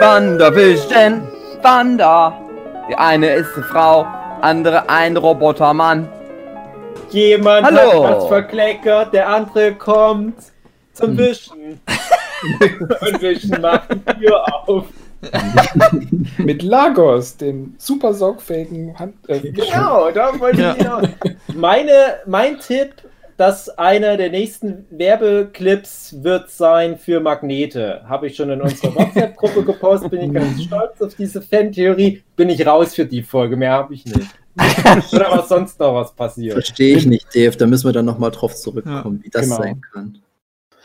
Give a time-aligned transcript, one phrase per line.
[0.00, 1.22] Wandervision,
[1.62, 2.38] Wander.
[2.88, 4.06] Die eine ist eine Frau,
[4.40, 6.08] andere ein Robotermann.
[7.10, 8.06] Jemand Hallo.
[8.08, 10.34] hat was verkleckert, der andere kommt
[10.92, 11.80] zum Wischen.
[13.00, 14.84] Und Wischen macht die Tür auf.
[16.38, 19.14] Mit Lagos, dem super saugfähigen Hand.
[19.28, 21.06] Äh, Genau, da wollte ich hinaus.
[21.54, 21.92] Meine,
[22.26, 22.90] mein Tipp,
[23.36, 28.02] dass einer der nächsten Werbeclips wird sein für Magnete.
[28.08, 32.22] Habe ich schon in unserer WhatsApp-Gruppe gepostet, bin ich ganz stolz auf diese Fan-Theorie.
[32.36, 34.28] Bin ich raus für die Folge, mehr habe ich nicht.
[35.12, 36.52] Oder was sonst noch was passiert.
[36.52, 37.56] Verstehe ich nicht, Dave.
[37.56, 39.56] Da müssen wir dann nochmal drauf zurückkommen, wie das Genau.
[39.56, 40.18] sein kann.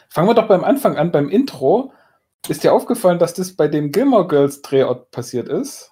[0.09, 1.91] Fangen wir doch beim Anfang an, beim Intro.
[2.47, 5.91] Ist dir aufgefallen, dass das bei dem Gilmore Girls Drehort passiert ist?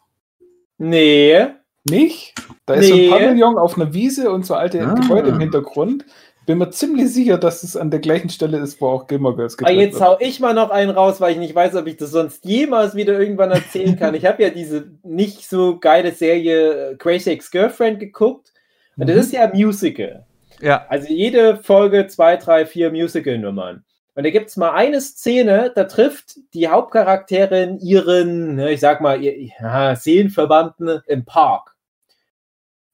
[0.77, 1.45] Nee.
[1.87, 2.33] Nicht?
[2.65, 3.11] Da ist so Nee.
[3.11, 4.93] ein Pavillon auf einer Wiese und so alte Ah.
[4.95, 6.05] Gebäude im Hintergrund.
[6.45, 9.57] Bin mir ziemlich sicher, dass es an der gleichen Stelle ist, wo auch Gilmore Girls
[9.57, 10.03] Aber gedreht jetzt wird.
[10.09, 12.93] hau ich mal noch einen raus, weil ich nicht weiß, ob ich das sonst jemals
[12.95, 14.13] wieder irgendwann erzählen kann.
[14.15, 18.51] Ich habe ja diese nicht so geile Serie äh, Crazy Ex-Girlfriend geguckt.
[18.97, 19.21] Und das Mhm.
[19.21, 20.25] ist ja ein Musical.
[20.61, 20.85] Ja.
[20.87, 23.83] Also jede Folge zwei, drei, vier Musical-Nummern.
[24.17, 29.01] Und da gibt es mal eine Szene, da trifft die Hauptcharakterin ihren, ne, ich sag
[29.01, 31.74] mal, ihr, ja, Seelenverwandten im Park.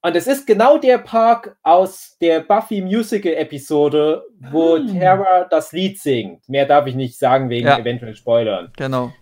[0.04, 4.86] Und es ist genau der Park aus der Buffy Musical-Episode, wo Ah.
[5.00, 6.48] Tara das Lied singt.
[6.50, 7.78] Mehr darf ich nicht sagen wegen Ja.
[7.78, 8.72] eventuell Spoilern.
[8.78, 9.14] Genau.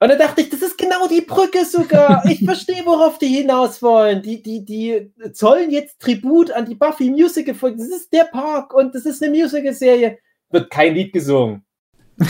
[0.00, 2.22] Und da dachte ich, das ist genau die Brücke sogar.
[2.30, 4.22] Ich verstehe, worauf die hinaus wollen.
[4.22, 7.78] Die, die, die zollen jetzt Tribut an die Buffy Musical Folge.
[7.78, 10.18] Das ist der Park und das ist eine Musical-Serie.
[10.50, 11.64] Wird kein Lied gesungen.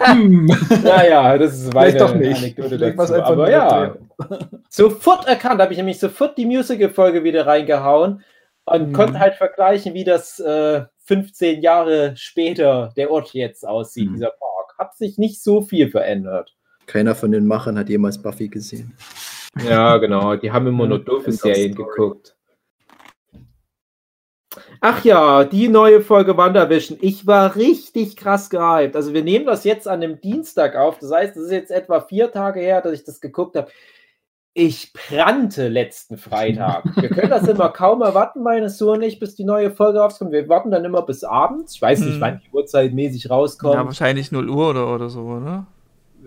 [0.00, 0.46] Hm.
[0.84, 2.38] naja, das ist Vielleicht doch nicht.
[2.38, 3.14] Anekdote dazu.
[3.14, 3.96] einfach Aber ja,
[4.70, 8.22] sofort erkannt, habe ich nämlich sofort die Musical-Folge wieder reingehauen
[8.64, 8.92] und Mhm.
[8.92, 14.14] konnte halt vergleichen, wie das äh, 15 Jahre später der Ort jetzt aussieht, Mhm.
[14.14, 14.74] dieser Park.
[14.78, 16.54] Hat sich nicht so viel verändert.
[16.86, 18.94] Keiner von den Machern hat jemals Buffy gesehen.
[19.66, 20.36] Ja, genau.
[20.36, 22.35] Die haben immer nur doofe Serien geguckt.
[24.80, 26.98] Ach ja, die neue Folge WandaVision.
[27.00, 28.96] Ich war richtig krass gehypt.
[28.96, 30.98] Also wir nehmen das jetzt an dem Dienstag auf.
[30.98, 33.68] Das heißt, es ist jetzt etwa vier Tage her, dass ich das geguckt habe.
[34.58, 36.84] Ich brannte letzten Freitag.
[36.96, 40.32] Wir können das immer kaum erwarten, meine Sohn und ich, bis die neue Folge rauskommt.
[40.32, 41.74] Wir warten dann immer bis abends.
[41.74, 42.20] Ich weiß nicht, Hm.
[42.22, 43.74] wann die Uhrzeit mäßig rauskommt.
[43.74, 45.66] Ja, wahrscheinlich 0 Uhr oder, oder so, oder?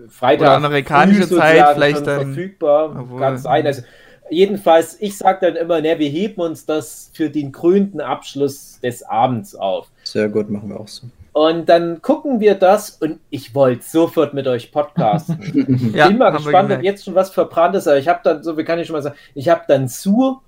[0.08, 0.42] Freitag.
[0.46, 2.96] Oder amerikanische Zeit vielleicht dann- verfügbar.
[3.00, 3.66] Obwohl- Kann sein.
[3.66, 3.82] Also,
[4.30, 9.02] jedenfalls, ich sage dann immer, ne, wir heben uns das für den krönten Abschluss des
[9.02, 9.88] Abends auf.
[10.04, 11.06] Sehr gut, machen wir auch so.
[11.32, 15.92] Und dann gucken wir das und ich wollte sofort mit euch podcasten.
[15.94, 18.56] Ja, Bin mal gespannt, ob jetzt schon was verbrannt ist, aber ich habe dann, so
[18.58, 20.40] wie kann ich schon mal sagen, ich habe dann zu,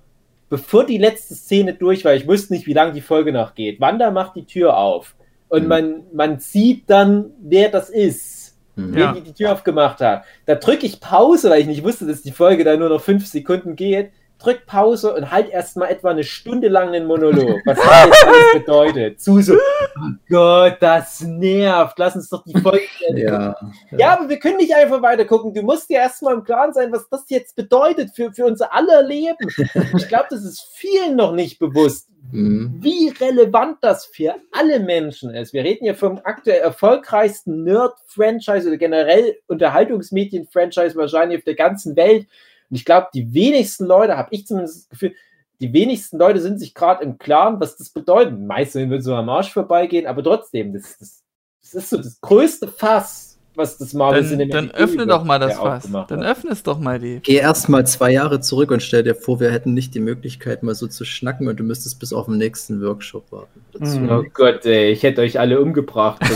[0.49, 3.79] bevor die letzte Szene durch war, ich wusste nicht, wie lange die Folge noch geht.
[3.79, 5.15] Wanda macht die Tür auf
[5.47, 5.67] und Mhm.
[5.69, 8.32] man, man sieht dann, wer das ist
[8.75, 8.97] Hm.
[8.97, 9.13] Ja.
[9.13, 10.23] die, die Tür aufgemacht hat.
[10.45, 13.27] Da drücke ich Pause, weil ich nicht wusste, dass die Folge da nur noch fünf
[13.27, 14.11] Sekunden geht.
[14.43, 18.53] Drück Pause und halt erstmal etwa eine Stunde lang einen Monolog, was das jetzt alles
[18.53, 19.21] bedeutet.
[19.21, 21.97] Zu so, oh Gott, das nervt.
[21.97, 22.81] Lass uns doch die Folge.
[23.15, 23.55] Ja.
[23.91, 25.53] Ja, aber wir können nicht einfach weiter gucken.
[25.53, 29.01] Du musst dir erstmal im Klaren sein, was das jetzt bedeutet für, für unser aller
[29.03, 29.37] Leben.
[29.95, 32.77] Ich glaube, das ist vielen noch nicht bewusst, Hm.
[32.79, 35.53] wie relevant das für alle Menschen ist.
[35.53, 42.27] Wir reden ja vom aktuell erfolgreichsten Nerd-Franchise oder generell Unterhaltungsmedien-Franchise wahrscheinlich auf der ganzen Welt.
[42.73, 45.13] Und ich glaube, die wenigsten Leute, habe ich zumindest das Gefühl,
[45.61, 48.39] die wenigsten Leute sind sich gerade im Klaren, was das bedeutet.
[48.39, 51.23] Meistens wird so am Arsch vorbeigehen, aber trotzdem, das, das,
[51.61, 55.39] das ist so das größte Fass, was das Marvel Dann, Cinematic dann öffne doch mal
[55.39, 55.87] das Fass.
[56.07, 57.19] Dann öffne es doch mal die.
[57.21, 60.63] Geh erst mal zwei Jahre zurück und stell dir vor, wir hätten nicht die Möglichkeit,
[60.63, 63.61] mal so zu schnacken und du müsstest bis auf den nächsten Workshop warten.
[63.79, 64.09] Mhm.
[64.09, 66.21] Oh Gott, ey, ich hätte euch alle umgebracht.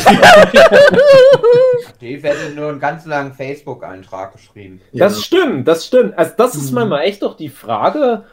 [2.02, 4.82] Dave hätte nur einen ganz langen Facebook-Eintrag geschrieben.
[4.92, 5.06] Ja.
[5.06, 6.18] Das stimmt, das stimmt.
[6.18, 6.76] Also das ist Mhm.
[6.76, 8.24] manchmal echt doch die Frage,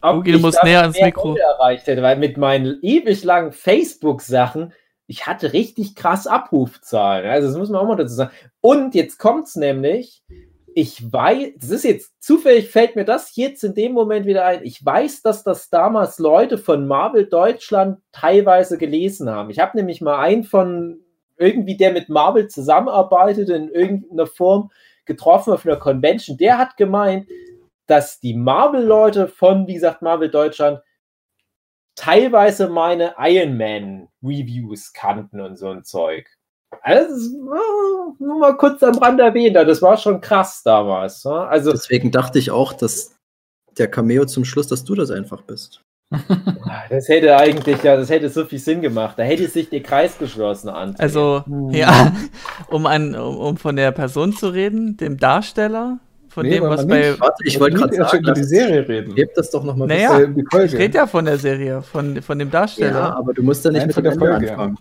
[0.00, 1.36] ob Ugi, du ich musst das näher ans Mikro.
[1.36, 4.72] Erreicht hätte, weil mit meinen ewig langen Facebook-Sachen,
[5.06, 7.28] ich hatte richtig krass Abrufzahlen.
[7.28, 8.32] Also das muss man auch mal dazu sagen.
[8.60, 10.22] Und jetzt kommt's nämlich,
[10.74, 14.64] ich weiß, das ist jetzt zufällig, fällt mir das jetzt in dem Moment wieder ein.
[14.64, 19.50] Ich weiß, dass das damals Leute von Marvel Deutschland teilweise gelesen haben.
[19.50, 21.00] Ich habe nämlich mal einen von
[21.36, 24.70] irgendwie, der mit Marvel zusammenarbeitet in irgendeiner Form
[25.04, 26.38] getroffen auf einer Convention.
[26.38, 27.28] Der hat gemeint,
[27.86, 30.80] dass die Marvel-Leute von, wie gesagt, Marvel Deutschland
[31.94, 36.28] teilweise meine Iron Man-Reviews kannten und so ein Zeug.
[36.82, 37.38] Also,
[38.18, 41.24] nur mal kurz am Rand erwähnt, das war schon krass damals.
[41.24, 43.14] Also, Deswegen dachte ich auch, dass
[43.78, 45.82] der Cameo zum Schluss, dass du das einfach bist.
[46.90, 49.18] Das hätte eigentlich, ja, das hätte so viel Sinn gemacht.
[49.18, 50.94] Da hätte sich der Kreis geschlossen an.
[50.98, 52.12] Also, ja,
[52.68, 55.98] um, an, um, um von der Person zu reden, dem Darsteller,
[56.34, 57.10] von Nee, dem, was bei.
[57.10, 57.20] nicht.
[57.20, 59.14] Warte, ich wollte gerade sagen, über die Serie reden.
[59.16, 60.18] Heb das doch nochmal Naja.
[60.18, 60.78] Äh, die Ich Folge.
[60.78, 62.90] rede ja von der Serie, von, von dem Darsteller.
[62.98, 64.50] Ja, aber du musst ja nicht Nein, mit der Ende Folge.
[64.50, 64.78] anfangen.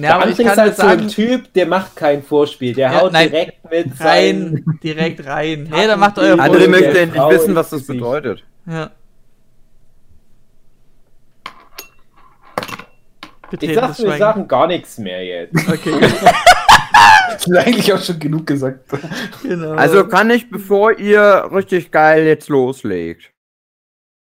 [0.00, 2.22] Ja, aber ich André kann ist halt jetzt so ein sagen, Typ, der macht kein
[2.22, 2.74] Vorspiel.
[2.74, 3.28] Der Ja, haut nein.
[3.30, 5.68] direkt mit rein, direkt rein.
[5.70, 6.68] Hey, dann macht euer Andere Vorspiel.
[6.68, 8.44] möchte der endlich Frau wissen, was das bedeutet.
[8.66, 8.90] Ja.
[13.60, 15.54] Ich sag, wir sagen gar nichts mehr jetzt.
[15.68, 15.90] Okay,
[17.30, 18.90] Das ist eigentlich auch schon genug gesagt.
[19.42, 19.72] genau.
[19.72, 23.32] Also kann ich, bevor ihr richtig geil jetzt loslegt,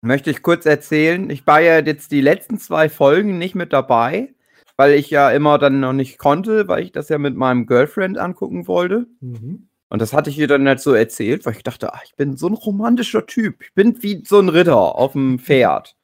[0.02, 4.34] möchte ich kurz erzählen, ich war ja jetzt die letzten zwei Folgen nicht mit dabei,
[4.78, 8.18] weil ich ja immer dann noch nicht konnte, weil ich das ja mit meinem Girlfriend
[8.18, 9.08] angucken wollte.
[9.20, 9.68] Mhm.
[9.90, 12.38] Und das hatte ich ihr dann nicht so erzählt, weil ich dachte, ach, ich bin
[12.38, 13.62] so ein romantischer Typ.
[13.62, 15.98] Ich bin wie so ein Ritter auf dem Pferd.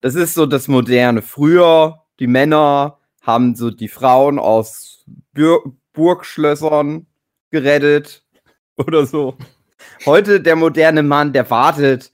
[0.00, 1.22] Das ist so das Moderne.
[1.22, 7.06] Früher, die Männer haben so die Frauen aus Bür Burgschlössern
[7.50, 8.24] gerettet
[8.76, 9.36] oder so.
[10.06, 12.12] Heute der moderne Mann, der wartet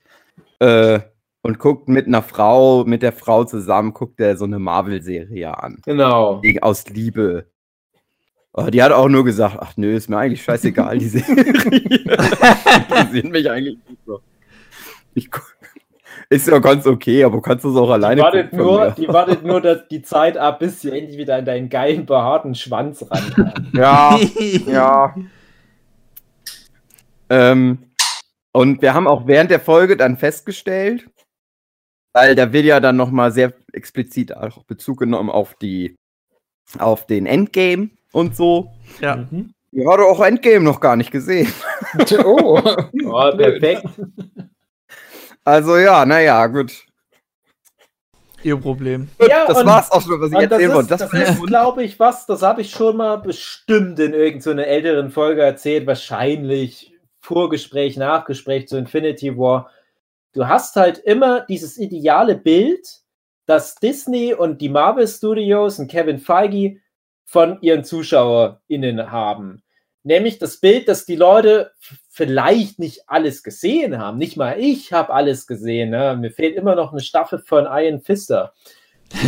[0.59, 1.01] äh,
[1.43, 5.81] und guckt mit einer Frau, mit der Frau zusammen, guckt er so eine Marvel-Serie an.
[5.85, 6.43] Genau.
[6.63, 7.47] Aus Liebe.
[8.53, 11.45] Aber die hat auch nur gesagt, ach nö, ist mir eigentlich scheißegal, die Serie.
[11.45, 14.21] Interessiert mich eigentlich nicht so.
[15.15, 15.41] Ich, gu-
[16.31, 19.09] ist ja ganz okay, aber kannst du es auch alleine Die wartet, gucken nur, die
[19.09, 23.05] wartet nur dass die Zeit ab, bis sie endlich wieder an deinen geilen, behaarten Schwanz
[23.11, 23.71] ran kann.
[23.75, 24.19] Ja,
[24.67, 25.15] ja.
[27.31, 27.79] Ähm,
[28.53, 31.09] und wir haben auch während der Folge dann festgestellt,
[32.15, 35.95] weil da wird ja dann nochmal sehr explizit auch Bezug genommen auf die,
[36.79, 38.71] auf den Endgame und so.
[39.01, 39.17] ja.
[39.31, 39.53] Mhm.
[39.71, 41.53] Ihr habt auch Endgame noch gar nicht gesehen.
[42.25, 42.59] Oh,
[43.05, 43.85] Oh, perfekt.
[45.49, 46.85] Also ja, naja, gut.
[48.43, 49.09] Ihr Problem.
[49.19, 50.89] Ja, das und- war's auch schon, was ich erzählen ist, wollte.
[50.91, 55.41] das ist glaube ich, was, das habe ich schon mal bestimmt in irgendeiner älteren Folge
[55.41, 59.71] erzählt, wahrscheinlich Vorgespräch, Nachgespräch zu Infinity War.
[60.35, 62.87] Du hast halt immer dieses ideale Bild,
[63.47, 66.77] das Disney und die Marvel Studios und Kevin Feige
[67.25, 69.63] von ihren ZuschauerInnen haben.
[70.03, 71.73] Nämlich das Bild, dass die Leute
[72.19, 74.19] vielleicht nicht alles gesehen haben.
[74.19, 75.91] Nicht mal ich habe alles gesehen.
[75.91, 76.17] Ne?
[76.21, 78.53] Mir fehlt immer noch eine Staffel von Iron Fister.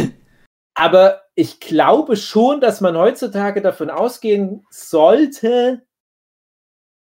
[0.75, 5.82] Aber ich glaube schon, dass man heutzutage davon ausgehen sollte,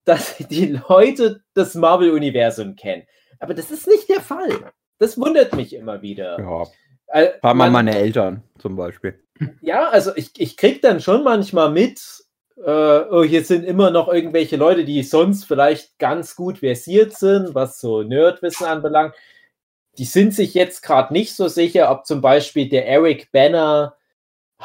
[0.05, 3.05] dass die Leute das Marvel-Universum kennen.
[3.41, 4.70] Aber das ist nicht der Fall.
[4.99, 6.38] Das wundert mich immer wieder.
[6.38, 6.64] Ja,
[7.06, 9.19] Äh, war mal meine Eltern zum Beispiel.
[9.62, 12.18] ja, also ich, ich krieg dann schon manchmal mit,
[12.64, 17.55] äh, oh, hier sind immer noch irgendwelche Leute, die sonst vielleicht ganz gut versiert sind,
[17.55, 19.14] was so Nerdwissen anbelangt.
[19.99, 23.94] Die sind sich jetzt gerade nicht so sicher, ob zum Beispiel der Eric Banner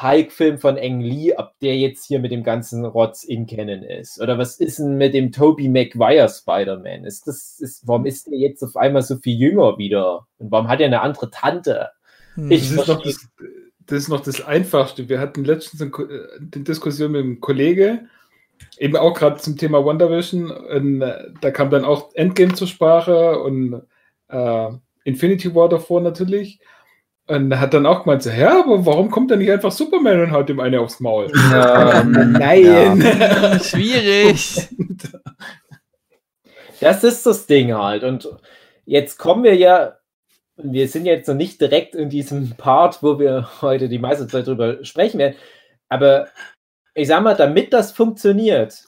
[0.00, 4.20] Hulk-Film von Eng Lee, ob der jetzt hier mit dem ganzen Rotz in Canon ist.
[4.20, 7.04] Oder was ist denn mit dem Tobey Maguire Spider-Man?
[7.04, 10.26] Ist das, ist, warum ist der jetzt auf einmal so viel jünger wieder?
[10.38, 11.90] Und warum hat er eine andere Tante?
[12.34, 12.50] Hm.
[12.50, 13.28] Ich- das ist, noch das,
[13.86, 15.08] das ist noch das Einfachste.
[15.08, 18.06] Wir hatten letztens eine, äh, Diskussion mit einem Kollege,
[18.78, 20.50] eben auch gerade zum Thema WandaVision.
[20.50, 23.82] Und, äh, da kam dann auch Endgame zur Sprache und
[24.28, 24.68] äh,
[25.04, 26.60] Infinity War davor natürlich.
[27.26, 30.20] Und er hat dann auch gemeint, so, ja, aber warum kommt dann nicht einfach Superman
[30.20, 31.32] und haut dem eine aufs Maul?
[31.54, 33.00] Ähm, Nein!
[33.62, 34.68] Schwierig.
[36.80, 38.04] Das ist das Ding halt.
[38.04, 38.28] Und
[38.84, 39.94] jetzt kommen wir ja,
[40.56, 44.46] wir sind jetzt noch nicht direkt in diesem Part, wo wir heute die meiste Zeit
[44.46, 45.36] drüber sprechen werden.
[45.88, 46.28] Aber
[46.94, 48.84] ich sag mal, damit das funktioniert,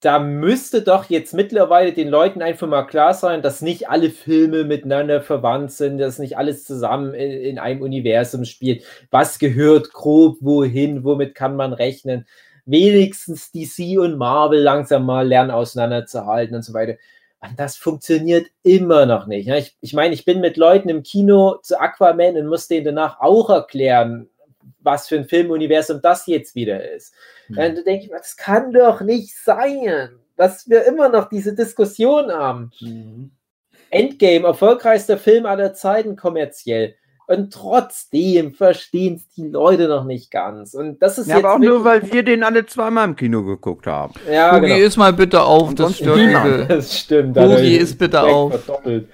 [0.00, 4.62] da müsste doch jetzt mittlerweile den Leuten einfach mal klar sein, dass nicht alle Filme
[4.64, 8.84] miteinander verwandt sind, dass nicht alles zusammen in, in einem Universum spielt.
[9.10, 12.26] Was gehört grob wohin, womit kann man rechnen?
[12.68, 16.98] wenigstens DC und Marvel langsam mal lernen auseinanderzuhalten und so weiter.
[17.40, 19.46] Und das funktioniert immer noch nicht.
[19.46, 19.58] ne?
[19.58, 23.20] Ich, ich meine, ich bin mit Leuten im Kino zu Aquaman und muss denen danach
[23.20, 24.28] auch erklären,
[24.80, 27.14] was für ein Filmuniversum das jetzt wieder ist.
[27.46, 27.56] Hm.
[27.56, 32.30] Dann denke ich mir, das kann doch nicht sein, dass wir immer noch diese Diskussion
[32.30, 32.70] haben.
[32.80, 33.32] Mhm.
[33.90, 36.94] Endgame, erfolgreichster Film aller Zeiten kommerziell.
[37.30, 40.72] Und trotzdem verstehen es die Leute noch nicht ganz.
[40.72, 43.44] Und das ist Ja, jetzt aber auch nur, weil wir den alle zweimal im Kino
[43.44, 44.14] geguckt haben.
[44.30, 44.78] ja, Hugi, genau.
[44.86, 46.68] ist mal bitte auf, Und das stört niemand.
[46.70, 47.36] Das stimmt.
[47.38, 48.52] Hugi, ist bitte auf.
[48.64, 49.08] Verdoppelt.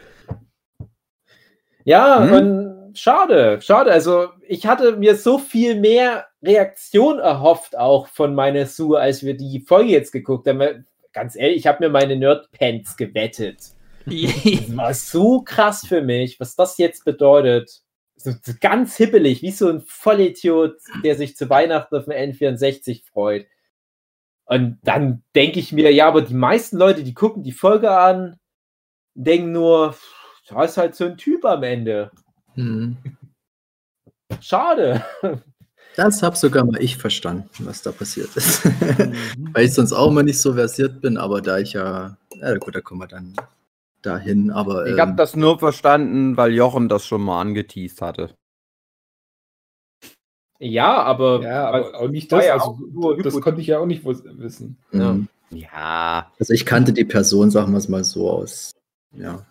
[1.85, 2.33] Ja, Hm?
[2.33, 3.91] und schade, schade.
[3.91, 9.37] Also, ich hatte mir so viel mehr Reaktion erhofft, auch von meiner Sue, als wir
[9.37, 10.87] die Folge jetzt geguckt haben.
[11.13, 13.59] Ganz ehrlich, ich habe mir meine Nerd-Pants gewettet.
[14.07, 17.81] Das war so krass für mich, was das jetzt bedeutet.
[18.17, 23.05] So, so ganz hippelig, wie so ein Vollidiot, der sich zu Weihnachten auf dem N64
[23.05, 23.47] freut.
[24.47, 28.39] Und dann denke ich mir, ja, aber die meisten Leute, die gucken die Folge an,
[29.15, 29.97] denken nur,
[30.49, 32.11] da ist halt so ein Typ am Ende.
[32.55, 32.97] Hm.
[34.41, 35.05] Schade.
[35.97, 38.65] Das habe sogar mal ich verstanden, was da passiert ist.
[39.53, 42.75] Weil ich sonst auch immer nicht so versiert bin, aber da ich ja, ja gut,
[42.75, 43.35] da kommen wir dann
[44.05, 44.51] dahin.
[44.51, 48.35] Aber Ich habe ähm, das nur verstanden, weil Jochen das schon mal angeteased hatte.
[50.61, 52.47] Ja, aber, Ja, aber auch nicht das.
[52.47, 54.79] ja Also, auch nur das konnte ich ja auch nicht wissen.
[54.93, 56.31] ähm, Ja.
[56.39, 58.71] also ich kannte die Person, sagen wir es mal so aus.
[59.13, 59.45] Ja.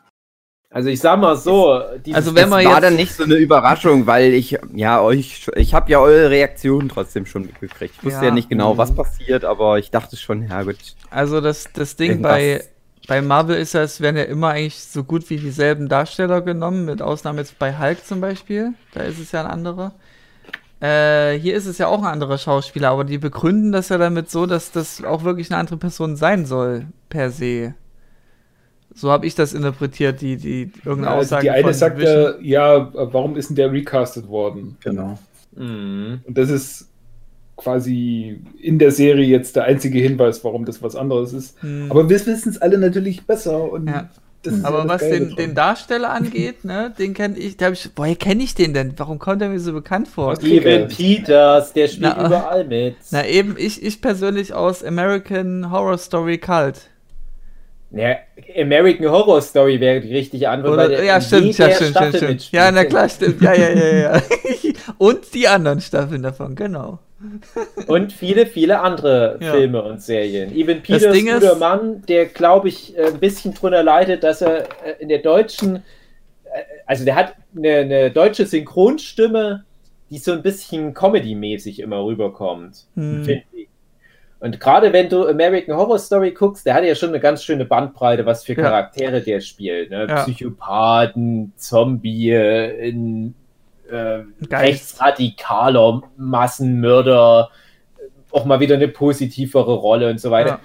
[0.70, 3.36] also ich sag mal so, Also wenn Das man war jetzt- dann nicht so eine
[3.36, 7.94] Überraschung, weil ich, ja, euch, ich habe ja eure Reaktionen trotzdem schon mitgekriegt.
[7.98, 8.34] Ich wusste ja, Ja.
[8.34, 8.78] nicht genau, Mhm.
[8.80, 10.78] was passiert, aber ich dachte schon, ja gut.
[11.12, 12.64] Also das, das Ding bei,
[13.08, 16.86] bei Marvel ist ja, es werden ja immer eigentlich so gut wie dieselben Darsteller genommen,
[16.86, 18.74] mit Ausnahme jetzt bei Hulk zum Beispiel.
[18.94, 19.94] Da ist es ja ein anderer.
[20.80, 24.30] Äh, hier ist es ja auch ein anderer Schauspieler, aber die begründen das ja damit
[24.30, 27.74] so, dass das auch wirklich eine andere Person sein soll, per se.
[28.94, 32.40] So habe ich das interpretiert, die, die irgendeine Also Aussage die eine von sagt ja,
[32.40, 34.78] ja, warum ist denn der recastet worden?
[34.82, 35.18] Genau.
[35.56, 36.22] Mhm.
[36.26, 36.90] Und das ist
[37.56, 41.62] quasi in der Serie jetzt der einzige Hinweis, warum das was anderes ist.
[41.62, 41.88] Hm.
[41.90, 43.72] Aber wir wissen es alle natürlich besser.
[43.72, 44.10] Und Ja.
[44.42, 47.70] das ist ja Aber das was den, den Darsteller angeht, ne, den kenne ich, da
[47.72, 48.94] ich, woher kenne ich den denn?
[48.98, 50.36] Warum kommt er mir so bekannt vor?
[50.36, 52.96] Steven Peters, der spielt Na, überall mit.
[53.12, 56.90] Na eben, ich, ich persönlich aus American Horror Story Cult.
[57.96, 58.16] Ja,
[58.60, 60.74] American Horror Story wäre die richtige Antwort.
[60.74, 62.52] Oder, der ja, stimmt, ja, stimmt, Staffel stimmt, stimmt.
[62.52, 63.40] Ja, na klar, stimmt.
[63.40, 64.22] Ja, ja, ja, ja.
[64.98, 66.98] Und die anderen Staffeln davon, genau.
[67.88, 69.51] Und viele, viele andere Ja.
[69.53, 70.56] Filme und Serien.
[70.56, 74.96] Evan Peters, guter Mann, der, glaube ich, äh, ein bisschen drunter leidet, dass er äh,
[75.00, 75.82] in der deutschen, äh,
[76.86, 79.63] also der hat eine, eine deutsche Synchronstimme,
[80.10, 83.24] die so ein bisschen Comedy-mäßig immer rüberkommt, Hm.
[83.24, 83.68] finde ich.
[84.39, 87.63] Und gerade wenn du American Horror Story guckst, der hat ja schon eine ganz schöne
[87.63, 88.63] Bandbreite, was für Ja.
[88.63, 89.89] Charaktere der spielt.
[89.89, 90.06] Ne?
[90.10, 90.24] Ja.
[90.24, 93.34] Psychopathen, Zombie, äh, in,
[93.94, 97.50] äh, rechtsradikaler Massenmörder,
[98.32, 100.50] auch mal wieder eine positivere Rolle und so weiter.
[100.50, 100.60] Ja.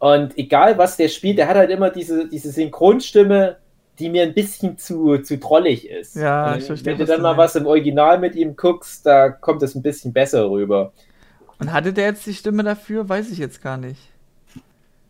[0.00, 3.58] Und egal was der spielt, der hat halt immer diese, diese Synchronstimme,
[3.98, 6.16] die mir ein bisschen zu, zu trollig ist.
[6.16, 9.62] Ja, ich verstehe, Wenn du dann mal was im Original mit ihm guckst, da kommt
[9.62, 10.92] es ein bisschen besser rüber.
[11.58, 13.08] Und hatte der jetzt die Stimme dafür?
[13.08, 14.00] Weiß ich jetzt gar nicht.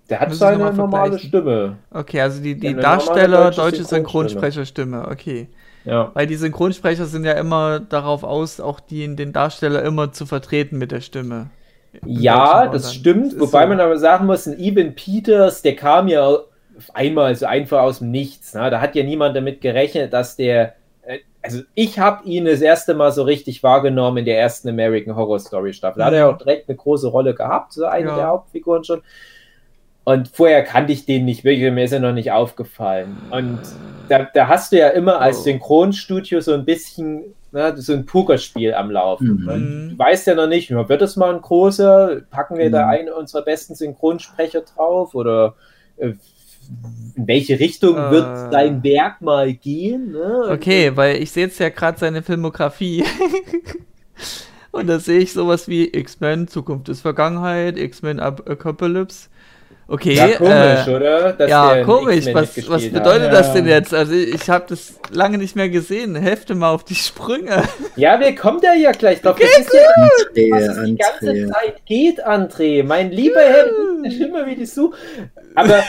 [0.08, 1.20] Der hat Muss seine normale.
[1.20, 1.76] Stimme.
[1.92, 4.64] Okay, also die, die Ja, Darsteller, deutsche deutsche Synchronsprecher.
[4.64, 5.48] Synchronsprecherstimme, okay.
[5.84, 6.10] Ja.
[6.14, 10.78] Weil die Synchronsprecher sind ja immer darauf aus, auch die, den Darsteller immer zu vertreten
[10.78, 11.50] mit der Stimme.
[11.92, 13.32] Im Ja, das stimmt.
[13.32, 13.68] ist Wobei so.
[13.68, 16.44] man aber sagen muss, ein Evan Peters, der kam ja auf
[16.94, 18.54] einmal so einfach aus dem Nichts.
[18.54, 18.70] Ne?
[18.70, 20.74] Da hat ja niemand damit gerechnet, dass der.
[21.02, 25.16] äh, Also ich habe ihn das erste Mal so richtig wahrgenommen in der ersten American
[25.16, 25.98] Horror Story Staffel.
[26.00, 26.34] Da hat er Mhm.
[26.34, 28.16] auch direkt eine große Rolle gehabt, so eine Ja.
[28.16, 29.02] der Hauptfiguren schon.
[30.12, 33.16] Und vorher kannte ich den nicht wirklich, mir ist er noch nicht aufgefallen.
[33.30, 33.58] Und
[34.08, 35.42] da, da hast du ja immer als Oh.
[35.42, 39.44] Synchronstudio so ein bisschen ne, so ein Pokerspiel am Laufen.
[39.44, 39.90] Mhm.
[39.90, 42.22] Du weißt ja noch nicht, wird das mal ein großer?
[42.30, 42.90] Packen wir da Mhm.
[42.90, 45.14] einen unserer besten Synchronsprecher drauf?
[45.14, 45.54] Oder
[45.96, 46.12] äh,
[47.16, 48.10] in welche Richtung Äh.
[48.12, 50.12] wird dein Werk mal gehen?
[50.12, 50.48] Ne?
[50.52, 53.04] Okay, weil ich sehe jetzt ja gerade seine Filmografie.
[54.72, 59.28] Und da sehe ich sowas wie X-Men, Zukunft ist Vergangenheit, X-Men Ap- Apocalypse.
[59.92, 61.32] Okay, Ja, komisch, äh, oder?
[61.32, 62.26] Dass ja, komisch.
[62.32, 63.54] Was, was bedeutet das Ja.
[63.54, 63.92] denn jetzt?
[63.92, 66.14] Also ich habe das lange nicht mehr gesehen.
[66.14, 67.64] Helft mal auf die Sprünge.
[67.96, 69.36] Ja, wir kommen da ja gleich drauf.
[69.40, 71.52] Das ist ja André, was es die ganze André.
[71.52, 72.84] Zeit geht, André.
[72.84, 73.66] Mein lieber Herr,
[74.04, 74.92] immer wie die Su.
[75.56, 75.82] Aber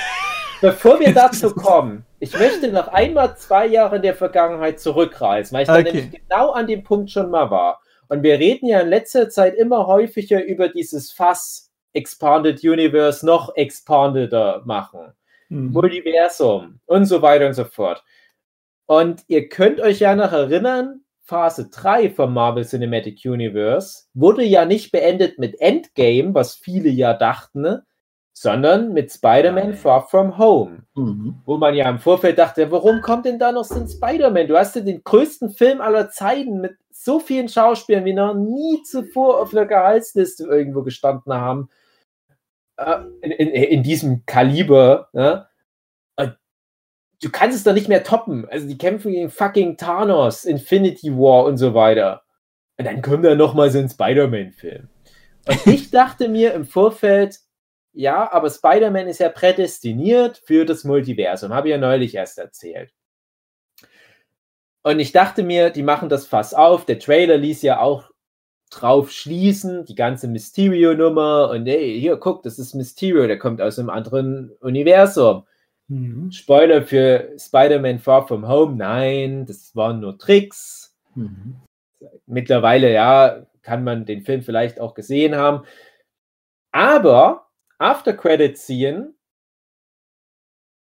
[0.61, 5.61] bevor wir dazu kommen, ich möchte noch einmal zwei Jahre in der Vergangenheit zurückreisen, weil
[5.61, 5.83] ich da Okay.
[5.93, 7.79] nämlich genau an dem Punkt schon mal war.
[8.07, 13.55] Und wir reden ja in letzter Zeit immer häufiger über dieses Fass Expanded Universe noch
[13.55, 15.13] expandeder machen.
[15.49, 15.71] Mhm.
[15.71, 18.03] Multiversum und so weiter und so fort.
[18.85, 24.65] Und ihr könnt euch ja noch erinnern, Phase 3 vom Marvel Cinematic Universe wurde ja
[24.65, 27.85] nicht beendet mit Endgame, was viele ja dachten, ne?
[28.33, 29.75] sondern mit Spider-Man.
[29.75, 30.83] Far From Home.
[30.95, 31.35] Mhm.
[31.45, 34.47] Wo man ja im Vorfeld dachte, warum kommt denn da noch so ein Spider-Man?
[34.47, 38.81] Du hast ja den größten Film aller Zeiten mit so vielen Schauspielern, wie noch nie
[38.83, 41.69] zuvor auf einer Gehaltsliste irgendwo gestanden haben.
[42.81, 45.09] Äh, In, in, in diesem Kaliber.
[45.13, 45.47] Ne?
[47.23, 48.47] Du kannst es doch nicht mehr toppen.
[48.49, 52.23] Also die kämpfen gegen fucking Thanos, Infinity War und so weiter.
[52.77, 54.89] Und dann kommt da noch mal so ein Spider-Man-Film.
[55.47, 57.39] Und ich dachte mir im Vorfeld,
[57.93, 62.91] ja, aber Spider-Man ist ja prädestiniert für das Multiversum, habe ich ja neulich erst erzählt.
[64.81, 66.85] Und ich dachte mir, die machen das Fass auf.
[66.85, 68.09] Der Trailer ließ ja auch
[68.71, 71.51] drauf schließen, die ganze Mysterio-Nummer.
[71.51, 75.43] Und hey, hier, guck, das ist Mysterio, der kommt aus einem anderen Universum.
[75.87, 76.31] Mhm.
[76.31, 80.95] Spoiler für Spider-Man Far From Home, nein, das waren nur Tricks.
[81.15, 81.57] Mhm.
[82.25, 85.65] Mittlerweile, ja, kann man den Film vielleicht auch gesehen haben.
[86.71, 87.47] Aber
[87.77, 89.13] After Credit Scene,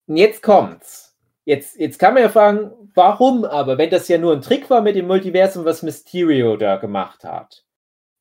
[0.08, 1.16] jetzt kommt's.
[1.44, 4.82] Jetzt, jetzt kann man ja fragen, warum aber, wenn das ja nur ein Trick war
[4.82, 7.65] mit dem Multiversum, was Mysterio da gemacht hat.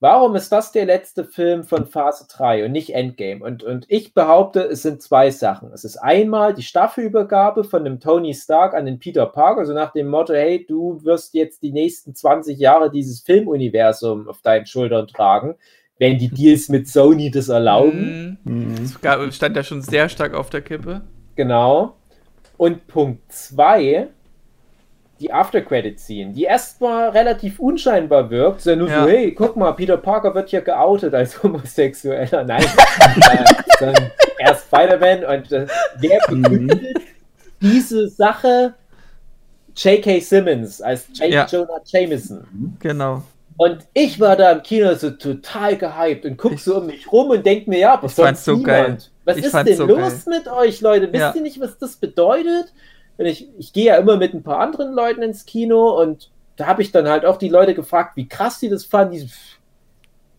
[0.06, 3.44] Warum ist das der letzte Film von Phase 3 und nicht Endgame?
[3.44, 5.72] Und, und ich behaupte, es sind zwei Sachen.
[5.74, 9.94] Es ist einmal die Staffelübergabe von dem Tony Stark an den Peter Parker, so nach
[9.94, 15.08] dem Motto, hey, du wirst jetzt die nächsten 20 Jahre dieses Filmuniversum auf deinen Schultern
[15.08, 15.56] tragen,
[15.98, 18.38] wenn die Deals mit Sony das erlauben.
[18.44, 18.76] Mhm.
[18.80, 21.02] Das gab- stand ja schon sehr stark auf der Kippe.
[21.36, 21.96] Genau.
[22.58, 24.10] Und Punkt 2,
[25.19, 28.62] die After-Credit-Scene, die erstmal relativ unscheinbar wirkt.
[28.62, 29.03] So nur Ja.
[29.03, 32.43] so, hey, guck mal, Peter Parker wird hier geoutet als Homosexueller.
[32.43, 32.63] Nein,
[33.31, 35.67] äh, sondern er ist Spider-Man und äh,
[36.00, 36.98] wer begründet
[37.62, 38.74] diese Sache?
[39.77, 40.19] J.K.
[40.22, 41.29] Simmons als J.
[41.29, 41.45] Ja.
[41.45, 42.45] Jonah Jameson.
[42.79, 43.24] Genau.
[43.57, 47.29] Und ich war da im Kino so total gehypt und guck so um mich rum
[47.29, 48.84] und denk mir, ja, aber sonst so geil.
[48.84, 49.12] niemand.
[49.25, 51.07] Was Ich ist denn so los mit euch, Leute?
[51.12, 51.34] Wisst Ja.
[51.36, 52.74] ihr nicht, was das bedeutet?
[53.17, 56.67] Und ich, ich gehe ja immer mit ein paar anderen Leuten ins Kino und da
[56.67, 59.13] habe ich dann halt auch die Leute gefragt, wie krass die das fanden.
[59.13, 59.29] Die,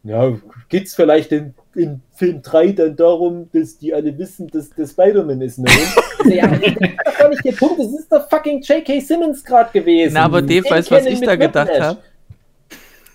[0.08, 0.32] ja,
[0.68, 5.40] geht's vielleicht in, in Film 3 dann darum, dass die alle wissen, dass der Spider-Man
[5.40, 5.70] ist, ne?
[6.24, 9.00] Ja, das ist doch nicht der Punkt, das ist doch fucking J.K.
[9.00, 10.14] Simmons gerade gewesen.
[10.14, 11.98] Na, aber Dave Den weiß, was ich da gedacht habe.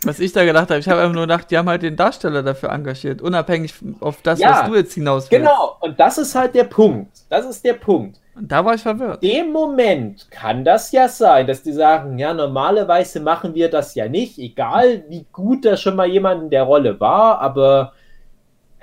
[0.03, 2.41] Was ich da gedacht habe, ich habe einfach nur gedacht, die haben halt den Darsteller
[2.41, 5.43] dafür engagiert, unabhängig auf das, Ja, was du jetzt hinaus willst.
[5.43, 7.11] Genau, und das ist halt der Punkt.
[7.29, 8.20] Das ist der Punkt.
[8.35, 9.21] Und da war ich verwirrt.
[9.23, 14.07] dem Moment kann das ja sein, dass die sagen, ja, normalerweise machen wir das ja
[14.07, 17.93] nicht, egal wie gut da schon mal jemand in der Rolle war, aber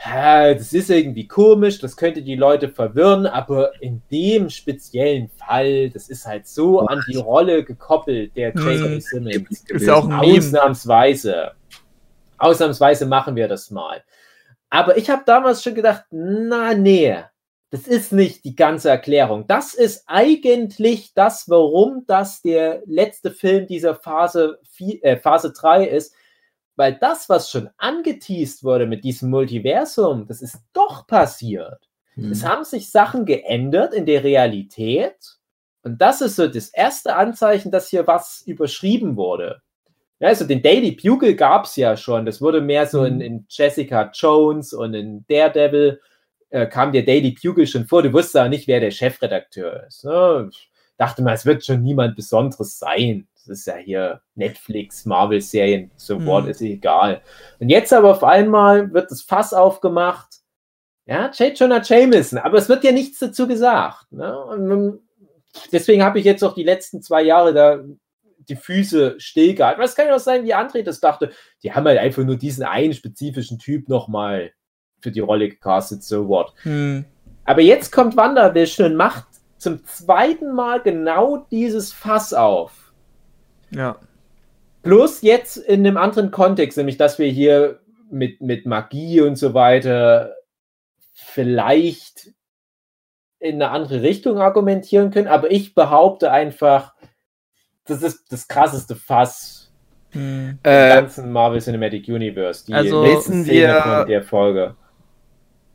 [0.04, 5.90] ja, das ist irgendwie komisch, das könnte die Leute verwirren, aber in dem speziellen Fall,
[5.90, 8.62] das ist halt so an die Rolle gekoppelt, der J.K.
[8.62, 9.00] Hm.
[9.00, 9.64] Simmons.
[9.66, 10.38] Ist ja auch ein.
[10.38, 11.52] Ausnahmsweise.
[12.36, 14.04] Ausnahmsweise machen wir das mal.
[14.70, 17.16] Aber ich habe damals schon gedacht, na nee,
[17.70, 19.46] das ist nicht die ganze Erklärung.
[19.46, 25.86] Das ist eigentlich das, warum das der letzte Film dieser Phase, vi- äh, Phase 3
[25.86, 26.14] ist.
[26.76, 31.88] Weil das, was schon angeteased wurde mit diesem Multiversum, das ist doch passiert.
[32.14, 32.30] Mhm.
[32.30, 35.16] Es haben sich Sachen geändert in der Realität.
[35.82, 39.60] Und das ist so das erste Anzeichen, dass hier was überschrieben wurde.
[40.20, 42.24] Ja, also den Daily Bugle gab es ja schon.
[42.26, 46.00] Das wurde mehr so in, in Jessica Jones und in Daredevil
[46.50, 48.02] äh, kam der Daily Bugle schon vor.
[48.02, 50.04] Du wusstest aber nicht, wer der Chefredakteur ist.
[50.04, 50.48] Ne?
[50.50, 53.26] Ich dachte mal, es wird schon niemand Besonderes sein.
[53.34, 56.26] Das ist ja hier Netflix, Marvel-Serien, so Hm.
[56.26, 57.22] what, ist egal.
[57.58, 60.28] Und jetzt aber auf einmal wird das Fass aufgemacht.
[61.06, 61.58] Ja, J.
[61.58, 64.12] Jonah Jameson, aber es wird ja nichts dazu gesagt.
[64.12, 64.38] Ne?
[64.38, 65.00] Und
[65.72, 67.82] deswegen habe ich jetzt auch die letzten zwei Jahre da
[68.48, 69.82] die Füße stillgehalten.
[69.82, 71.32] Was kann ja auch sein, wie André das dachte.
[71.62, 74.52] Die haben halt einfach nur diesen einen spezifischen Typ nochmal
[75.00, 76.52] für die Rolle gecastet, so what.
[76.62, 77.04] Hm.
[77.44, 79.24] Aber jetzt kommt WandaVision und macht
[79.56, 82.92] zum zweiten Mal genau dieses Fass auf.
[83.70, 83.96] Ja.
[84.82, 87.80] Plus jetzt in einem anderen Kontext, nämlich dass wir hier
[88.10, 90.34] mit, mit Magie und so weiter
[91.12, 92.32] vielleicht
[93.40, 95.28] in eine andere Richtung argumentieren können.
[95.28, 96.94] Aber ich behaupte einfach,
[97.84, 99.56] das ist das krasseste Fass
[100.12, 100.58] Hm.
[100.62, 102.64] im Äh, ganzen Marvel Cinematic Universe.
[102.66, 104.74] Die Also- Wissen Szene wir- von der Folge.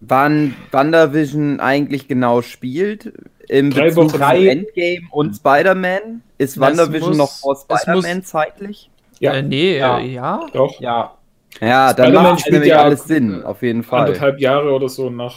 [0.07, 3.13] Wann WandaVision eigentlich genau spielt.
[3.49, 4.09] Im Drei Bezug Wochen.
[4.09, 6.21] zu Drei- Endgame und Spider-Man.
[6.37, 8.89] Ist Das WandaVision muss- noch vor Spider-Man zeitlich?
[9.19, 9.33] Ja.
[9.33, 9.99] Äh, nee, Ja.
[9.99, 9.99] ja.
[9.99, 10.45] Äh, ja.
[10.53, 10.79] Doch.
[10.79, 11.13] Ja,
[11.61, 14.01] Ja, dann Spider-Man macht nämlich ja alles Sinn, auf jeden Fall.
[14.05, 15.35] Anderthalb Jahre oder so nach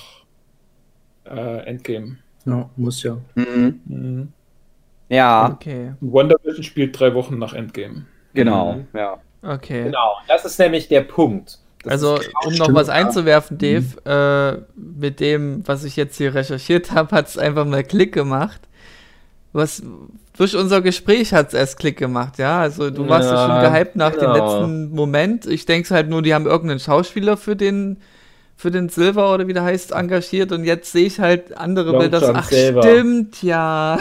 [1.24, 2.16] äh, Endgame.
[2.44, 3.18] Ja, muss ja.
[3.34, 3.80] Mhm.
[3.86, 4.32] Mhm.
[5.08, 8.06] Ja, Okay, WandaVision spielt drei Wochen nach Endgame.
[8.34, 8.74] genau.
[8.74, 8.86] Mhm.
[8.94, 9.18] Ja.
[9.42, 9.84] okay.
[9.84, 10.16] genau.
[10.28, 11.58] Das ist nämlich der Punkt.
[11.86, 12.94] Das Also, um noch was ja.
[12.94, 17.82] einzuwerfen, Dave, äh, mit dem, was ich jetzt hier recherchiert habe, hat es einfach mal
[17.84, 18.60] Klick gemacht.
[19.52, 19.82] Was
[20.36, 22.60] durch unser Gespräch hat es erst Klick gemacht, ja.
[22.60, 24.34] Also du warst ja Ja, schon gehypt nach dem genau.
[24.60, 25.46] letzten Moment.
[25.46, 27.98] Ich denke halt nur, die haben irgendeinen Schauspieler für den
[28.58, 32.00] für den Silver oder wie der heißt engagiert und jetzt sehe ich halt andere Long
[32.00, 32.32] Bilder.
[32.34, 32.82] Ach Silver.
[32.82, 33.98] stimmt, ja.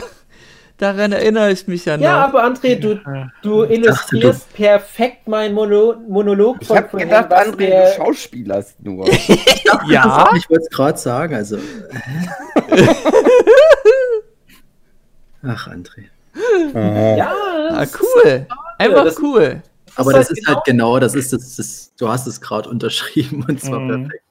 [0.78, 2.04] Daran erinnere ich mich ja noch.
[2.04, 3.00] Ja, aber André, du,
[3.42, 8.84] du illustrierst perfekt meinen Mono Monolog Ich habe vorhin, gedacht, was André, der- du schauspielerst
[8.84, 9.08] nur.
[9.90, 10.30] ja.
[10.36, 11.58] Ich wollte es gerade sagen, also.
[15.48, 16.06] Ach, André.
[17.18, 17.32] Ja,
[17.72, 18.48] Ah, das ist- cool.
[18.78, 19.62] Einfach das- cool.
[19.98, 22.68] Aber ist das halt ist halt genau, das ist das, das du hast es gerade
[22.70, 24.10] unterschrieben und zwar Mhm.
[24.10, 24.24] perfekt.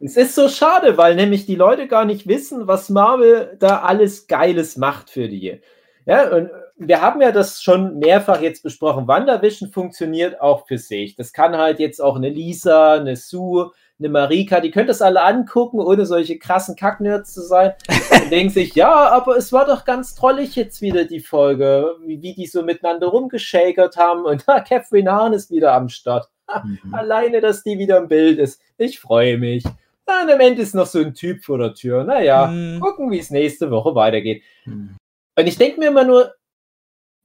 [0.00, 4.26] Es ist so schade, weil nämlich die Leute gar nicht wissen, was Marvel da alles
[4.26, 5.60] Geiles macht für die.
[6.04, 9.06] Ja, und wir haben ja das schon mehrfach jetzt besprochen.
[9.06, 11.14] WandaVision funktioniert auch für sich.
[11.14, 15.22] Das kann halt jetzt auch eine Lisa, eine Sue, eine Marika, die können das alle
[15.22, 17.74] angucken, ohne solche krassen Kacknerds zu sein.
[18.10, 22.20] Und denken sich, ja, aber es war doch ganz trollig jetzt wieder die Folge, wie,
[22.20, 24.24] wie die so miteinander rumgeschäkert haben.
[24.24, 26.31] Und ha, Catherine Hahn ist wieder am Start.
[26.64, 26.94] Mhm.
[26.94, 28.60] Alleine, dass die wieder im Bild ist.
[28.78, 29.64] Ich freue mich.
[30.06, 32.04] Dann am Ende ist noch so ein Typ vor der Tür.
[32.04, 32.80] Naja, Hm.
[32.80, 34.42] gucken, wie es nächste Woche weitergeht.
[34.64, 34.96] Mhm.
[35.38, 36.34] Und ich denke mir immer nur,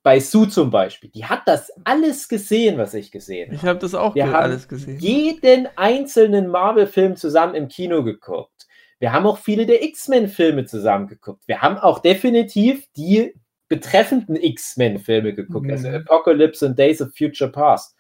[0.03, 3.69] bei Sue zum Beispiel, die hat das alles gesehen, was ich gesehen Ich habe.
[3.71, 4.99] habe das auch Wir alles gesehen.
[4.99, 8.67] Jeden einzelnen Marvel-Film zusammen im Kino geguckt.
[8.99, 11.43] Wir haben auch viele der X-Men-Filme zusammen geguckt.
[11.47, 13.33] Wir haben auch definitiv die
[13.67, 15.71] betreffenden X-Men-Filme geguckt, Mhm.
[15.71, 17.93] also Apocalypse und Days of Future Past.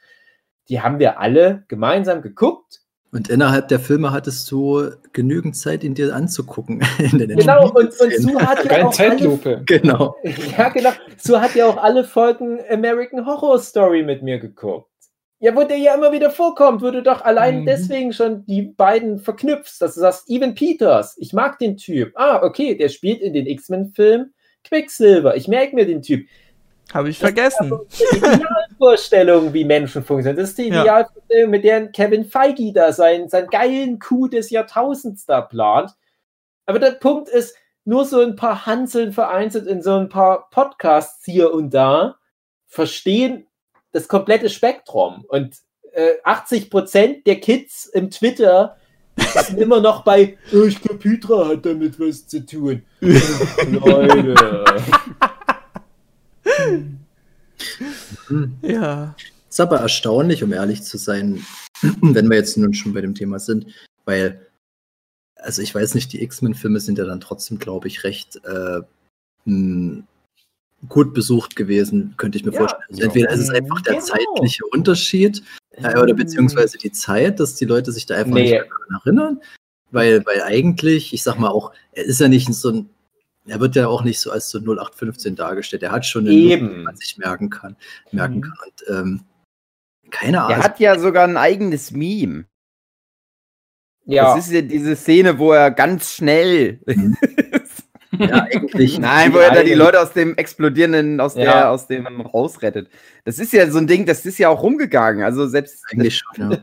[0.69, 5.93] Die haben wir alle gemeinsam geguckt Und innerhalb der Filme hattest du genügend Zeit, ihn
[5.95, 6.81] dir anzugucken.
[6.99, 8.13] In den Genau, und, und.
[8.17, 9.63] Sue hat ja auch alle, Zeitlupe.
[9.65, 10.15] Genau.
[10.57, 10.91] ja, genau.
[11.17, 14.89] Sue hat ja auch alle Folgen American Horror Story mit mir geguckt.
[15.39, 17.65] Ja, wo der ja immer wieder vorkommt, wo du doch allein Mhm.
[17.67, 22.11] deswegen schon die beiden verknüpfst, dass du sagst, Evan Peters, ich mag den Typ.
[22.15, 25.35] Ah, okay, der spielt in den X-Men-Film Quicksilver.
[25.35, 26.27] Ich merke mir den Typ.
[26.93, 27.71] Habe ich vergessen.
[27.99, 30.37] Die Idealvorstellung, wie Menschen funktionieren.
[30.37, 30.81] Das ist die Ja.
[30.81, 35.91] Idealvorstellung, mit der Kevin Feige da seinen, seinen geilen Coup des Jahrtausends da plant.
[36.65, 41.23] Aber der Punkt ist, nur so ein paar Hanseln vereinzelt in so ein paar Podcasts
[41.23, 42.15] hier und da
[42.67, 43.47] verstehen
[43.93, 45.23] das komplette Spektrum.
[45.29, 45.55] Und
[45.93, 48.75] äh, 80 Prozent der Kids im Twitter
[49.17, 52.83] sind immer noch bei, oh, ich glaube, Hydra hat damit was zu tun.
[53.01, 54.65] Leute.
[58.27, 58.57] Hm.
[58.61, 59.15] Ja.
[59.49, 61.43] Ist aber erstaunlich, um ehrlich zu sein,
[62.01, 63.67] wenn wir jetzt nun schon bei dem Thema sind,
[64.05, 64.45] weil,
[65.35, 68.81] also ich weiß nicht, die X-Men-Filme sind ja dann trotzdem, glaube ich, recht äh,
[69.45, 70.03] mh,
[70.89, 72.59] gut besucht gewesen, könnte ich mir Ja.
[72.59, 72.83] vorstellen.
[72.89, 74.05] Also entweder ist es einfach der Genau.
[74.05, 78.41] zeitliche Unterschied äh, oder beziehungsweise die Zeit, dass die Leute sich da einfach Nee.
[78.43, 79.41] nicht mehr daran erinnern,
[79.91, 82.89] weil, weil eigentlich, ich sag mal auch, er ist ja nicht so ein,
[83.47, 85.83] er wird ja auch nicht so als so 0815 dargestellt.
[85.83, 86.83] Er hat schon eine Nummer, die Eben.
[86.83, 87.75] man sich merken kann,
[88.11, 88.41] merken Mhm.
[88.41, 88.53] kann.
[88.65, 89.21] Und ähm,
[90.11, 90.57] keine Ahnung.
[90.57, 92.45] Er hat ja sogar ein eigenes Meme.
[94.05, 94.35] Ja.
[94.35, 96.79] Das ist ja diese Szene, wo er ganz schnell.
[98.17, 98.97] ja, eigentlich.
[98.99, 101.43] Nein, wo er da die Leute aus dem explodierenden, aus Ja.
[101.43, 102.89] der, aus dem rausrettet.
[103.25, 105.23] Das ist ja so ein Ding, das ist ja auch rumgegangen.
[105.25, 106.57] Also selbst Eigentlich schon, ja.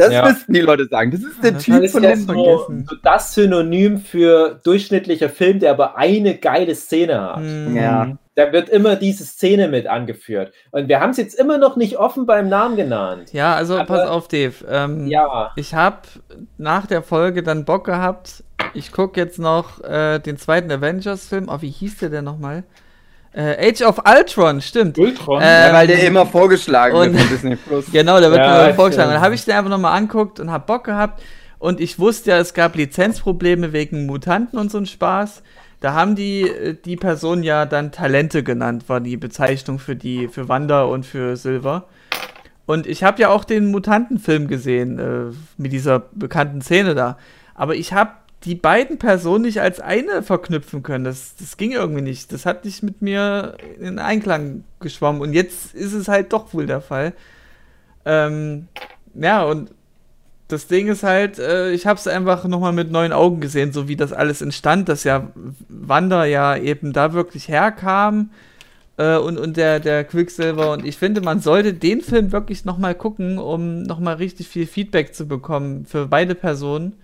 [0.00, 0.24] Das Ja.
[0.28, 1.10] müssten die Leute sagen.
[1.10, 2.86] Das ist der Das Typ von dem so, vergessen.
[2.88, 7.36] so das Synonym für durchschnittlicher Film, der aber eine geile Szene hat.
[7.38, 7.76] Hm.
[7.76, 8.16] Ja.
[8.36, 10.52] Da wird immer diese Szene mit angeführt.
[10.70, 13.32] Und wir haben es jetzt immer noch nicht offen beim Namen genannt.
[13.32, 14.54] Ja, also Aber- pass auf, Dave.
[14.70, 15.50] Ähm, Ja.
[15.56, 15.98] Ich habe
[16.56, 18.42] nach der Folge dann Bock gehabt.
[18.72, 21.48] Ich gucke jetzt noch äh, den zweiten Avengers-Film.
[21.50, 22.62] Oh, wie hieß der denn nochmal?
[23.32, 24.98] Äh, Age of Ultron, stimmt.
[24.98, 25.40] Ultron.
[25.40, 27.86] Äh, Ja, weil der immer vorgeschlagen und- wird von Disney Plus.
[27.92, 29.12] Genau, der wird Ja, mir vorgeschlagen.
[29.12, 31.22] Dann habe ich den einfach nochmal anguckt und habe Bock gehabt.
[31.60, 35.42] Und ich wusste ja, es gab Lizenzprobleme wegen Mutanten und so ein Spaß.
[35.80, 40.26] Da haben die äh, die Person ja dann Talente genannt, war die Bezeichnung für die
[40.28, 41.84] für Wanda und für Silver.
[42.66, 47.16] Und ich habe ja auch den Mutantenfilm gesehen äh, mit dieser bekannten Szene da.
[47.54, 48.10] Aber ich habe
[48.44, 51.04] die beiden Personen nicht als eine verknüpfen können.
[51.04, 52.32] Das, das ging irgendwie nicht.
[52.32, 55.20] Das hat nicht mit mir in Einklang geschwommen.
[55.20, 57.12] Und jetzt ist es halt doch wohl der Fall.
[58.06, 58.68] Ähm,
[59.14, 59.70] ja, und
[60.48, 63.88] das Ding ist halt, äh, ich habe es einfach nochmal mit neuen Augen gesehen, so
[63.88, 65.28] wie das alles entstand, dass ja
[65.68, 68.30] Wanda ja eben da wirklich herkam
[68.96, 70.72] äh, und, und der, der Quicksilver.
[70.72, 75.14] Und ich finde, man sollte den Film wirklich nochmal gucken, um nochmal richtig viel Feedback
[75.14, 76.94] zu bekommen für beide Personen.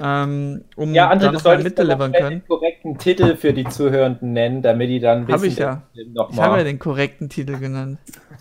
[0.00, 2.40] Ähm, um Ja, da André, du nochmal solltest dann mitdelivern noch können.
[2.40, 5.82] den korrekten Titel für die Zuhörenden nennen, damit die dann Hab ich ja.
[6.14, 6.64] Noch Ich habe ja mal.
[6.64, 7.98] den korrekten Titel genannt.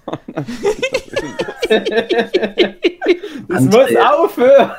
[3.48, 4.72] Das muss aufhören.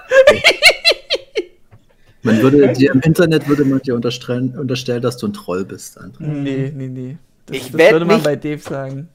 [2.22, 5.98] Man würde dir im Internet würde man dir unterstellen, unterstellen, dass du ein Troll bist,
[6.00, 6.22] André.
[6.26, 7.16] Nee, nee, nee.
[7.46, 9.08] Das, Ich das würde man mich- bei Dave sagen.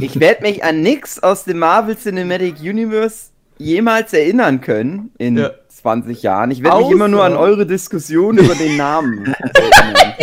[0.00, 5.50] Ich werde mich an nichts aus dem Marvel Cinematic Universe jemals erinnern können in Ja.
[5.80, 6.50] 20 Jahren.
[6.50, 10.14] Ich werde mich immer nur an eure Diskussion über den Namen erinnern.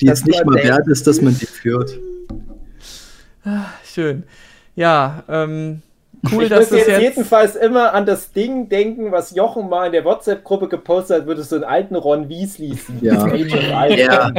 [0.00, 1.98] die Das jetzt nicht mal wert ist, dass man die führt.
[3.84, 4.22] Schön.
[4.74, 5.82] Ja, ähm,
[6.32, 7.02] cool, ich dass das jetzt, jetzt.
[7.02, 11.42] jedenfalls immer an das Ding denken, was Jochen mal in der WhatsApp-Gruppe gepostet hat, würde
[11.42, 12.98] so einen alten Ron Weasley sehen.
[13.00, 13.26] Ja.
[13.26, 14.32] Der,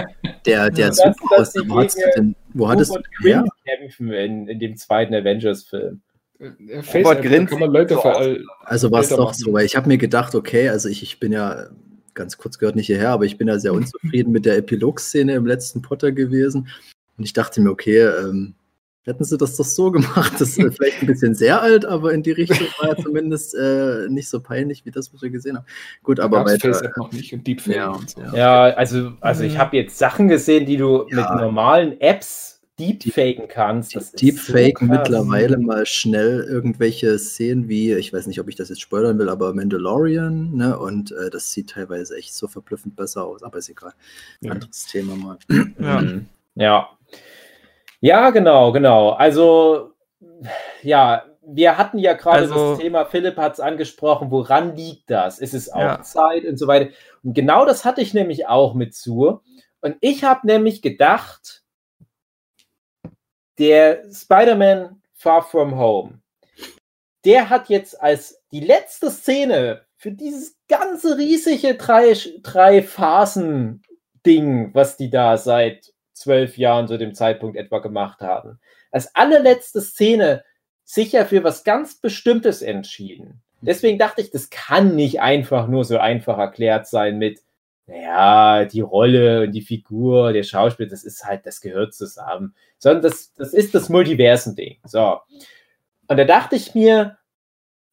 [0.45, 6.01] Der, der, Das- super die Wo hattest du den kämpfen in, in dem zweiten Avengers-Film.
[6.39, 8.02] Äh, Robert Face Grint kann man Leute so.
[8.63, 11.32] Also war es doch so, weil ich habe mir gedacht, okay, also ich, ich bin
[11.32, 11.67] ja,
[12.13, 15.46] ganz kurz gehört nicht hierher, aber ich bin ja sehr unzufrieden mit der Epilog-Szene im
[15.46, 16.67] letzten Potter gewesen.
[17.17, 18.56] Und ich dachte mir, okay, ähm,
[19.06, 20.34] hätten sie das doch so gemacht.
[20.39, 24.08] Das ist vielleicht ein bisschen sehr alt, aber in die Richtung war ja zumindest äh,
[24.10, 25.65] nicht so peinlich wie das, was wir gesehen haben.
[26.04, 26.74] Gut, aber weiter.
[26.74, 28.22] FaceApp noch nicht und Deepfake Ja, und so.
[28.22, 28.34] ja.
[28.36, 29.58] Ja, also, also ich Mhm.
[29.58, 31.32] habe jetzt Sachen gesehen, die du Ja.
[31.34, 33.95] mit normalen Apps deepfaken kannst.
[33.95, 38.55] Das ist Deepfaken so mittlerweile mal schnell irgendwelche Szenen wie, ich weiß nicht, ob ich
[38.55, 40.77] das jetzt spoilern will, aber Mandalorian, ne?
[40.79, 43.93] Und äh, das sieht teilweise echt so verblüffend besser aus, aber ist egal.
[44.41, 44.51] Ja.
[44.53, 45.38] Anderes Thema mal.
[45.79, 46.01] Ja.
[46.01, 46.25] Mhm.
[46.55, 46.89] Ja.
[48.01, 49.12] Ja, genau, genau.
[49.12, 49.91] Also,
[50.81, 55.39] ja, wir hatten ja gerade Also- das Thema, Philipp hat es angesprochen, woran liegt das?
[55.39, 56.01] Ist es auch Ja.
[56.01, 56.91] Zeit und so weiter?
[57.23, 59.41] Und genau das hatte ich nämlich auch mit zu.
[59.81, 61.62] Und ich habe nämlich gedacht,
[63.57, 66.19] der Spider-Man Far From Home,
[67.25, 74.97] der hat jetzt als die letzte Szene für dieses ganze riesige drei, drei Phasen-Ding, was
[74.97, 78.59] die da seit zwölf Jahren zu dem Zeitpunkt etwa gemacht haben,
[78.91, 80.43] als allerletzte Szene
[80.83, 83.41] sicher für was ganz Bestimmtes entschieden.
[83.61, 87.39] Deswegen dachte ich, das kann nicht einfach nur so einfach erklärt sein mit,
[87.86, 92.56] naja, die Rolle und die Figur, der Schauspieler, das ist halt, das gehört zusammen.
[92.78, 94.80] Sondern das, das ist das Multiversen-Ding.
[94.86, 95.19] So.
[96.08, 97.17] Und da dachte ich mir,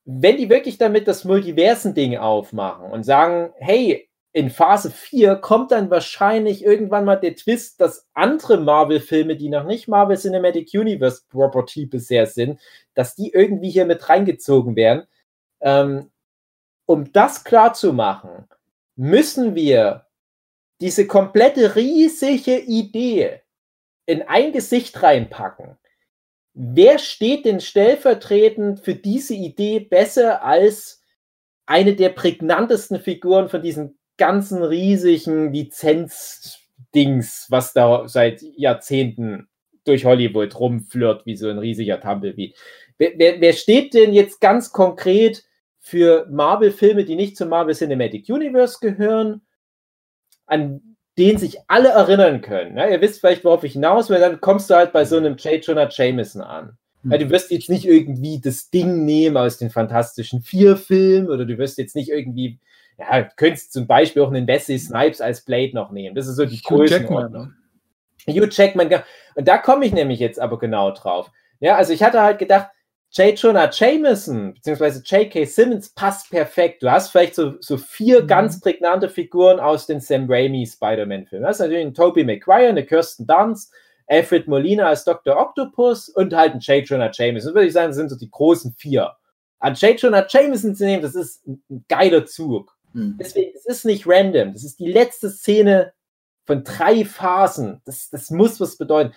[0.04, 5.90] wenn die wirklich damit das Multiversen-Ding aufmachen und sagen, hey, in Phase 4 kommt dann
[5.90, 11.86] wahrscheinlich irgendwann mal der Twist, dass andere Marvel-Filme, die noch nicht Marvel Cinematic Universe Property
[11.86, 12.60] bisher sind,
[12.94, 15.04] dass die irgendwie hier mit reingezogen werden.
[15.60, 16.10] Ähm,
[16.86, 18.48] um das klar zu machen,
[19.00, 20.04] müssen wir
[20.82, 23.40] diese komplette riesige Idee
[24.04, 25.78] in ein Gesicht reinpacken.
[26.52, 31.02] Wer steht denn stellvertretend für diese Idee besser als
[31.64, 39.48] eine der prägnantesten Figuren von diesen ganzen riesigen Lizenzdings, was da seit Jahrzehnten
[39.84, 42.52] durch Hollywood rumflirt, wie so ein riesiger Tumblebee.
[42.98, 45.42] Wer, wer, wer steht denn jetzt ganz konkret
[45.80, 49.40] für Marvel-Filme, die nicht zum Marvel Cinematic Universe gehören,
[50.46, 52.74] an den sich alle erinnern können?
[52.74, 52.90] Ne?
[52.90, 55.64] Ihr wisst vielleicht, worauf ich hinaus will, dann kommst du halt bei so einem J.
[55.64, 56.76] Jonah Jameson an.
[57.02, 61.56] Ja, du wirst jetzt nicht irgendwie das Ding nehmen aus den Fantastischen Vier-Filmen oder du
[61.56, 62.58] wirst jetzt nicht irgendwie,
[62.98, 66.14] ja, du könntest zum Beispiel auch einen Wesley Snipes als Blade noch nehmen.
[66.14, 67.54] Das ist so die Hugh Größenordnung.
[68.26, 68.36] Jackman.
[68.36, 68.90] Hugh Jackman.
[68.90, 69.04] ja.
[69.34, 71.30] Und da komme ich nämlich jetzt aber genau drauf.
[71.58, 72.68] Ja, also ich hatte halt gedacht,
[73.12, 73.36] J.
[73.36, 75.44] Jonah Jameson beziehungsweise J.K.
[75.44, 76.82] Simmons passt perfekt.
[76.82, 78.26] Du hast vielleicht so, so vier Mhm.
[78.28, 81.42] ganz prägnante Figuren aus den Sam Raimi Spider-Man-Filmen.
[81.42, 83.72] Du hast natürlich einen Tobey Maguire, eine Kirsten Dunst,
[84.06, 85.36] Alfred Molina als Dr.
[85.36, 86.86] Octopus und halt einen J.
[86.88, 87.54] Jonah Jameson.
[87.54, 89.12] Würde ich sagen, das sind so die großen vier.
[89.58, 90.00] An J.
[90.00, 92.76] Jonah Jameson zu nehmen, das ist ein, ein geiler Zug.
[92.92, 93.16] Hm.
[93.20, 94.52] Deswegen, es ist nicht random.
[94.52, 95.92] Das ist die letzte Szene
[96.46, 97.82] von drei Phasen.
[97.84, 99.12] Das, das muss was bedeuten.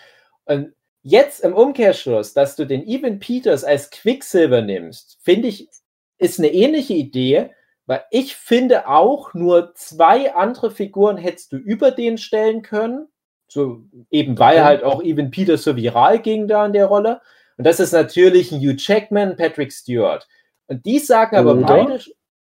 [0.45, 0.73] Und
[1.03, 5.69] jetzt im Umkehrschluss, dass du den Evan Peters als Quicksilver nimmst, finde ich,
[6.17, 7.51] ist eine ähnliche Idee,
[7.85, 13.07] weil ich finde auch, nur zwei andere Figuren hättest du über den stellen können.
[13.47, 17.21] So, eben weil halt auch Evan Peters so viral ging da in der Rolle.
[17.57, 20.27] Und das ist natürlich ein Hugh Jackman, Patrick Stewart.
[20.67, 21.65] Und die sagen aber Oder?
[21.65, 21.99] beide,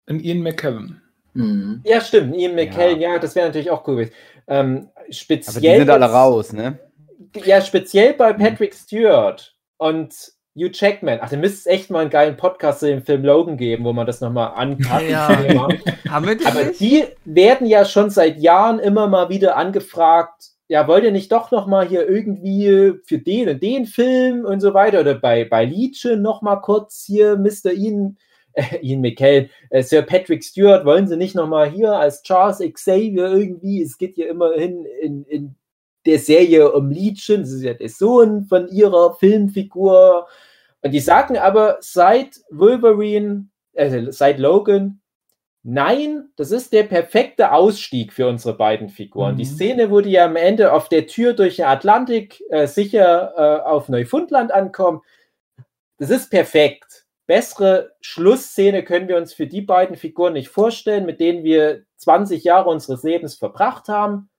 [0.09, 1.01] Und Ian McKellen.
[1.33, 1.81] Mhm.
[1.85, 2.37] ja, stimmt.
[2.37, 4.13] Ian McKellen, ja, das wäre natürlich auch cool gewesen.
[4.49, 6.79] Ähm, speziell Aber die sind alle raus, ne?
[7.45, 10.15] Ja, speziell bei Patrick Stewart und
[10.57, 11.19] Hugh Jackman.
[11.23, 13.93] Ach, da müsste es echt mal einen geilen Podcast zu dem Film Logan geben, wo
[13.93, 15.09] man das nochmal anpackt.
[15.09, 15.29] Ja.
[16.09, 16.81] Haben wir Aber nicht?
[16.81, 21.51] die werden ja schon seit Jahren immer mal wieder angefragt, ja, wollt ihr nicht doch
[21.51, 26.23] nochmal hier irgendwie für den und den Film und so weiter oder bei, bei Legion
[26.23, 27.73] nochmal kurz hier Mr.
[27.73, 28.17] Ian,
[28.53, 33.33] äh, Ian McKellen, äh, Sir Patrick Stewart, wollen sie nicht nochmal hier als Charles Xavier
[33.33, 35.57] irgendwie, es geht hier immerhin in, in
[36.07, 40.27] der Serie um Legion, das ist ja der Sohn von ihrer Filmfigur
[40.83, 45.01] und die sagen aber seit Wolverine, äh, seit Logan,
[45.63, 49.37] Nein, das ist der perfekte Ausstieg für unsere beiden Figuren.
[49.37, 49.49] Die Mhm.
[49.49, 53.69] Szene, wo die ja am Ende auf der Tür durch den Atlantik äh, sicher äh,
[53.69, 55.03] auf Neufundland ankommen,
[55.99, 57.05] das ist perfekt.
[57.27, 62.43] Bessere Schlussszene können wir uns für die beiden Figuren nicht vorstellen, mit denen wir 20
[62.43, 64.30] Jahre unseres Lebens verbracht haben.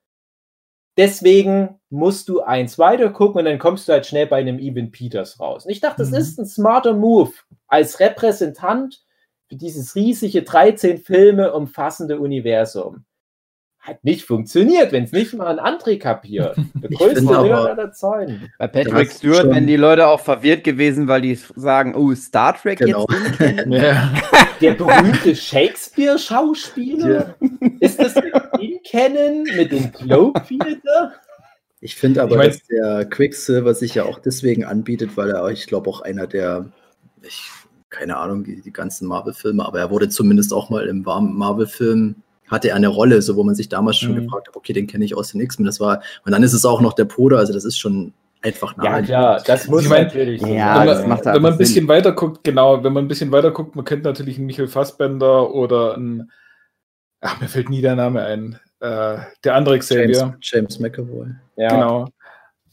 [0.96, 4.90] Deswegen musst du eins weiter gucken und dann kommst du halt schnell bei einem Evan
[4.90, 5.64] Peters raus.
[5.64, 6.16] Und ich dachte, das Mhm.
[6.16, 7.32] ist ein smarter Move
[7.68, 9.02] als Repräsentant
[9.48, 13.04] für dieses riesige 13 Filme umfassende Universum.
[13.82, 16.56] Hat nicht funktioniert, wenn es nicht mal ein André kapiert.
[16.74, 18.48] Der größte aber- aller Zeiten.
[18.56, 22.78] Bei Patrick Stewart wären die Leute auch verwirrt gewesen, weil die sagen, oh, Star Trek
[22.78, 23.06] Genau.
[23.40, 23.66] jetzt.
[23.66, 24.12] Ja.
[24.60, 27.34] Der berühmte Shakespeare-Schauspieler?
[27.80, 29.42] Ist das mit ihm kennen?
[29.56, 31.14] Mit dem Globe Theater?
[31.80, 35.48] Ich finde aber, Ich mein- dass der Quicksilver sich ja auch deswegen anbietet, weil er,
[35.48, 36.66] ich glaube, auch einer der,
[37.22, 37.50] ich,
[37.90, 42.14] keine Ahnung, die, die ganzen Marvel-Filme, aber er wurde zumindest auch mal im warmen Marvel-Film,
[42.52, 44.24] hatte er eine Rolle, so wo man sich damals schon Mhm.
[44.24, 46.64] gefragt hat, okay, den kenne ich aus den X-Men, das war, und dann ist es
[46.64, 48.12] auch noch der Bruder, also das ist schon
[48.42, 49.06] einfach Ja, naheliegend.
[49.08, 51.58] klar, das muss Ich mein, natürlich so ja, wenn das man, macht wenn man ein
[51.58, 54.68] bisschen weiter guckt, genau, wenn man ein bisschen weiter guckt, man kennt natürlich einen Michael
[54.68, 56.30] Fassbender oder einen,
[57.20, 60.06] ach, mir fällt nie der Name ein, äh, der andere Xavier.
[60.18, 61.28] James, James McAvoy.
[61.56, 61.68] Ja.
[61.74, 62.08] Genau.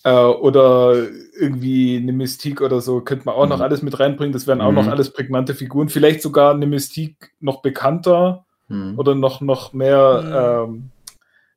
[0.05, 0.95] Äh, oder
[1.39, 3.63] irgendwie eine Mystique oder so, könnte man auch noch Mhm.
[3.63, 4.31] alles mit reinbringen.
[4.33, 4.91] Das wären auch noch Mhm.
[4.91, 5.89] alles prägnante Figuren.
[5.89, 8.97] Vielleicht sogar eine Mystique noch bekannter Hm.
[8.97, 10.91] oder noch, noch mehr ähm,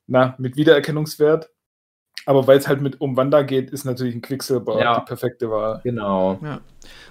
[0.07, 1.49] na, mit Wiedererkennungswert.
[2.25, 4.99] Aber weil es halt mit um Wanda geht, ist natürlich ein Quicksilver Ja.
[4.99, 5.81] die perfekte Wahl.
[5.83, 6.39] Genau.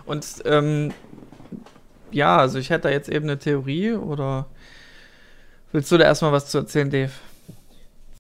[0.07, 0.93] Und ähm,
[2.11, 4.47] ja, also ich hätte da jetzt eben eine Theorie oder
[5.73, 7.13] willst du da erstmal was zu erzählen, Dave?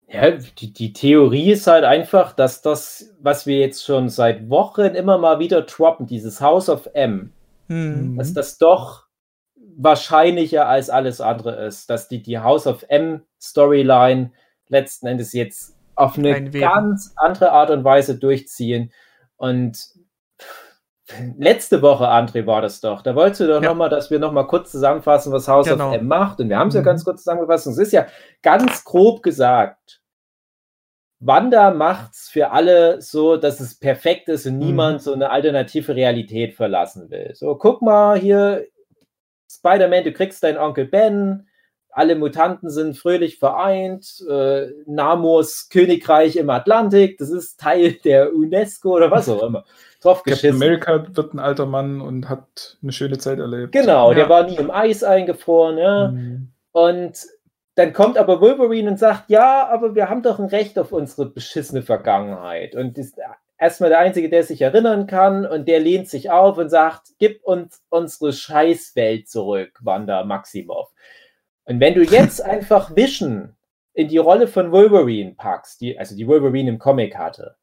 [0.09, 4.83] Ja, die, die Theorie ist halt einfach, dass das, was wir jetzt schon seit Wochen
[4.95, 7.33] immer mal wieder droppen, dieses House of M,
[7.68, 8.18] Hm.
[8.18, 9.07] dass das doch
[9.77, 14.33] wahrscheinlicher als alles andere ist, dass die, die House of M Storyline
[14.69, 16.61] letzten Endes jetzt auf eine Einweben.
[16.61, 18.93] ganz andere Art und Weise durchziehen.
[19.37, 19.79] Und
[21.37, 23.03] letzte Woche, André, war das doch.
[23.03, 23.69] Da wolltest du doch Ja.
[23.71, 25.91] noch mal, dass wir noch mal kurz zusammenfassen, was House Genau.
[25.91, 26.41] of M macht.
[26.41, 26.85] Und wir haben es ja Mhm.
[26.87, 27.67] ganz kurz zusammengefasst.
[27.67, 28.07] Und es ist ja
[28.43, 30.01] ganz grob gesagt,
[31.25, 34.59] Wanda macht's für alle so, dass es perfekt ist und Mhm.
[34.67, 37.31] niemand so eine alternative Realität verlassen will.
[37.35, 38.67] So, guck mal hier,
[39.62, 41.46] Spider-Man, du kriegst deinen Onkel Ben,
[41.94, 48.96] alle Mutanten sind fröhlich vereint, äh, Namors Königreich im Atlantik, das ist Teil der UNESCO
[48.96, 49.64] oder was auch immer.
[50.01, 50.55] Drauf Captain.
[50.55, 53.72] America wird ein alter Mann und hat eine schöne Zeit erlebt.
[53.72, 54.16] Genau, Ja.
[54.16, 56.09] der war nie im Eis eingefroren, ja.
[56.09, 56.48] Mhm.
[56.72, 57.18] Und
[57.77, 61.27] dann kommt aber Wolverine und sagt, ja, aber wir haben doch ein Recht auf unsere
[61.27, 62.75] beschissene Vergangenheit.
[62.75, 63.16] Und ist
[63.62, 67.44] erstmal der Einzige, der sich erinnern kann und der lehnt sich auf und sagt, gib
[67.44, 70.90] uns unsere Scheißwelt zurück, Wanda Maximoff.
[71.64, 73.55] Und wenn du jetzt einfach Vision
[73.94, 77.57] in die Rolle von Wolverine packst, die, also die Wolverine im Comic hatte,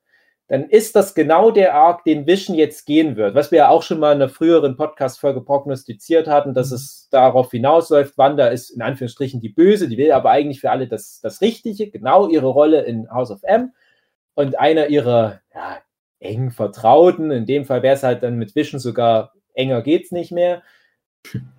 [0.47, 3.35] dann ist das genau der Arc, den Vision jetzt gehen wird.
[3.35, 7.51] Was wir ja auch schon mal in einer früheren Podcast-Folge prognostiziert hatten, dass es darauf
[7.51, 11.41] hinausläuft, Wanda ist in Anführungsstrichen die Böse, die will aber eigentlich für alle das, das
[11.41, 13.73] Richtige, genau ihre Rolle in House of M.
[14.33, 15.79] Und einer ihrer ja,
[16.19, 20.31] engen Vertrauten, in dem Fall wäre es halt dann mit Vision sogar enger geht's nicht
[20.31, 20.61] mehr,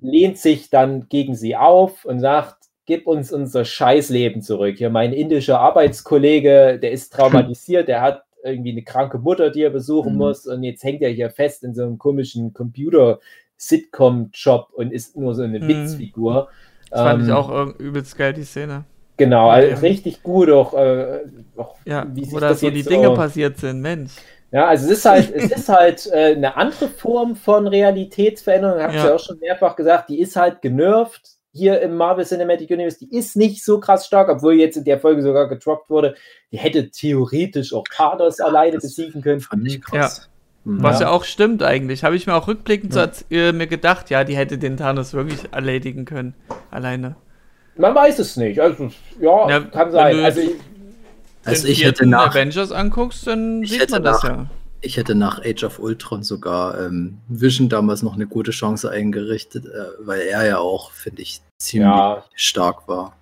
[0.01, 4.77] lehnt sich dann gegen sie auf und sagt, gib uns unser Scheißleben zurück.
[4.79, 9.70] Hier mein indischer Arbeitskollege, der ist traumatisiert, der hat irgendwie eine kranke Mutter, die er
[9.70, 10.18] besuchen Mhm.
[10.18, 15.35] muss und jetzt hängt er hier fest in so einem komischen Computer-Sitcom-Job und ist nur
[15.35, 15.68] so eine Mhm.
[15.68, 16.49] Witzfigur.
[16.90, 18.85] Das fand ich Ähm, auch irg- übelst geil, die Szene.
[19.16, 21.20] Genau, also richtig gut auch, äh,
[21.57, 24.12] auch Ja, wie sich das so die Dinge so- passiert sind, Mensch.
[24.53, 28.79] Ja, also es ist halt, es ist halt äh, eine andere Form von Realitätsveränderung.
[28.79, 29.09] Ich habe es Ja.
[29.11, 32.99] ja auch schon mehrfach gesagt, die ist halt genervt hier im Marvel Cinematic Universe.
[32.99, 36.15] Die ist nicht so krass stark, obwohl jetzt in der Folge sogar getroppt wurde.
[36.53, 39.41] Die hätte theoretisch auch Thanos alleine das besiegen können.
[39.41, 40.29] Fand ich krass.
[40.65, 40.83] Hm.
[40.83, 41.07] Was Ja.
[41.07, 42.05] ja, auch stimmt eigentlich.
[42.05, 43.09] Habe ich mir auch rückblickend Ja.
[43.13, 46.35] so, äh, mir gedacht, ja, die hätte den Thanos wirklich erledigen können.
[46.71, 47.17] Alleine.
[47.77, 48.61] Man weiß es nicht.
[48.61, 50.23] Also, ja, Ja, kann sein.
[50.23, 50.43] Also,
[51.44, 54.50] Also den ich hätte nach, Avengers anguckst, dann sieht man das nach- ja.
[54.83, 59.66] ich hätte nach Age of Ultron sogar ähm, Vision damals noch eine gute Chance eingerichtet,
[59.66, 63.16] äh, weil er ja auch, finde ich, ziemlich ja, stark war.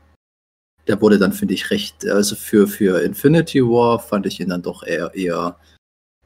[0.86, 4.62] Der wurde dann, finde ich, recht, also für, für Infinity War fand ich ihn dann
[4.62, 5.56] doch eher, eher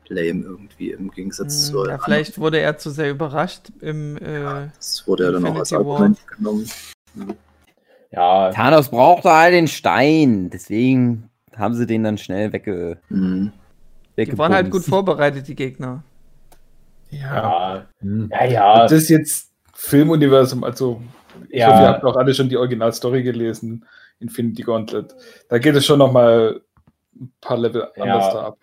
[0.08, 1.82] lame irgendwie im Gegensatz zu.
[1.82, 4.16] Hm, Ja, vielleicht wurde er zu sehr überrascht im.
[4.18, 5.72] Äh, Das wurde ja dann auch als.
[5.72, 6.70] Argument genommen.
[8.10, 13.52] ja, Thanos brauchte all den Stein, deswegen haben sie den dann schnell wegge Mhm.
[14.16, 16.02] die waren halt gut vorbereitet, die Gegner.
[17.10, 18.28] ja, Hm.
[18.30, 21.02] ja, ja, Das ist jetzt Filmuniversum, also
[21.48, 21.68] ich Ja.
[21.72, 23.84] hoffe, ihr habt auch alle schon die Originalstory gelesen,
[24.20, 25.14] Infinity Gauntlet.
[25.48, 26.60] Da geht es schon noch mal
[27.20, 28.02] ein paar Level Ja.
[28.04, 28.58] anders da ab.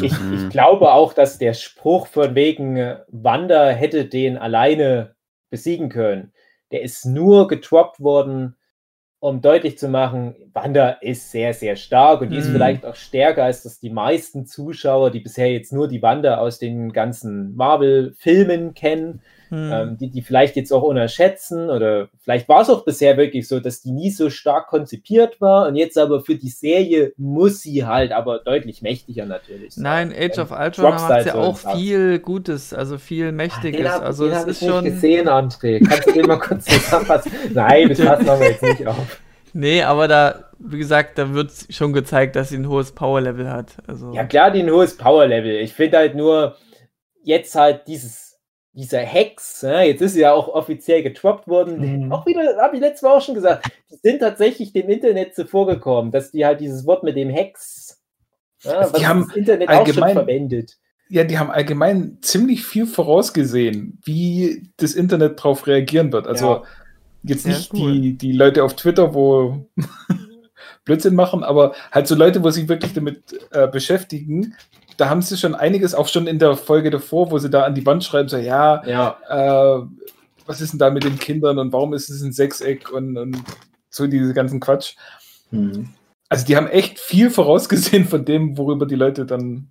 [0.00, 0.34] Ich, Mhm.
[0.34, 5.14] ich glaube auch, dass der Spruch von wegen äh, Wanda hätte den alleine
[5.50, 6.32] besiegen können,
[6.72, 8.56] der ist nur getroppt worden,
[9.20, 12.52] um deutlich zu machen, Wanda ist sehr, sehr stark und die ist Mhm.
[12.52, 16.58] vielleicht auch stärker als das die meisten Zuschauer, die bisher jetzt nur die Wanda aus
[16.58, 19.20] den ganzen Marvel-Filmen kennen,
[19.50, 19.72] Hm.
[19.72, 23.60] ähm, die die vielleicht jetzt auch unterschätzen oder vielleicht war es auch bisher wirklich so,
[23.60, 27.84] dass die nie so stark konzipiert war und jetzt aber für die Serie muss sie
[27.84, 29.82] halt aber deutlich mächtiger natürlich sein.
[29.82, 33.80] Nein, Age of Ultron macht ja auch viel Gutes, also viel Mächtiges.
[33.80, 34.84] Den hab, also den es ist ich nicht schon.
[34.84, 35.86] gesehen, André.
[35.86, 37.32] Kannst du den mal kurz zusammenfassen?
[37.52, 39.20] Nein, das passen wir jetzt nicht auf.
[39.52, 43.72] Nee, aber da, wie gesagt, da wird schon gezeigt, dass sie ein hohes Power-Level hat.
[43.86, 45.56] Also, Ja, klar, die ein hohes Power-Level.
[45.56, 46.56] Ich finde halt nur,
[47.24, 48.29] jetzt halt dieses,
[48.72, 52.04] dieser Hex, ne, jetzt ist sie ja auch offiziell getroppt worden.
[52.06, 52.12] Mhm.
[52.12, 55.66] Auch wieder, habe ich letztes Mal auch schon gesagt, die sind tatsächlich dem Internet zuvor
[55.66, 58.00] gekommen, dass die halt dieses Wort mit dem Hex,
[58.62, 60.76] ja, Also die was haben das Internet auch schon allgemein- verwendet.
[61.12, 66.28] Ja, die haben allgemein ziemlich viel vorausgesehen, wie das Internet darauf reagieren wird.
[66.28, 66.62] Also Ja.
[67.24, 67.92] jetzt Sehr nicht cool.
[68.00, 69.66] die, die Leute auf Twitter, wo
[70.84, 74.54] Blödsinn machen, aber halt so Leute, wo sich wirklich damit äh, beschäftigen.
[75.00, 77.74] Da haben sie schon einiges, auch schon in der Folge davor, wo sie da an
[77.74, 79.86] die Wand schreiben, so ja, Ja, äh,
[80.44, 83.42] was ist denn da mit den Kindern und warum ist es ein Sechseck und, und
[83.88, 84.96] so diese ganzen Quatsch.
[85.50, 85.88] Hm.
[86.28, 89.70] Also die haben echt viel vorausgesehen von dem, worüber die Leute dann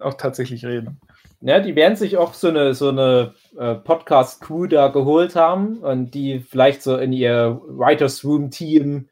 [0.00, 0.98] auch tatsächlich reden.
[1.40, 6.14] Ja, die werden sich auch so eine, so eine äh, Podcast-Crew da geholt haben und
[6.14, 9.08] die vielleicht so in ihr Writers Room-Team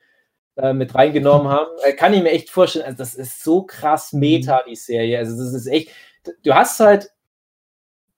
[0.57, 1.71] äh, mit reingenommen haben.
[1.85, 5.19] Äh, kann ich mir echt vorstellen, also das ist so krass Meta, die Serie.
[5.19, 5.91] Also das ist echt,
[6.45, 7.11] du hast halt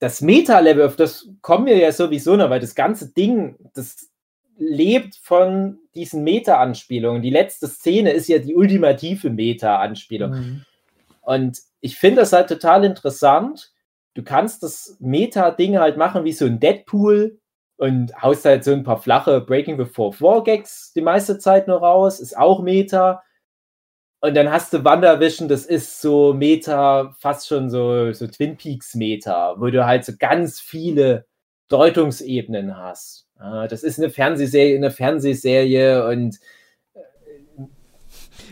[0.01, 4.11] das Meta-Level, auf das kommen wir ja sowieso noch, weil das ganze Ding, das
[4.57, 7.23] lebt von diesen Meta-Anspielungen.
[7.23, 10.31] Die letzte Szene ist ja die ultimative Meta-Anspielung.
[10.31, 10.65] Mhm.
[11.23, 13.73] Und ich finde das halt total interessant.
[14.15, 17.39] Du kannst das Meta-Ding halt machen wie so ein Deadpool
[17.77, 21.79] und haust halt so ein paar flache Breaking Before Four Gags die meiste Zeit nur
[21.79, 23.23] raus, ist auch Meta.
[24.21, 28.95] Und dann hast du WandaVision, das ist so Meta, fast schon so, so Twin Peaks
[28.95, 31.27] Meta, wo du halt so ganz viele
[31.69, 33.27] Deutungsebenen hast.
[33.37, 36.39] Das ist eine Fernsehserie, eine Fernsehserie und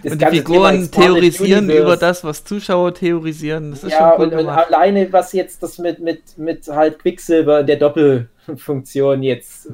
[0.03, 1.83] das Und die Figuren theorisieren Universe.
[1.83, 3.71] über das, was Zuschauer theorisieren.
[3.71, 6.99] Das ist ja, schon cool und, und alleine, was jetzt das mit, mit, mit halt
[6.99, 9.69] Quicksilver in der Doppelfunktion jetzt,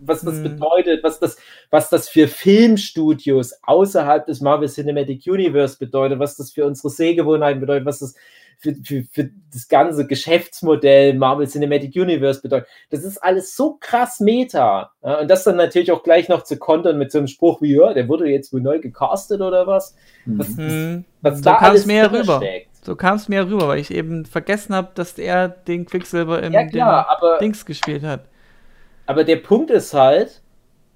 [0.00, 0.42] was das Mhm.
[0.44, 1.36] bedeutet, was das,
[1.70, 7.60] was das für Filmstudios außerhalb des Marvel Cinematic Universe bedeutet, was das für unsere Sehgewohnheiten
[7.60, 8.14] bedeutet, was das
[8.60, 12.68] für, für, für das ganze Geschäftsmodell Marvel Cinematic Universe bedeutet.
[12.90, 14.92] Das ist alles so krass Meta.
[15.02, 17.74] Ja, und das dann natürlich auch gleich noch zu kontern mit so einem Spruch wie,
[17.76, 19.96] ja, der wurde jetzt wohl neu gecastet oder was.
[20.36, 20.66] Was, Hm.
[20.66, 21.04] Mhm.
[21.22, 22.36] was So da kam alles es mir ja drin rüber.
[22.38, 22.68] steckt.
[22.84, 26.52] So kam es mir rüber, weil ich eben vergessen habe, dass er den Quicksilver im
[26.52, 28.28] Ja, klar, aber, Dings gespielt hat.
[29.06, 30.42] aber der Punkt ist halt,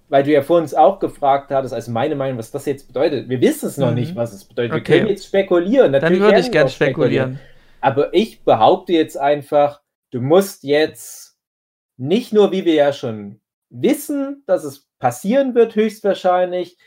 [0.08, 3.28] weil du ja vor uns auch gefragt hattest, also meine Meinung, was das jetzt bedeutet.
[3.28, 3.94] Wir wissen es noch Mhm.
[3.94, 4.74] nicht, was es bedeutet.
[4.74, 4.84] Wir Okay.
[4.84, 5.92] können jetzt spekulieren.
[6.00, 7.32] Dann Natürlich würde werden ich wir gern auch spekulieren.
[7.32, 7.40] spekulieren.
[7.84, 11.36] Aber ich behaupte jetzt einfach, du musst jetzt
[11.98, 16.78] nicht nur, wie wir ja schon wissen, dass es passieren wird, höchstwahrscheinlich,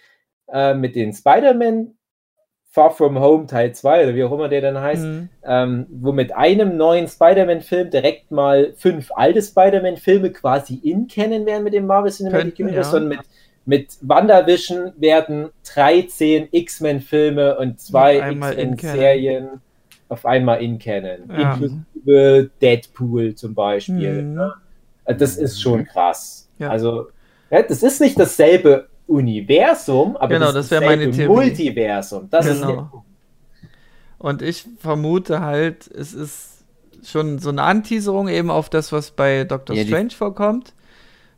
[0.52, 1.94] äh, mit den Spider-Man
[2.72, 5.30] Far From Home Teil 2 oder wie auch immer der dann heißt, Mhm.
[5.44, 11.64] ähm, wo mit einem neuen Spider-Man-Film direkt mal fünf alte Spider-Man-Filme quasi in kennen werden
[11.64, 12.92] mit dem Marvel Cinematic Könnten, Universe, ja.
[12.92, 13.28] sondern mit,
[13.66, 19.62] mit WandaVision werden 13 X-Men-Filme und zwei X-Men-Serien
[20.10, 21.30] auf einmal in kennen.
[21.30, 21.54] Ja.
[21.54, 24.24] Inklusive Deadpool zum Beispiel.
[24.24, 24.40] Mhm.
[25.06, 26.50] Also Das ist schon krass.
[26.60, 26.70] Ja.
[26.70, 27.08] Also,
[27.50, 31.48] das ist nicht dasselbe Universum, aber Genau, das, das meine Theorie.
[31.48, 32.28] Multiversum.
[32.30, 33.04] Das ist Genau.
[34.20, 36.64] Und ich vermute halt, es ist
[37.06, 40.74] schon so eine Anteaserung eben auf das, was bei Doctor Ja, Strange vorkommt.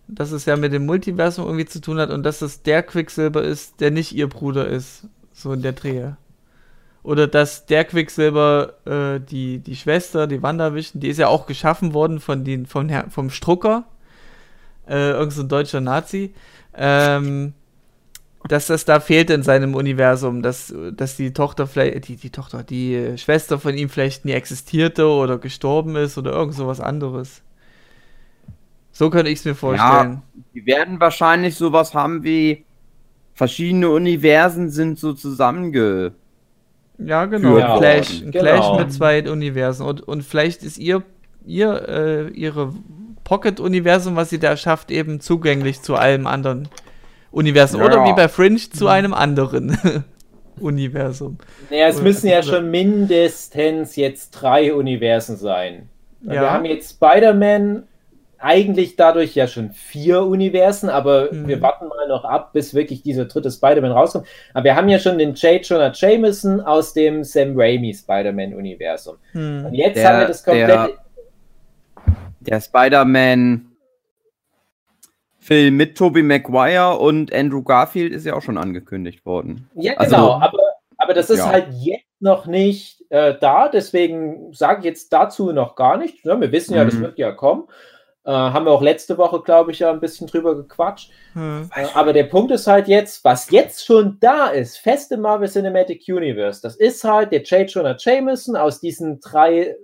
[0.08, 3.44] Dass es ja mit dem Multiversum irgendwie zu tun hat und dass es der Quicksilber
[3.44, 5.06] ist, der nicht ihr Bruder ist.
[5.34, 6.18] So in der Drehe.
[7.04, 11.94] Oder dass der Quicksilber, äh, die, die Schwester, die WandaVision, die ist ja auch geschaffen
[11.94, 13.86] worden von den, von Herr, vom Strucker.
[14.88, 16.34] Äh, irgend so ein deutscher Nazi.
[16.76, 17.54] Ähm,
[18.48, 22.64] dass das da fehlt in seinem Universum, dass, dass die Tochter vielleicht, die, die Tochter,
[22.64, 27.42] die Schwester von ihm vielleicht nie existierte oder gestorben ist oder irgend so was anderes.
[28.92, 30.22] So könnte ich es mir vorstellen.
[30.54, 32.66] Die werden wahrscheinlich sowas haben wie
[33.34, 36.14] verschiedene Universen sind so zusammenge.
[37.00, 37.58] Ja, genau.
[37.58, 38.44] Ja, ein Clash, ein genau.
[38.44, 39.86] Clash mit zwei Universen.
[39.86, 41.04] Und, und vielleicht ist ihr,
[41.46, 42.74] ihr äh, ihre
[43.24, 46.68] Pocket-Universum, was sie da schafft, eben zugänglich zu allem anderen
[47.32, 47.80] Universum.
[47.80, 47.86] Ja.
[47.88, 49.78] Oder wie bei Fringe zu einem anderen
[50.60, 51.38] Universum.
[51.70, 55.90] Naja, es Oder- müssen ja schon mindestens jetzt drei Universen sein.
[56.24, 56.32] Ja.
[56.34, 57.84] Wir haben jetzt Spider-Man
[58.40, 61.48] eigentlich dadurch ja schon vier Universen, aber Mhm.
[61.48, 64.28] wir warten mal noch ab, bis wirklich dieser dritte Spider-Man rauskommt.
[64.54, 65.66] Aber wir haben ja schon den J.
[65.66, 69.18] Jonah Jameson aus dem Sam Raimi Spider-Man-Universum.
[69.34, 69.74] Und Hm.
[69.74, 70.68] jetzt Der- haben wir das komplette.
[70.68, 70.90] der-
[72.42, 73.66] Der Spider-Man
[75.40, 79.70] Film mit Tobey Maguire und Andrew Garfield ist ja auch schon angekündigt worden.
[79.76, 80.60] Ja, Also- genau, aber,
[80.98, 81.50] aber das ist Ja.
[81.50, 86.24] halt jetzt noch nicht äh, da, deswegen sage ich jetzt dazu noch gar nichts.
[86.24, 87.02] Ja, wir wissen ja, das Mhm.
[87.02, 87.64] wird ja kommen.
[88.30, 91.10] Äh, haben wir auch letzte Woche, glaube ich, ja ein bisschen drüber gequatscht.
[91.34, 91.68] Hm.
[91.76, 95.50] Äh, aber der Punkt ist halt jetzt, was jetzt schon da ist, fest im Marvel
[95.50, 97.68] Cinematic Universe, das ist halt der J.
[97.68, 99.76] Jonah Jameson aus diesen drei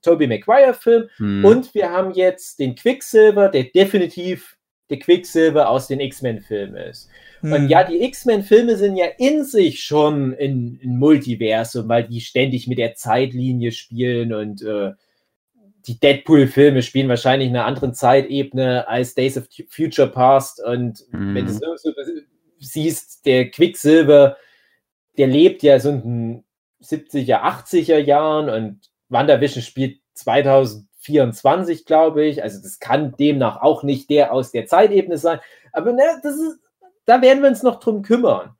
[0.00, 1.44] Tobey Maguire-Filmen Hm.
[1.44, 4.56] und wir haben jetzt den Quicksilver, der definitiv
[4.88, 7.10] der Quicksilver aus den X-Men-Filmen ist.
[7.40, 7.52] Hm.
[7.52, 12.66] Und ja, die X-Men-Filme sind ja in sich schon ein, ein Multiversum, weil die ständig
[12.68, 14.92] mit der Zeitlinie spielen und äh,
[15.86, 20.62] die Deadpool-Filme spielen wahrscheinlich in einer anderen Zeitebene als Days of Future Past.
[20.62, 21.34] Und Mhm.
[21.34, 21.92] wenn du so, so
[22.58, 24.36] siehst, der Quicksilver,
[25.18, 26.44] der lebt ja so in den
[26.80, 32.42] 70er, 80er Jahren und WandaVision spielt 2024, glaube ich.
[32.42, 35.40] Also das kann demnach auch nicht der aus der Zeitebene sein.
[35.72, 36.58] Aber ne, das ist,
[37.04, 38.54] da werden wir uns noch drum kümmern.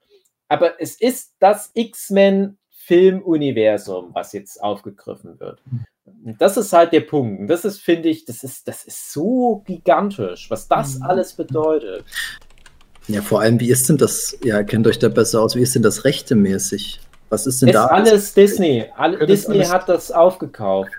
[0.48, 5.62] Aber es ist das X-Men-Filmuniversum, was jetzt aufgegriffen wird.
[5.70, 5.84] Und
[6.38, 7.40] Das ist halt der Punkt.
[7.40, 11.02] Und das ist, finde ich, das ist, das ist so gigantisch, was das Mhm.
[11.04, 12.04] alles bedeutet.
[13.08, 14.38] Ja, vor allem, wie ist denn das?
[14.44, 15.56] Ja, kennt euch da besser aus.
[15.56, 17.00] Wie ist denn das rechtemäßig?
[17.30, 17.86] Was ist denn Ist da?
[17.86, 18.80] alles Disney.
[18.80, 20.90] Ist Disney alles- hat das aufgekauft.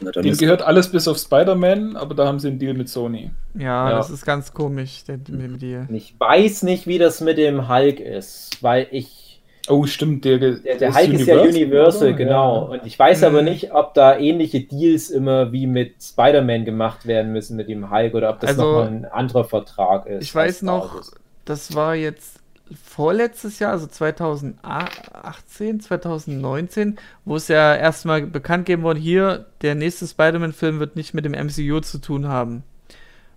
[0.00, 3.30] Na, Dem gehört alles bis auf Spider-Man, aber da haben sie einen Deal mit Sony.
[3.54, 3.96] Ja, Ja.
[3.96, 5.86] das ist ganz komisch, der, mit dir.
[5.88, 9.25] Und ich weiß nicht, wie das mit dem Hulk ist, weil ich
[9.68, 12.16] Oh, stimmt, der, Der, der Hulk ist ja Universal, oder?
[12.16, 12.64] genau.
[12.66, 12.72] Ja.
[12.78, 13.48] Und ich weiß aber Mhm.
[13.48, 18.14] nicht, ob da ähnliche Deals immer wie mit Spider-Man gemacht werden müssen mit dem Hulk
[18.14, 20.22] oder ob das Also, nochmal ein anderer Vertrag ist.
[20.22, 21.12] Ich weiß noch, Basis.
[21.44, 22.40] das war jetzt
[22.84, 30.06] vorletztes Jahr, also 2018, 2019, wo es ja erstmal bekannt gegeben wurde, hier, der nächste
[30.06, 32.62] Spider-Man-Film wird nicht mit dem MCU zu tun haben.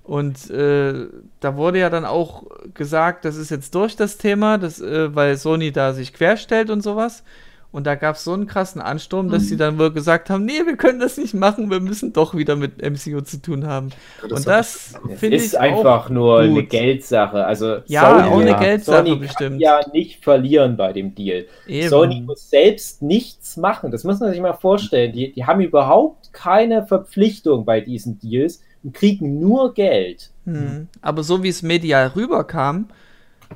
[0.09, 1.05] Und äh,
[1.39, 2.41] da wurde ja dann auch
[2.73, 6.81] gesagt, das ist jetzt durch das Thema, das, äh, weil Sony da sich querstellt und
[6.81, 7.23] sowas.
[7.71, 10.65] Und da gab es so einen krassen Ansturm, dass sie dann wohl gesagt haben, nee,
[10.65, 13.91] wir können das nicht machen, wir müssen doch wieder mit MCU zu tun haben.
[14.23, 16.71] und das finde ich ist einfach auch nur eine gut.
[16.71, 17.45] Geldsache.
[17.45, 19.61] Also Ja, Sony, auch eine ja, Geldsache Sony kann bestimmt.
[19.61, 21.45] ja nicht verlieren bei dem Deal.
[21.67, 21.87] Eben.
[21.87, 23.91] Sony muss selbst nichts machen.
[23.91, 25.13] Das muss man sich mal vorstellen.
[25.13, 30.31] Die, die haben überhaupt keine Verpflichtung bei diesen Deals und kriegen nur Geld.
[30.45, 30.87] Hm.
[31.01, 32.87] Aber so wie es medial rüberkam,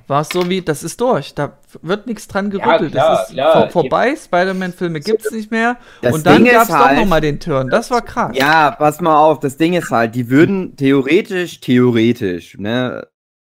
[0.08, 1.36] war es so wie, das ist durch.
[1.36, 2.92] Da wird nichts dran gerüttelt.
[2.92, 3.54] klar, das ist klar.
[3.54, 4.16] vor, vorbei.
[4.16, 5.78] Spider-Man-Filme gibt es nicht mehr.
[6.02, 7.70] Das Und dann gab es ist doch halt- nochmal den Turn.
[7.70, 8.36] Das war krass.
[8.36, 13.08] Ja, pass mal auf, das Ding ist halt, die würden theoretisch, theoretisch, ne,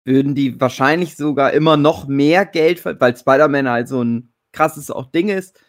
[0.05, 5.11] würden die wahrscheinlich sogar immer noch mehr Geld, weil Spider-Man halt so ein krasses auch
[5.11, 5.59] Ding ist,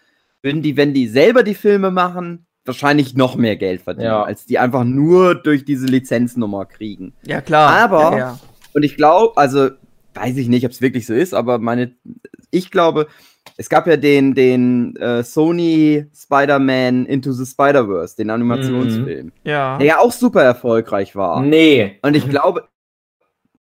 [0.43, 4.23] würden die, wenn die selber die Filme machen, wahrscheinlich noch mehr Geld verdienen, Ja.
[4.23, 7.15] als die einfach nur durch diese Lizenznummer kriegen.
[7.27, 7.71] Ja, klar.
[7.71, 8.39] Aber- ja, ja.
[8.75, 9.71] Und ich glaube, also
[10.15, 11.95] weiß ich nicht, ob es wirklich so ist, aber meine,
[12.51, 13.07] ich glaube,
[13.57, 19.79] es gab ja den, den äh, Sony Spider-Man Into the Spider-Verse, den Animationsfilm, ja.
[19.79, 21.41] der ja auch super erfolgreich war.
[21.43, 22.69] Nee, Und ich glaube,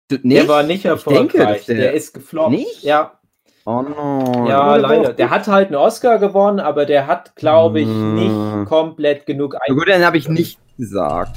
[0.08, 1.64] du- der war nicht Ich erfolgreich.
[1.66, 2.50] denke, der, der- ist gefloppt.
[2.52, 2.82] Nicht?
[2.82, 3.18] Ja,
[3.66, 4.46] Oh no.
[4.48, 5.14] ja, leider.
[5.14, 8.14] Der hat halt einen Oscar gewonnen, aber der hat, glaube ich, Mm.
[8.14, 11.36] nicht komplett genug Na gut, dann habe ich nicht gesagt.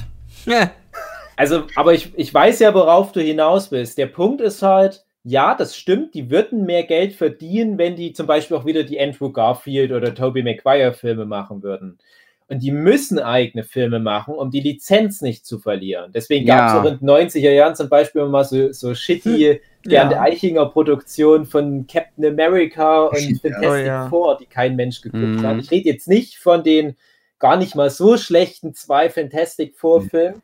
[1.37, 3.97] Also, aber ich, ich weiß ja, worauf du hinaus bist.
[3.97, 8.27] Der Punkt ist halt, ja, das stimmt, die würden mehr Geld verdienen, wenn die zum
[8.27, 11.97] Beispiel auch wieder die Andrew Garfield oder Tobey Maguire Filme machen würden.
[12.49, 16.11] Und die müssen eigene Filme machen, um die Lizenz nicht zu verlieren.
[16.13, 16.81] Deswegen gab es Ja.
[16.81, 20.21] auch in den 90er Jahren zum Beispiel mal so, so shitty Bernd Ja.
[20.21, 23.41] Eichinger Produktion von Captain America und Shit.
[23.41, 24.07] Fantastic Oh, ja.
[24.09, 25.41] Four, die kein Mensch geguckt Mhm.
[25.45, 25.57] hat.
[25.59, 26.95] Ich rede jetzt nicht von den
[27.39, 30.41] gar nicht mal so schlechten zwei Fantastic Four Filmen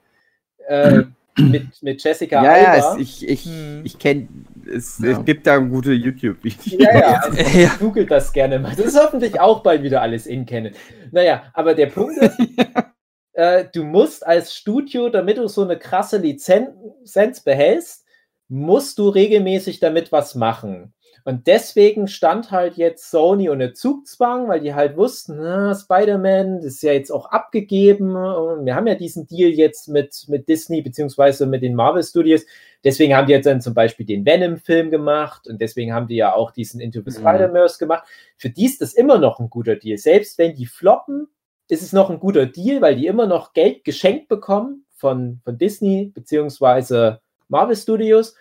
[0.67, 1.03] äh,
[1.38, 2.95] mit, mit Jessica Ja, ja, Alba.
[2.95, 3.81] es, ich, ich, Hm.
[3.84, 4.27] ich kenne,
[4.71, 5.11] es, Ja.
[5.19, 6.79] es gibt da gute YouTube-Videos.
[6.79, 7.71] ja, ja, also Ja.
[7.79, 8.75] googelt das gerne mal.
[8.75, 10.73] Das ist hoffentlich auch bald wieder alles in kennen.
[11.11, 12.38] Naja, aber der Punkt ist,
[13.34, 18.05] äh, du musst als Studio, damit du so eine krasse Lizenz behältst,
[18.49, 20.93] musst du regelmäßig damit was machen.
[21.26, 26.84] Und deswegen stand halt jetzt Sony unter Zugzwang, weil die halt wussten, Spider-Man, das ist
[26.84, 28.13] ja jetzt auch abgegeben.
[28.15, 32.45] Und wir haben ja diesen Deal jetzt mit, mit Disney beziehungsweise mit den Marvel Studios.
[32.84, 36.34] Deswegen haben die jetzt dann zum Beispiel den Venom-Film gemacht und deswegen haben die ja
[36.34, 37.21] auch diesen Into the Mhm.
[37.21, 38.03] Spider-Verse gemacht.
[38.38, 39.97] Für die ist das immer noch ein guter Deal.
[39.97, 41.28] Selbst wenn die floppen,
[41.69, 45.57] ist es noch ein guter Deal, weil die immer noch Geld geschenkt bekommen von, von
[45.57, 48.36] Disney beziehungsweise Marvel Studios.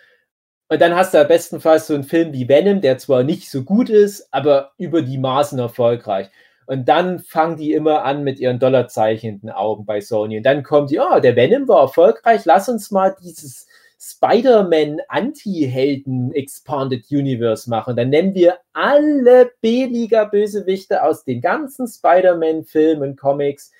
[0.69, 3.89] Und dann hast du bestenfalls so einen Film wie Venom, der zwar nicht so gut
[3.89, 6.29] ist, aber über die Maßen erfolgreich.
[6.65, 10.37] Und dann fangen die immer an mit ihren Dollarzeichen in den Augen bei Sony.
[10.37, 13.67] Und dann kommt die, oh, der Venom war erfolgreich, lass uns mal dieses
[13.99, 17.95] Spider-Man Anti-Helden Expanded Universe machen.
[17.95, 23.71] Dann nennen wir alle B-Liga-Bösewichte aus den ganzen Spider-Man-Filmen, Comics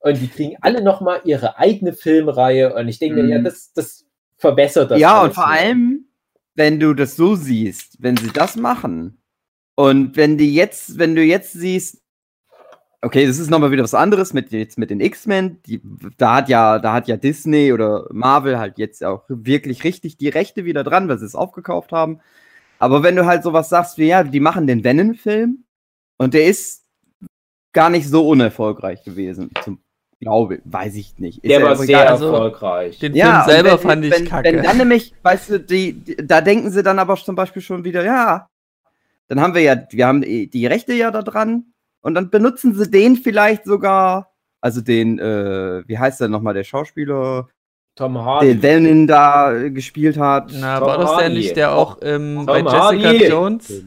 [0.00, 2.74] und die kriegen alle nochmal ihre eigene Filmreihe.
[2.74, 3.28] Und ich denke, Mhm.
[3.30, 4.04] ja, das, das
[4.36, 4.98] verbessert das.
[5.00, 6.06] ja, und vor allem,
[6.54, 9.22] wenn du das so siehst, wenn sie das machen
[9.74, 12.02] und wenn die jetzt, wenn du jetzt siehst,
[13.00, 15.58] okay, das ist nochmal wieder was anderes mit jetzt mit den X-Men,
[16.18, 20.28] da hat ja, da hat ja Disney oder Marvel halt jetzt auch wirklich richtig die
[20.28, 22.20] Rechte wieder dran, weil sie es aufgekauft haben.
[22.78, 25.64] Aber wenn du halt sowas sagst wie, ja, die machen den Venom-Film
[26.18, 26.84] und der ist
[27.72, 29.82] gar nicht so unerfolgreich gewesen, zum
[30.22, 31.38] glaube, weiß ich nicht.
[31.38, 32.06] Ist Der ja war sehr egal.
[32.08, 32.98] Also, erfolgreich.
[32.98, 34.52] Den Ja, Film selber wenn, fand ich wenn, kacke.
[34.52, 37.84] Wenn dann nämlich, weißt du, die, die, da denken sie dann aber zum Beispiel schon
[37.84, 38.46] wieder, ja,
[39.28, 41.64] dann haben wir ja, wir haben die die Rechte ja da dran
[42.02, 46.64] und dann benutzen sie den vielleicht sogar, also den, äh, wie heißt der nochmal, der
[46.64, 47.48] Schauspieler,
[47.94, 48.46] Tom Hardy.
[48.54, 51.34] den Venom da äh, gespielt hat, Na, Tom war das der Hardy.
[51.34, 53.26] nicht, der auch ähm, Tom bei Jessica Hardy.
[53.26, 53.82] Jones?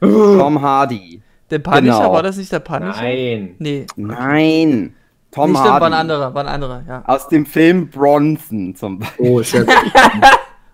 [0.00, 1.22] Tom Hardy.
[1.50, 2.12] Der Punisher, Genau.
[2.12, 3.00] war das nicht der Punisher?
[3.02, 3.54] Nein.
[3.58, 3.86] Nee.
[3.96, 4.94] Nein,
[5.30, 5.94] Tom nee, stimmt, war ein Hardy.
[5.94, 7.02] anderer, war ein anderer, ja.
[7.06, 9.30] Aus dem Film Bronson zum Beispiel.
[9.30, 9.74] Oh, sehr gut.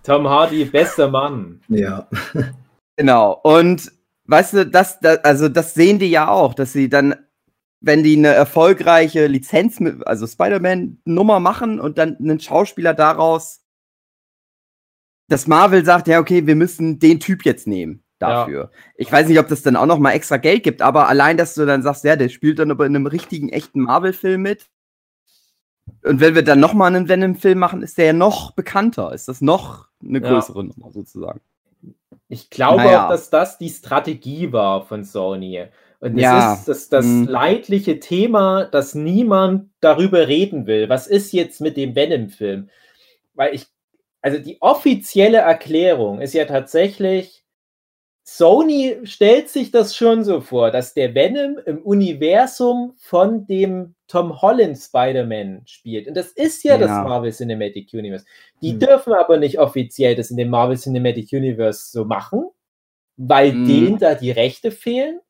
[0.04, 1.60] Tom Hardy, bester Mann.
[1.68, 2.06] ja.
[2.96, 3.40] Genau.
[3.42, 3.90] Und
[4.26, 7.16] weißt du, das, das, also das sehen die ja auch, dass sie dann,
[7.80, 13.62] wenn die eine erfolgreiche Lizenz mit, also Spider-Man-Nummer machen und dann einen Schauspieler daraus,
[15.28, 18.70] dass Marvel sagt, ja, okay, wir müssen den Typ jetzt nehmen dafür.
[18.96, 21.54] Ich weiß nicht, ob das dann auch noch mal extra Geld gibt, aber allein, dass
[21.54, 24.66] du dann sagst, ja, der spielt dann aber in einem richtigen, echten Marvel-Film mit.
[26.02, 29.12] Und wenn wir dann noch mal einen Venom-Film machen, ist der ja noch bekannter.
[29.12, 30.28] Ist das noch eine Ja.
[30.28, 31.40] größere Nummer sozusagen.
[32.28, 33.06] Ich glaube Naja.
[33.06, 35.66] auch, dass das die Strategie war von Sony.
[36.00, 36.54] Und es Ja.
[36.54, 37.24] ist das, das Mhm.
[37.28, 40.88] leidliche Thema, dass niemand darüber reden will.
[40.88, 42.68] Was ist jetzt mit dem Venom-Film?
[43.34, 43.66] Weil ich,
[44.20, 47.43] also die offizielle Erklärung ist ja tatsächlich,
[48.26, 54.40] Sony stellt sich das schon so vor, dass der Venom im Universum von dem Tom
[54.40, 56.08] Holland Spider-Man spielt.
[56.08, 57.02] Und das ist ja, das Ja.
[57.02, 58.24] Marvel Cinematic Universe.
[58.62, 58.78] Die Hm.
[58.80, 62.48] dürfen aber nicht offiziell das in dem Marvel Cinematic Universe so machen,
[63.16, 63.64] weil Mhm.
[63.66, 65.20] denen da die Rechte fehlen.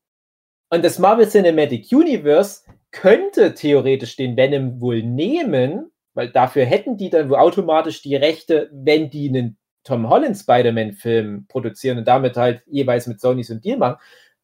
[0.69, 7.09] Und das Marvel Cinematic Universe könnte theoretisch den Venom wohl nehmen, weil dafür hätten die
[7.09, 12.63] dann wohl automatisch die Rechte, wenn die einen Tom Holland Spider-Man-Film produzieren und damit halt
[12.65, 13.97] jeweils mit Sony so einen Deal machen.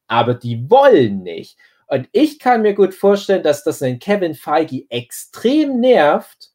[0.07, 1.57] Aber die wollen nicht.
[1.87, 6.50] Und ich kann mir gut vorstellen, dass das einen Kevin Feige extrem nervt,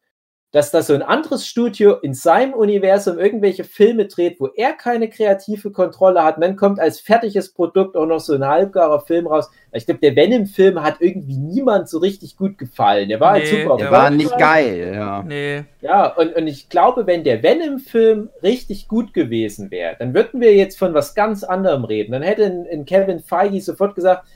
[0.52, 5.10] dass das so ein anderes Studio in seinem Universum irgendwelche Filme dreht, wo er keine
[5.10, 6.36] kreative Kontrolle hat.
[6.36, 9.50] Und dann kommt als fertiges Produkt auch noch so ein halbgarer Film raus.
[9.72, 13.08] Ich glaube, der Venom-Film hat irgendwie niemand so richtig gut gefallen.
[13.08, 13.76] Der war halt Nee, super.
[13.76, 15.22] Der war nicht geil, ja.
[15.24, 15.64] Nee.
[15.80, 20.54] Ja, und, und ich glaube, wenn der Venom-Film richtig gut gewesen wäre, dann würden wir
[20.54, 22.12] jetzt von was ganz anderem reden.
[22.12, 24.26] Dann hätte in, in Kevin Feige sofort gesagt,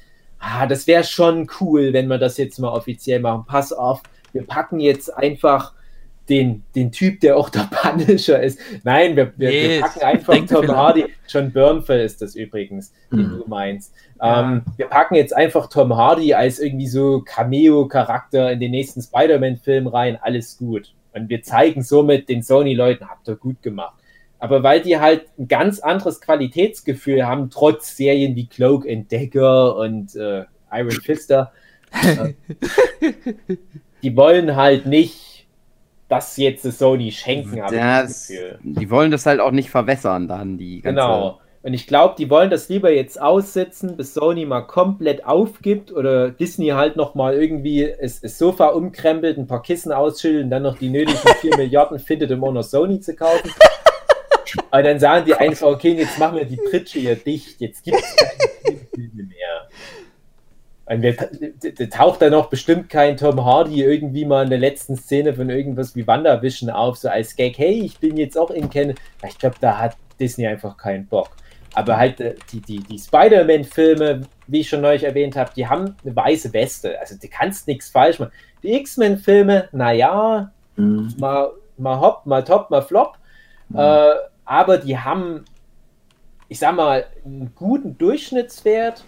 [0.40, 3.44] ah, das wäre schon cool, wenn wir das jetzt mal offiziell machen.
[3.46, 4.02] Pass auf,
[4.32, 5.72] wir packen jetzt einfach
[6.30, 8.58] den, den Typ, der auch der Punisher ist.
[8.84, 10.68] Nein, wir, wir, Nee, wir packen einfach Tom.
[10.68, 11.04] Hardy.
[11.28, 13.38] John Bernfeld ist das übrigens, den Mhm.
[13.38, 13.92] du meinst.
[14.20, 14.40] Ja.
[14.40, 19.88] Ähm, wir packen jetzt einfach Tom Hardy als irgendwie so Cameo-Charakter in den nächsten Spider-Man-Film
[19.88, 20.18] rein.
[20.22, 20.94] Alles gut.
[21.12, 23.94] Und wir zeigen somit den Sony-Leuten, habt ihr gut gemacht.
[24.38, 29.76] Aber weil die halt ein ganz anderes Qualitätsgefühl haben, trotz Serien wie Cloak and Dagger
[29.76, 31.52] und äh, Iron Fister,
[32.02, 32.32] äh,
[34.02, 35.29] die wollen halt nicht
[36.10, 38.58] das jetzt Sony schenken, habe ich das Gefühl.
[38.62, 41.00] die wollen das halt auch nicht verwässern, dann die ganze.
[41.00, 41.40] Genau.
[41.62, 46.30] Und ich glaube, die wollen das lieber jetzt aussitzen, bis Sony mal komplett aufgibt oder
[46.30, 50.62] Disney halt noch mal irgendwie das, das Sofa umkrempelt, ein paar Kissen ausschüttelt und dann
[50.62, 53.50] noch die nötigen 4 Milliarden findet, um auch noch Sony zu kaufen.
[54.72, 57.98] Und dann sagen die einfach, okay, jetzt machen wir die Pritsche hier dicht, jetzt gibt
[57.98, 59.68] es keine Filme mehr.
[60.90, 64.58] Und wir, d- d- taucht da noch bestimmt kein Tom Hardy irgendwie mal in der
[64.58, 68.50] letzten Szene von irgendwas wie WandaVision auf, so als Gag, hey, ich bin jetzt auch
[68.50, 68.94] in Ken.
[69.26, 71.30] Ich glaube, da hat Disney einfach keinen Bock.
[71.74, 75.94] Aber halt äh, die, die, die Spider-Man-Filme, wie ich schon neulich erwähnt habe, die haben
[76.04, 76.98] eine weiße Weste.
[76.98, 78.32] Also du kannst nichts falsch machen.
[78.64, 81.14] Die X-Men-Filme, naja, Mhm.
[81.18, 83.16] mal, mal hopp, mal top, mal flop.
[83.68, 83.78] Mhm.
[83.78, 84.10] Äh,
[84.44, 85.44] aber die haben,
[86.48, 89.04] ich sag mal, einen guten Durchschnittswert.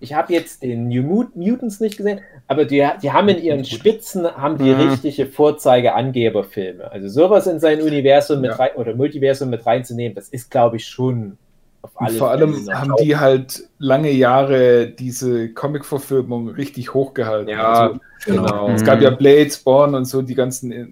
[0.00, 3.64] Ich habe jetzt den New Mut Mutants nicht gesehen, aber die, die haben in ihren
[3.64, 4.90] Spitzen haben die Mhm.
[4.90, 6.90] richtige Vorzeige-Angeberfilme.
[6.90, 8.56] Also sowas in sein Universum mit Ja.
[8.56, 11.36] rein oder Multiversum mit reinzunehmen, das ist, glaube ich, schon
[11.82, 17.48] auf Und alle vor Fälle allem haben die halt lange Jahre diese Comic-Verfilmung richtig hochgehalten.
[17.48, 18.68] Ja, Also, genau.
[18.70, 20.86] es gab ja Blade, Spawn und so die ganzen äh,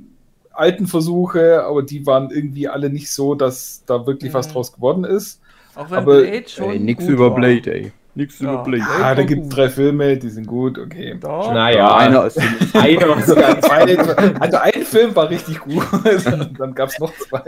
[0.52, 4.52] alten Versuche, aber die waren irgendwie alle nicht so, dass da wirklich was Mhm.
[4.52, 5.40] draus geworden ist.
[5.74, 6.70] Auch wenn Aber- Blade schon.
[6.70, 7.34] Ey, nix gut über war.
[7.36, 7.92] Blade, ey.
[8.16, 8.54] Nix Ja.
[8.54, 8.84] über Blade.
[8.98, 11.16] Ah, da war gibt es drei Filme, die sind gut, okay.
[11.20, 11.52] Doch.
[11.52, 12.38] Naja, einer ist
[12.74, 13.98] einer sogar zwei.
[14.40, 15.84] Also ein Film war richtig gut,
[16.58, 17.42] dann gab es noch zwei.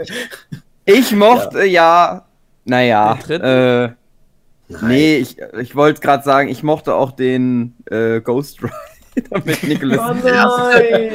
[0.85, 2.25] Ich mochte ja,
[2.65, 3.89] naja, äh,
[4.81, 9.99] nee, ich, ich wollte gerade sagen, ich mochte auch den äh, Ghost Rider mit Nicholas.
[9.99, 11.11] Oh nein!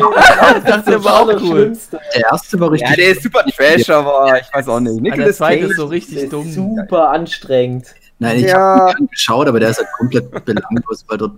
[0.67, 1.39] Dachte, der war auch cool.
[1.39, 2.01] Schlimmste.
[2.15, 2.91] Der erste war richtig.
[2.91, 4.93] ja, der ist super trash, aber ich weiß auch nicht.
[4.93, 6.51] Ah, der Nicholas zweite Cage, ist so Der richtig ist dumm.
[6.53, 7.87] super anstrengend.
[8.25, 8.59] Nein, ich Ja.
[8.59, 11.33] habe ihn angeschaut, aber der ist halt komplett belanglos, weil dort.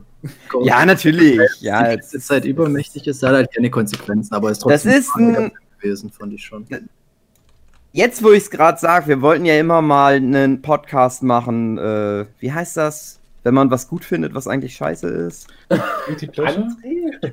[0.62, 1.38] ja, natürlich.
[1.60, 5.14] Ja, es ganze Zeit übermächtig ist, hat halt keine Konsequenzen, aber ist trotzdem Das ist
[5.16, 6.66] ein- gewesen, fand ich schon.
[7.92, 11.78] Jetzt, wo ich es gerade sage, wir wollten ja immer mal einen Podcast machen.
[11.78, 13.15] Äh, wie heißt das?
[13.46, 15.46] Wenn man was gut findet, was eigentlich scheiße ist.
[16.08, 16.66] Guilty Pleasure?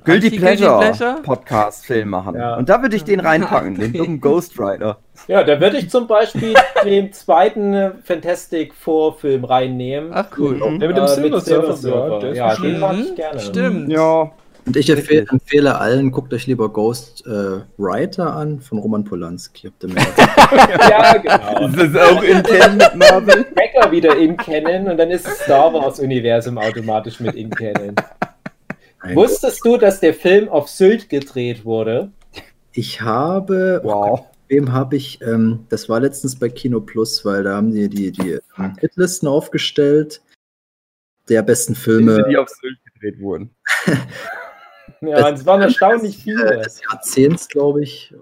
[0.05, 1.16] Guilty Pleasure, Pleasure?
[1.24, 2.36] Podcast Film machen.
[2.36, 2.55] Ja.
[2.55, 4.99] Und da würde ich den reinpacken, den dummen Ghost Rider.
[5.28, 6.53] Ja, da würde ich zum Beispiel
[6.86, 10.11] den zweiten äh, Fantastic Four Film reinnehmen.
[10.14, 10.57] Ach cool.
[10.57, 10.80] Mhm.
[10.80, 12.34] Der mit dem Äh, Silver Surfer, Surfer.
[12.36, 13.39] ja, den mag ich gerne.
[13.39, 13.91] Stimmt.
[13.91, 14.30] Ja.
[14.66, 19.68] Und ich empfehle, empfehle allen, guckt euch lieber Ghost äh, Writer an von Roman Polanski.
[19.68, 20.05] Habt ihr mehr?
[20.89, 21.68] Ja, genau.
[21.68, 23.43] Das ist auch intern mit Marvel.
[23.55, 27.95] Cracker wieder in Canon und dann ist das Star Wars Universum automatisch mit in Canon.
[29.03, 29.16] Nein.
[29.16, 32.11] Wusstest du, dass der Film auf Sylt gedreht wurde?
[32.72, 34.28] Ich habe, Wow.
[34.47, 38.11] wem habe ich, ähm, das war letztens bei Kino Plus, weil da haben die die,
[38.11, 40.22] die ähm, Hitlisten aufgestellt
[41.30, 43.49] der besten Filme Die auf Sylt gedreht wurden.
[45.07, 46.57] Ja, es waren erstaunlich viele.
[46.63, 48.13] des Jahrzehnts, glaube ich.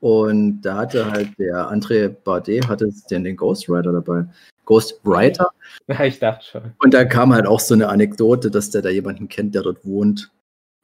[0.00, 4.26] Und da hatte halt der André Bardet hatte den, den Ghostwriter dabei.
[4.64, 5.50] Ghostwriter.
[5.86, 6.74] Ja, ich dachte schon.
[6.78, 9.84] Und da kam halt auch so eine Anekdote, dass der da jemanden kennt, der dort
[9.84, 10.30] wohnt.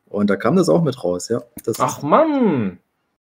[0.09, 1.43] Und da kam das auch mit raus, ja.
[1.65, 2.79] Das Ach Mann,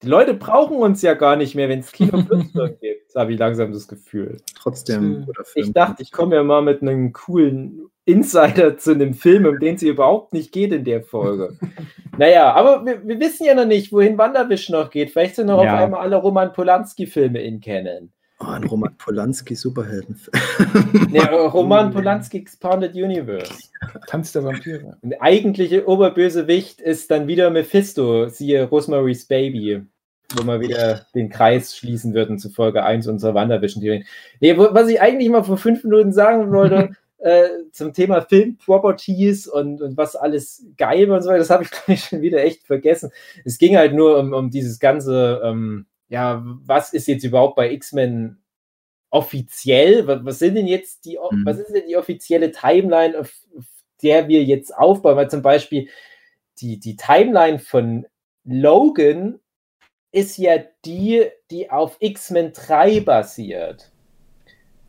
[0.02, 3.38] die Leute brauchen uns ja gar nicht mehr, wenn es Kino Plus gibt, habe ich
[3.38, 4.36] langsam das Gefühl.
[4.60, 5.26] trotzdem.
[5.54, 9.74] Ich dachte, ich komme ja mal mit einem coolen Insider zu einem Film, um den
[9.74, 11.58] es hier überhaupt nicht geht in der Folge.
[12.18, 15.10] naja, aber wir, wir wissen ja noch nicht, wohin Wanderwisch noch geht.
[15.10, 15.74] Vielleicht sind noch Ja.
[15.74, 18.12] auf einmal alle Roman Polanski-Filme in kennen.
[18.38, 21.10] Oh, ein Roman Polanski Superheldenfilm.
[21.12, 23.52] Der Roman Polanski Expanded Universe.
[24.08, 24.98] Tanz der Vampire.
[25.00, 29.82] Und der eigentliche Oberbösewicht ist dann wieder Mephisto, siehe Rosemary's Baby,
[30.34, 34.04] wo wir wieder den Kreis schließen würden zu Folge 1 unserer Wandervision-Theorien.
[34.40, 39.46] Nee, wo- was ich eigentlich mal vor fünf Minuten sagen wollte, äh, zum Thema Film-Properties
[39.46, 42.20] und, und was alles geil war und so weiter, das habe ich, glaube ich, schon
[42.20, 43.10] wieder echt vergessen.
[43.46, 47.72] Es ging halt nur um, um dieses ganze, ähm, ja, was ist jetzt überhaupt bei
[47.72, 48.38] X-Men
[49.10, 50.06] offiziell?
[50.06, 51.44] Was, was sind denn jetzt die, Mhm.
[51.44, 53.64] was ist denn die offizielle Timeline, auf, auf
[54.02, 55.16] der wir jetzt aufbauen?
[55.16, 55.88] Weil zum Beispiel
[56.60, 58.06] die, die Timeline von
[58.44, 59.40] Logan
[60.12, 63.90] ist ja die, die auf X-Men 3 basiert.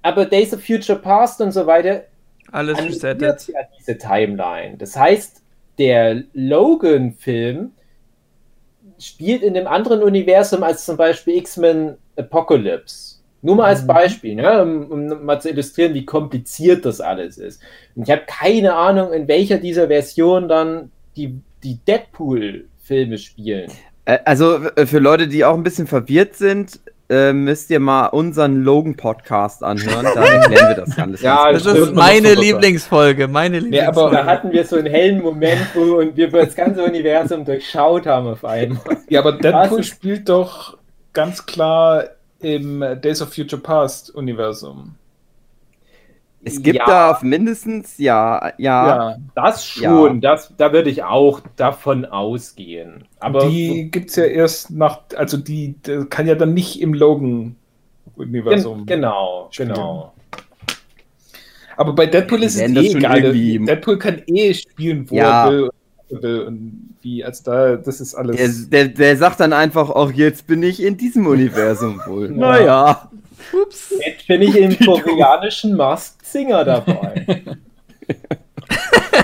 [0.02, 2.06] Aber Days of Future Past und so weiter
[2.52, 3.48] Alles resettet.
[3.48, 4.78] ja diese Timeline.
[4.78, 5.42] Das heißt,
[5.80, 7.74] der Logan-Film
[9.00, 13.18] spielt in einem anderen Universum als zum Beispiel X-Men Apocalypse.
[13.42, 13.88] Nur mal als Mhm.
[13.88, 17.62] Beispiel, ne, um, um mal zu illustrieren, wie kompliziert das alles ist.
[17.96, 23.72] Und ich habe keine Ahnung, in welcher dieser Version dann die, die Deadpool-Filme spielen.
[24.26, 26.80] Also für Leute, die auch ein bisschen verwirrt sind,
[27.10, 30.06] äh, müsst ihr mal unseren Logan-Podcast anhören.
[30.14, 31.22] Da erklären wir das alles.
[31.22, 31.76] Ja, Das gut.
[31.76, 33.28] ist meine Lieblingsfolge.
[33.28, 34.26] Meine aber- Da Lieblingsfolge.
[34.26, 38.44] hatten wir so einen hellen Moment, wo und wir das ganze Universum durchschaut haben auf
[38.44, 38.82] einmal.
[39.10, 40.78] Ja, aber Deadpool spielt doch
[41.14, 42.04] ganz klar
[42.42, 44.96] im Days of Future Past Universum.
[46.44, 46.86] Es gibt Ja.
[46.86, 53.04] da auf mindestens, ja, ja, Ja, Das schon, das, da würde ich auch davon ausgehen.
[53.20, 56.94] Aber die gibt es ja erst nach, also die, die kann ja dann nicht im
[56.94, 58.86] gen Logan-Universum.
[58.86, 59.70] genau, spielen.
[59.70, 60.14] genau.
[61.76, 62.66] Aber bei Deadpool ist es eh
[62.98, 63.24] egal.
[63.24, 65.46] irgendwie- Deadpool kann eh spielen, wo Ja.
[65.48, 65.52] er
[66.10, 67.24] will, und wie.
[67.24, 68.70] Also da, das ist alles.
[68.70, 72.28] Der, der, der sagt dann einfach auch, jetzt bin ich in diesem Universum wohl.
[72.32, 72.36] Ja.
[72.38, 73.12] Naja.
[73.54, 73.94] Ups.
[74.06, 77.26] Jetzt bin ich im koreanischen Masked Singer dabei.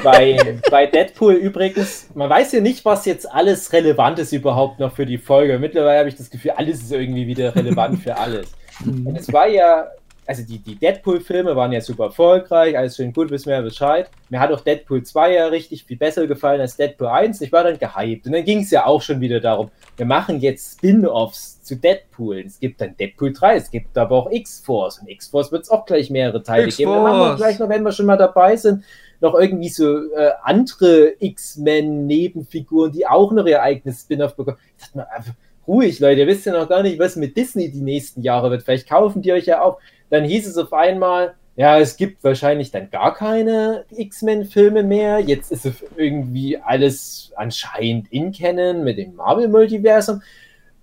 [0.03, 4.95] bei, bei Deadpool übrigens, man weiß ja nicht, was jetzt alles relevant ist überhaupt noch
[4.95, 5.59] für die Folge.
[5.59, 8.51] Mittlerweile habe ich das Gefühl, alles ist irgendwie wieder relevant für alles.
[8.85, 9.87] Und es war ja
[10.25, 14.09] also die, die Deadpool-Filme waren ja super erfolgreich, alles schön gut, wissen wir ja Bescheid.
[14.29, 17.41] Mir hat auch Deadpool 2 ja richtig viel besser gefallen als Deadpool 1.
[17.41, 18.25] Ich war dann gehypt.
[18.25, 22.43] Und dann ging es ja auch schon wieder darum, wir machen jetzt Spin-Offs zu Deadpool.
[22.45, 24.99] Es gibt dann Deadpool 3, es gibt aber auch X-Force.
[24.99, 26.91] Und X-Force wird es auch gleich mehrere Teile geben.
[26.91, 28.83] Dann machen wir gleich noch, wenn wir schon mal dabei sind,
[29.19, 34.57] noch irgendwie so äh, andere X-Men-Nebenfiguren, die auch noch ihr eigenes Spin-off bekommen.
[34.77, 35.33] Ich dachte mir einfach,
[35.67, 38.63] ruhig, Leute, ihr wisst ja noch gar nicht, was mit Disney die nächsten Jahre wird.
[38.63, 39.79] Vielleicht kaufen die euch ja auch.
[40.13, 45.19] Dann hieß es auf einmal, ja, es gibt wahrscheinlich dann gar keine X-Men-Filme mehr.
[45.19, 50.21] Jetzt ist es irgendwie alles anscheinend in Canon mit dem Marvel-Multiversum.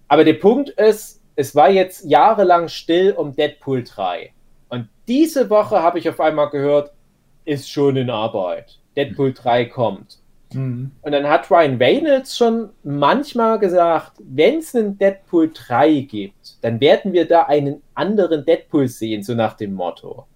[0.08, 4.32] Aber der Punkt ist, es war jetzt jahrelang still um Deadpool 3.
[4.68, 6.90] Und diese Woche habe ich auf einmal gehört,
[7.44, 8.80] ist schon in Arbeit.
[8.96, 10.18] Deadpool 3 kommt.
[10.52, 10.90] Mhm.
[11.02, 16.80] Und dann hat Ryan Reynolds schon manchmal gesagt, wenn es einen Deadpool 3 gibt, dann
[16.80, 20.26] werden wir da einen anderen Deadpool sehen, so nach dem Motto.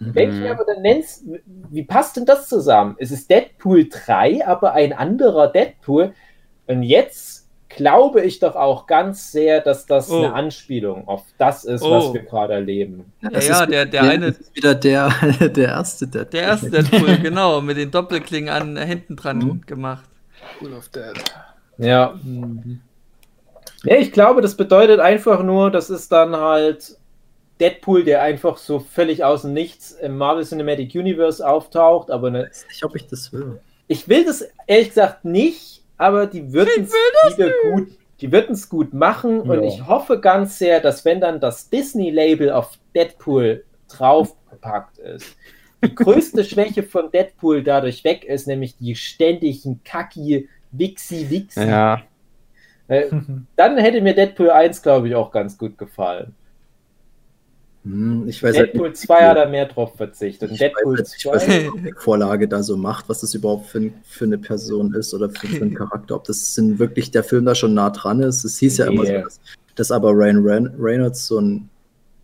[0.00, 1.24] Denke ich aber, dann nennst,
[1.70, 2.96] wie passt denn das zusammen?
[2.98, 6.14] Es ist Deadpool 3, aber ein anderer Deadpool.
[6.66, 7.37] Und jetzt
[7.68, 10.18] glaube ich doch auch ganz sehr, dass das Oh.
[10.18, 11.90] eine Anspielung auf das ist, Oh.
[11.90, 13.12] was wir gerade erleben.
[13.20, 15.10] Ja, Das ja, ist der, der eine, wieder der,
[15.40, 16.30] der erste Deadpool.
[16.40, 19.60] der erste Deadpool, genau, mit den Doppelklingen an hinten dran Mhm.
[19.66, 20.04] gemacht.
[20.60, 21.12] Cool of Dead.
[21.78, 22.18] Ja.
[22.22, 22.80] Mhm.
[23.84, 26.96] Ja, ich glaube, das bedeutet einfach nur, das ist dann halt
[27.60, 32.44] Deadpool, der einfach so völlig aus dem Nichts im Marvel Cinematic Universe auftaucht, aber ne,
[32.50, 33.60] Ich weiß nicht, ob ich das will.
[33.88, 37.88] ich will das ehrlich gesagt nicht, aber die würden es wieder gut,
[38.20, 39.68] die würden es gut machen und Ja.
[39.68, 45.36] ich hoffe ganz sehr, dass wenn dann das Disney-Label auf Deadpool draufgepackt ist,
[45.84, 51.60] die größte Schwäche von Deadpool dadurch weg ist, nämlich die ständigen Kacki, Wixi, Wixi.
[51.68, 52.02] Ja.
[52.88, 53.06] Äh,
[53.56, 56.34] Dann hätte mir Deadpool 1, glaube ich, auch ganz gut gefallen.
[57.90, 60.50] Hm, ich weiß halt Deadpool nicht, 2 hat er mehr drauf verzichtet.
[60.50, 61.58] Ich weiß, Deadpool halt, ich weiß 2.
[61.58, 65.14] nicht, ob die Vorlage da so macht, was das überhaupt für, für eine Person ist
[65.14, 66.16] oder für, für einen Charakter.
[66.16, 68.44] Ob das denn wirklich der Film da schon nah dran ist.
[68.44, 69.22] Es hieß ja immer so, Nee.
[69.22, 69.40] dass,
[69.74, 71.70] dass aber Ryan Reyn- Reynolds so ein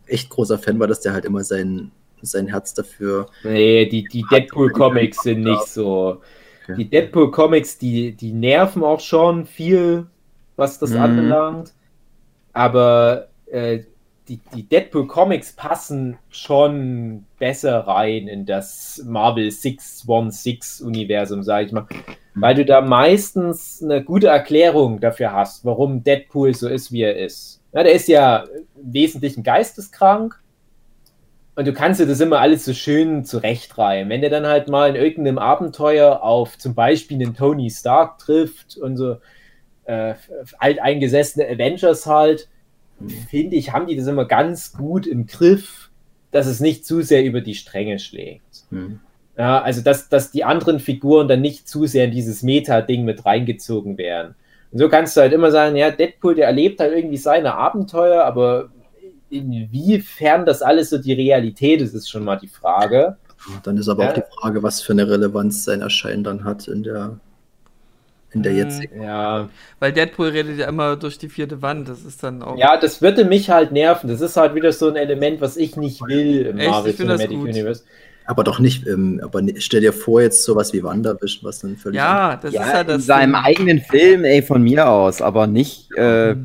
[0.07, 1.91] echt großer Fan war, dass der halt immer sein,
[2.21, 3.27] sein Herz dafür.
[3.43, 6.21] Nee, die, die Deadpool-Comics sind nicht so.
[6.63, 6.75] Okay.
[6.77, 10.05] Die Deadpool-Comics, die, die nerven auch schon viel,
[10.57, 10.97] was das Mhm.
[10.99, 11.73] anbelangt.
[12.53, 13.79] Aber äh,
[14.27, 21.87] die, die Deadpool-Comics passen schon besser rein in das Marvel 616-Universum, sage ich mal.
[22.33, 27.17] Weil du da meistens eine gute Erklärung dafür hast, warum Deadpool so ist, wie er
[27.17, 27.61] ist.
[27.71, 28.45] Ja, der ist ja
[28.75, 30.41] im Wesentlichen geisteskrank.
[31.55, 34.09] Und du kannst dir das immer alles so schön zurechtreihen.
[34.09, 38.75] Wenn der dann halt mal in irgendeinem Abenteuer auf zum Beispiel einen Tony Stark trifft
[38.75, 39.17] und so
[39.85, 40.15] äh,
[40.57, 42.49] alteingesessene Avengers halt,
[43.29, 45.89] finde ich, haben die das immer ganz gut im Griff,
[46.31, 48.65] dass es nicht zu sehr über die Stränge schlägt.
[48.69, 48.99] Hm.
[49.37, 53.25] Ja, also dass, dass die anderen Figuren dann nicht zu sehr in dieses Meta-Ding mit
[53.25, 54.35] reingezogen werden.
[54.71, 58.23] Und so kannst du halt immer sagen, ja, Deadpool, der erlebt halt irgendwie seine Abenteuer,
[58.23, 58.69] aber
[59.29, 63.17] inwiefern das alles so die Realität ist, ist schon mal die Frage.
[63.63, 64.09] Dann ist aber Ja.
[64.09, 67.19] auch die Frage, was für eine Relevanz sein Erscheinen dann hat in der,
[68.35, 68.57] in der Hm.
[68.59, 69.01] jetzigen.
[69.01, 72.57] Ja, Weil Deadpool redet ja immer durch die vierte Wand, das ist dann auch.
[72.57, 74.09] ja, das würde mich halt nerven.
[74.09, 76.69] Das ist halt wieder so ein Element, was ich nicht will im Echt?
[76.69, 77.49] Marvel Ich find das Cinematic gut.
[77.49, 77.83] Universe.
[78.27, 81.97] Aber doch nicht, ähm, aber stell dir vor, jetzt sowas wie WandaVision, was dann völlig.
[81.97, 83.05] Ja, das ist Ja, in das.
[83.05, 86.35] seinem eigenen Film, ey, von mir aus, aber nicht, äh,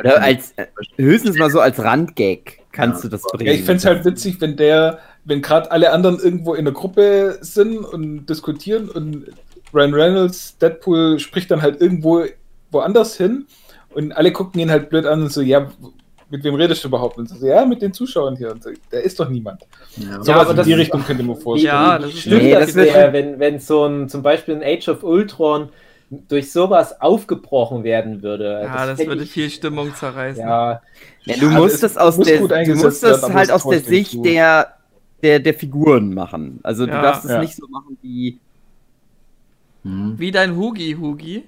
[0.00, 3.08] oder als, äh, höchstens mal so als Randgag kannst Ja.
[3.10, 3.46] du das bringen.
[3.46, 6.74] Ja, ich fände es halt witzig, wenn der, wenn gerade alle anderen irgendwo in der
[6.74, 9.26] Gruppe sind und diskutieren und
[9.74, 12.24] Ryan Reynolds, Deadpool spricht dann halt irgendwo
[12.70, 13.46] woanders hin
[13.94, 15.68] und alle gucken ihn halt blöd an und so, ja,
[16.30, 17.16] mit wem redest du überhaupt?
[17.16, 18.52] Und so, ja, mit den Zuschauern hier.
[18.52, 19.62] Und so, der ist doch niemand.
[19.96, 21.74] Ja, So Ja, was aber in das die Richtung könnte mir vorstellen.
[21.74, 24.88] Ja, das Stimmt Nee, das, das sehr, wenn, wenn so ein, zum Beispiel ein Age
[24.90, 25.70] of Ultron
[26.10, 28.60] durch sowas aufgebrochen werden würde.
[28.64, 30.42] ja, das fänd würde ich- viel Stimmung zerreißen.
[30.42, 30.82] Ja,
[31.24, 33.70] Ja, du Ja, musst es das aus muss der, du musst das halt das aus
[33.70, 34.74] der Sicht der,
[35.22, 36.60] der, der Figuren machen.
[36.62, 37.40] Also du darfst es Ja.
[37.40, 38.38] nicht so machen wie,
[39.84, 40.14] Hm.
[40.18, 41.44] Wie dein Hugi Hugi.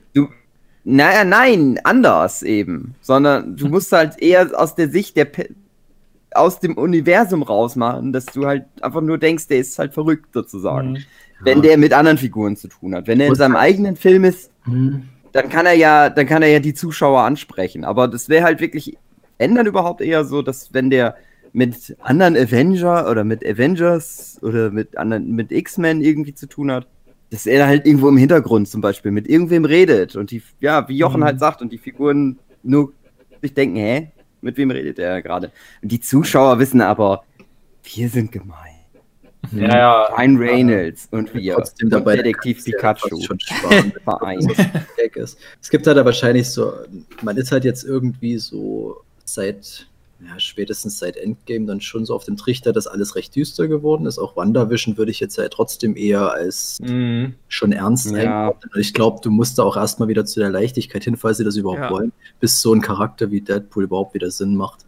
[0.84, 2.94] naja, nein, anders eben.
[3.00, 5.48] Sondern du musst halt eher aus der Sicht der, Pe-
[6.32, 10.92] aus dem Universum rausmachen, dass du halt einfach nur denkst, der ist halt verrückt sozusagen.
[10.92, 10.98] Mhm.
[11.42, 13.06] Wenn der mit anderen Figuren zu tun hat.
[13.06, 15.04] Wenn er in seinem halt- eigenen Film ist, Hm.
[15.32, 17.84] dann kann er ja, dann kann er ja die Zuschauer ansprechen.
[17.84, 18.96] Aber das wäre halt wirklich,
[19.38, 21.16] dann überhaupt eher so, dass wenn der
[21.52, 26.86] mit anderen Avenger oder mit Avengers oder mit anderen, mit X-Men irgendwie zu tun hat,
[27.30, 30.96] dass er halt irgendwo im Hintergrund zum Beispiel mit irgendwem redet und die, ja, wie
[30.96, 31.24] Jochen Mhm.
[31.24, 32.92] halt sagt, und die Figuren nur
[33.40, 34.10] sich denken, hä?
[34.42, 35.50] Mit wem redet er gerade?
[35.82, 37.24] Und die Zuschauer wissen aber,
[37.94, 38.74] Wir sind gemein.
[39.52, 40.02] Ja, ja.
[40.14, 41.54] Ryan Reynolds und wir.
[41.54, 43.20] Trotzdem und dabei Detektiv Pikachu.
[43.22, 43.38] schon.
[44.04, 44.38] Verein.
[44.38, 45.36] ein.
[45.60, 46.72] Es gibt halt da wahrscheinlich so,
[47.22, 49.88] man ist halt jetzt irgendwie so seit,
[50.26, 54.06] ja, spätestens seit Endgame dann schon so auf dem Trichter, dass alles recht düster geworden
[54.06, 54.18] ist.
[54.18, 57.34] Auch WandaVision würde ich jetzt ja trotzdem eher als Mhm.
[57.48, 58.52] schon ernst Ja.
[58.76, 61.56] ich glaube, du musst da auch erstmal wieder zu der Leichtigkeit hin, falls sie das
[61.56, 61.90] überhaupt Ja.
[61.90, 64.80] wollen, bis so ein Charakter wie Deadpool überhaupt wieder Sinn macht.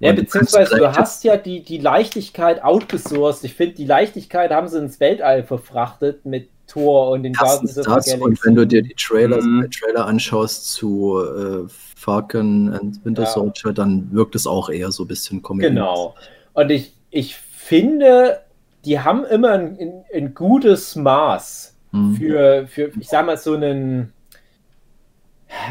[0.00, 3.44] Ja, beziehungsweise du hast ja die, die Leichtigkeit outgesourced.
[3.44, 7.78] Ich finde, die Leichtigkeit haben sie ins Weltall verfrachtet mit Thor und den Erstens Guardians
[7.78, 9.64] of the das und wenn du dir die Trailer, Mhm.
[9.64, 11.66] äh, Trailer anschaust zu äh,
[11.98, 13.28] Falcon and Winter Ja.
[13.28, 15.68] Soldier, dann wirkt es auch eher so ein bisschen Comedy.
[15.68, 16.14] Genau.
[16.54, 18.40] Und ich, ich finde,
[18.84, 22.14] die haben immer ein, ein, ein gutes Maß Mhm.
[22.16, 24.12] für, für, ich sag mal, so einen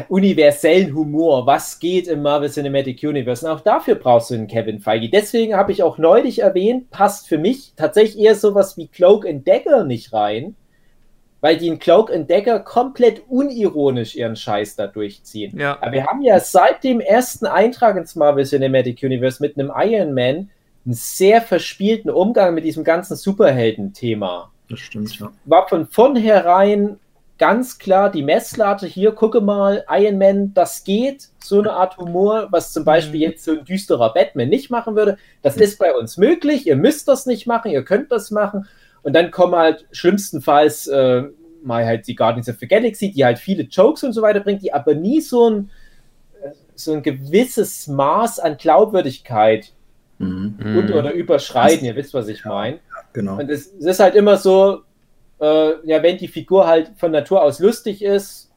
[0.08, 1.46] universellen Humor.
[1.46, 3.46] Was geht im Marvel Cinematic Universe?
[3.46, 5.08] Und auch dafür brauchst du einen Kevin Feige.
[5.08, 9.46] Deswegen habe ich auch neulich erwähnt, passt für mich tatsächlich eher sowas wie Cloak and
[9.46, 10.56] Dagger nicht rein,
[11.40, 15.58] weil die in Cloak and Dagger komplett unironisch ihren Scheiß da durchziehen.
[15.58, 15.78] Ja.
[15.80, 20.14] Aber wir haben ja seit dem ersten Eintrag ins Marvel Cinematic Universe mit einem Iron
[20.14, 20.50] Man
[20.84, 24.50] einen sehr verspielten Umgang mit diesem ganzen Superhelden-Thema.
[24.68, 25.30] Das stimmt, ja.
[25.44, 26.98] War von vornherein
[27.38, 32.48] ganz klar die Messlatte hier, gucke mal, Iron Man, das geht, so eine Art Humor,
[32.50, 35.18] was zum Beispiel jetzt so ein düsterer Batman nicht machen würde.
[35.42, 38.66] Das ist bei uns möglich, ihr müsst das nicht machen, ihr könnt das machen.
[39.08, 41.22] Und dann kommen halt schlimmstenfalls äh,
[41.62, 44.62] mal halt die Guardians of the Galaxy, die halt viele Jokes und so weiter bringt,
[44.62, 45.70] die aber nie so ein,
[46.42, 49.72] äh, so ein gewisses Maß an Glaubwürdigkeit
[50.18, 50.56] Mhm.
[50.60, 52.80] und oder überschreiten, ihr wisst, was ich meine.
[53.14, 53.38] Genau.
[53.38, 54.82] Und es, es ist halt immer so,
[55.40, 58.47] äh, ja, wenn die Figur halt von Natur aus lustig ist,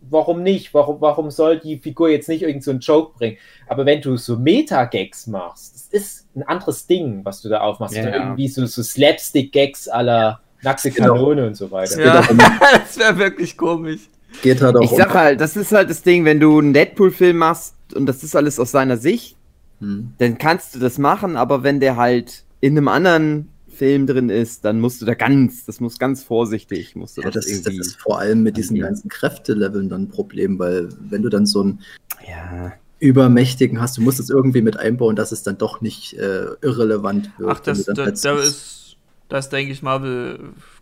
[0.00, 0.72] warum nicht?
[0.74, 3.36] Warum, warum soll die Figur jetzt nicht irgend so einen Joke bringen?
[3.66, 7.96] Aber wenn du so Meta-Gags machst, das ist ein anderes Ding, was du da aufmachst.
[7.96, 8.14] Ja, ja.
[8.16, 11.14] irgendwie so, so Slapstick-Gags à la nackte Genau.
[11.14, 12.04] Kanone und so weiter.
[12.04, 12.22] Ja,
[12.72, 14.00] das wäre wirklich komisch.
[14.42, 17.36] Geht halt auch Ich sag halt, das ist halt das Ding, wenn du einen Deadpool-Film
[17.38, 19.36] machst und das ist alles aus seiner Sicht,
[19.80, 20.12] Mhm.
[20.18, 23.48] dann kannst du das machen, aber wenn der halt in einem anderen
[23.78, 27.30] Film drin ist, dann musst du da ganz, das muss ganz vorsichtig, musst du Ja,
[27.30, 28.86] das, das, ist- das ist vor allem mit diesen angehen.
[28.88, 31.80] ganzen Kräfteleveln dann ein Problem, weil wenn du dann so einen
[32.28, 32.72] ja.
[33.00, 37.30] Übermächtigen hast, du musst es irgendwie mit einbauen, dass es dann doch nicht äh, irrelevant
[37.38, 37.50] wird.
[37.50, 38.96] Ach, das, da, da ist,
[39.28, 40.38] das denke ich Marvel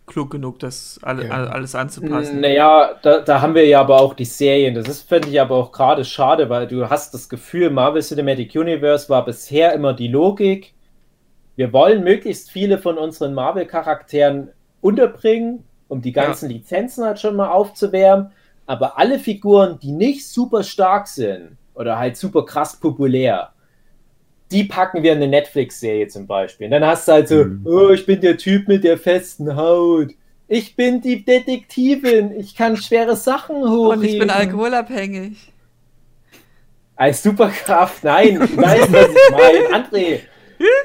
[0.07, 1.31] klug genug, das alle, Ja.
[1.31, 2.39] all- alles anzupassen.
[2.41, 4.73] Naja, da, da haben wir ja aber auch die Serien.
[4.73, 8.55] Das ist, finde ich, aber auch gerade schade, weil du hast das Gefühl, Marvel Cinematic
[8.55, 10.73] Universe war bisher immer die Logik.
[11.57, 14.49] Wir wollen möglichst viele von unseren Marvel-Charakteren
[14.79, 18.31] unterbringen, um die ganzen Lizenzen halt schon mal aufzuwärmen.
[18.67, 23.49] Aber alle Figuren, die nicht super stark sind oder halt super krass populär,
[24.51, 26.65] die packen wir in eine Netflix-Serie zum Beispiel.
[26.65, 27.65] Und dann hast du halt so, Mhm.
[27.65, 30.11] oh, ich bin der Typ mit der festen Haut.
[30.47, 32.39] Ich bin die Detektivin.
[32.39, 33.99] Ich kann schwere Sachen hochheben.
[33.99, 35.51] Und ich bin alkoholabhängig.
[36.95, 39.83] Als Superkraft, nein, du weißt, was ich meine.
[39.83, 40.19] André,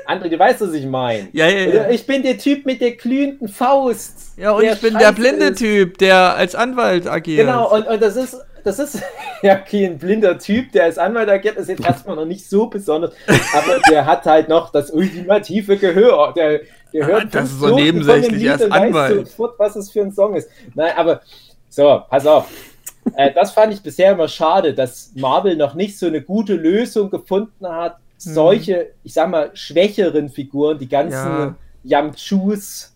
[0.06, 1.28] André, du weißt, was ich meine.
[1.32, 1.90] Ja, ja, ja.
[1.90, 4.32] Ich bin der Typ mit der glühenden Faust.
[4.36, 5.58] Ja, und ich bin der blinde ist.
[5.58, 7.46] Typ, der als Anwalt agiert.
[7.46, 9.02] Genau, und, und das ist, das ist
[9.42, 12.66] ja okay, ein blinder Typ, der als Anwalt agiert, ist jetzt erstmal noch nicht so
[12.66, 13.12] besonders,
[13.54, 16.32] aber der hat halt noch das ultimative Gehör.
[16.36, 16.60] Der,
[16.92, 19.28] der Ah, hört das fünf ist so nebensächlich, er ist Anwalt.
[19.28, 20.50] sofort, was es für ein Song ist.
[20.74, 21.22] Nein, aber
[21.70, 22.46] so, pass auf.
[23.16, 27.10] Äh, das fand ich bisher immer schade, dass Marvel noch nicht so eine gute Lösung
[27.10, 27.96] gefunden hat,
[28.26, 28.34] Mhm.
[28.34, 31.54] solche, ich sag mal, schwächeren Figuren, die ganzen Ja.
[31.84, 32.94] Yamchus,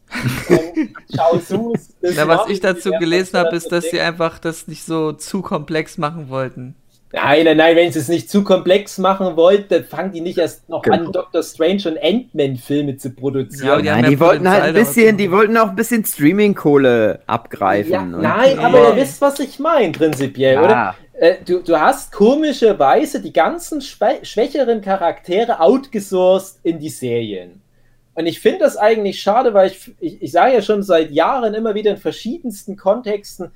[0.49, 1.89] ähm, Chaosus.
[2.01, 5.99] Na, was ich dazu gelesen habe, ist, dass sie einfach das nicht so zu komplex
[5.99, 6.74] machen wollten.
[7.12, 10.39] Nein, nein, nein, wenn sie es nicht zu komplex machen wollten, dann fangen die nicht
[10.39, 10.97] erst noch Genau.
[11.07, 13.70] an, Doctor Strange und Ant-Man-Filme zu Ja, produzieren.
[13.70, 17.20] aber die Nein, die ja wollten halt ein bisschen, die wollten auch ein bisschen Streaming-Kohle
[17.27, 17.93] abgreifen.
[17.93, 20.95] Ja, und- nein, aber ihr wisst, was ich meine, prinzipiell, oder?
[21.19, 27.62] Äh, du, du hast komischerweise die ganzen schwä schwächeren Charaktere outgesourced in die Serien.
[28.14, 31.55] Und ich finde das eigentlich schade, weil ich, ich, ich sage ja schon seit Jahren
[31.55, 33.51] immer wieder in verschiedensten Kontexten,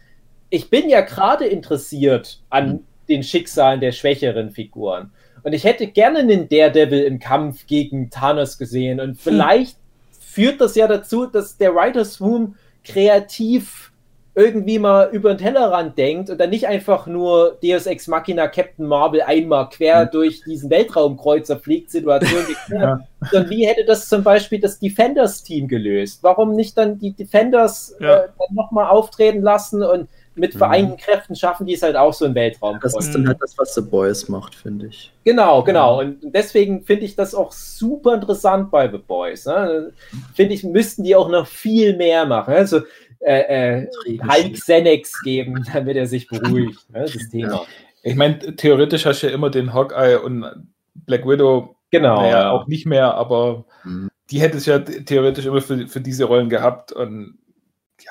[0.51, 5.13] ich bin ja gerade interessiert an den Schicksalen der schwächeren Figuren.
[5.43, 9.01] Und ich hätte gerne einen Daredevil im Kampf gegen Thanos gesehen.
[9.01, 9.77] Und vielleicht
[10.19, 13.89] führt das ja dazu, dass der Writer's Room kreativ
[14.35, 18.87] irgendwie mal über den Tellerrand denkt und dann nicht einfach nur Deus Ex Machina Captain
[18.87, 23.01] Marvel einmal quer durch diesen Weltraumkreuzer fliegt, Situation geklärt,
[23.31, 26.20] sondern wie hätte das zum Beispiel das Defenders-Team gelöst?
[26.22, 28.18] Warum nicht dann die Defenders Ja.
[28.20, 30.59] äh, nochmal auftreten lassen und mit Mhm.
[30.59, 32.78] vereinten Kräften schaffen die es halt auch so in Weltraum.
[32.81, 35.12] Das ist dann halt das, was The Boys macht, finde ich.
[35.24, 35.99] Genau, genau.
[35.99, 39.45] Und deswegen finde ich das auch super interessant bei The Boys.
[39.47, 39.93] Ne?
[40.35, 42.55] Finde ich, müssten die auch noch viel mehr machen.
[42.55, 42.81] Also
[43.21, 43.89] äh, äh,
[44.23, 46.89] Hulk Xenex geben, damit er sich beruhigt.
[46.91, 47.01] Ne?
[47.03, 47.62] Das Thema.
[48.03, 52.23] Ich meine, theoretisch hast du ja immer den Hawkeye und Black Widow, Genau.
[52.23, 52.51] naja, ja.
[52.51, 54.11] auch nicht mehr, aber Mhm.
[54.31, 56.93] die hätte es ja theoretisch immer für, für diese Rollen gehabt.
[56.93, 57.39] Und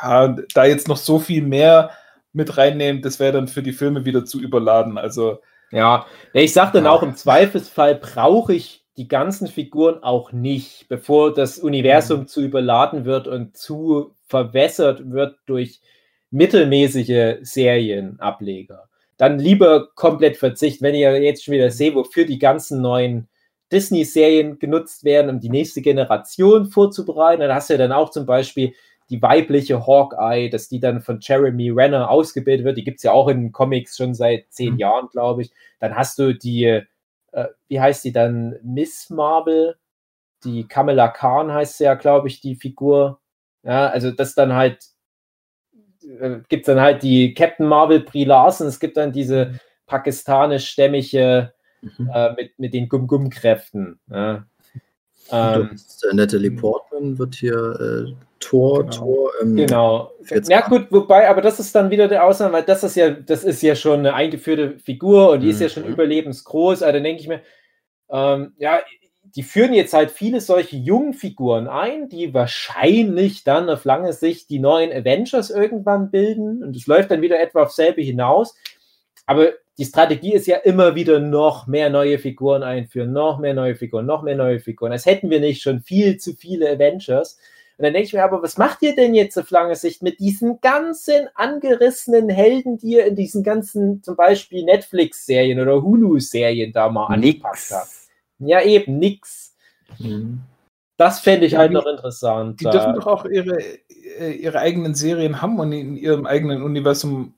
[0.01, 1.91] ja, da jetzt noch so viel mehr
[2.34, 4.97] mit reinnehmen, das wäre dann für die Filme wieder zu überladen.
[4.97, 5.39] Also,
[5.72, 6.91] Ja, Ja, ich sag dann Ja.
[6.91, 13.06] auch, im Zweifelsfall brauche ich die ganzen Figuren auch nicht, bevor das Universum zu überladen
[13.06, 15.80] wird und zu verwässert wird durch
[16.32, 18.89] mittelmäßige Serienableger.
[19.16, 23.30] Dann lieber komplett verzichten, wenn ihr jetzt schon wieder seht, wofür die ganzen neuen
[23.72, 27.39] Disney-Serien genutzt werden, um die nächste Generation vorzubereiten.
[27.39, 28.74] Dann hast du ja dann auch zum Beispiel
[29.10, 32.78] die weibliche Hawkeye, dass die dann von Jeremy Renner ausgebildet wird.
[32.78, 34.80] Die gibt es ja auch in Comics schon seit zehn Mhm.
[34.80, 35.52] Jahren, glaube ich.
[35.80, 36.82] Dann hast du die,
[37.32, 38.55] äh, wie heißt die dann?
[38.63, 39.75] Miss Marvel,
[40.43, 43.19] die Kamala Khan heißt sie ja, glaube ich, die Figur.
[43.63, 44.86] Ja, also das dann halt,
[46.01, 51.53] äh, gibt es dann halt die Captain Marvel Brie Larson, es gibt dann diese pakistanisch-stämmige
[51.82, 52.09] Mhm.
[52.13, 53.99] äh, mit, mit den Gum-Gum-Kräften.
[54.09, 54.45] Ja.
[55.32, 55.77] Ähm,
[56.11, 58.92] äh, Natalie Portman wird hier äh, Tor, Genau.
[58.96, 59.32] Tor.
[59.42, 60.12] Ähm, Genau.
[60.48, 63.44] Ja gut, wobei, aber das ist dann wieder der Ausnahme, weil das ist ja, das
[63.44, 65.94] ist ja schon eine eingeführte Figur und die ist ja schon Mhm.
[65.94, 66.84] überlebensgroß.
[66.84, 67.42] Also dann denke ich mir,
[68.12, 68.80] ähm, ja,
[69.36, 74.50] die führen jetzt halt viele solche jungen Figuren ein, die wahrscheinlich dann auf lange Sicht
[74.50, 78.56] die neuen Avengers irgendwann bilden und es läuft dann wieder etwa auf selbe hinaus.
[79.28, 83.76] Aber die Strategie ist ja immer wieder noch mehr neue Figuren einführen, noch mehr neue
[83.76, 84.92] Figuren, noch mehr neue Figuren.
[84.92, 87.38] Als hätten wir nicht schon viel zu viele Avengers.
[87.80, 90.19] Und dann denke ich mir, aber was macht ihr denn jetzt auf lange Sicht mit
[90.19, 96.89] diesen ganzen angerissenen Helden, die ihr in diesen ganzen zum Beispiel Netflix-Serien oder Hulu-Serien da
[96.89, 97.88] mal angepackt habt?
[97.88, 98.09] Nix.
[98.39, 99.55] Ja, eben, nix.
[99.97, 100.41] Mhm.
[100.97, 102.59] Das fände ich Ja, halt noch interessant.
[102.59, 103.57] die dürfen doch auch ihre,
[104.19, 107.34] äh, ihre eigenen Serien haben und in ihrem eigenen Universum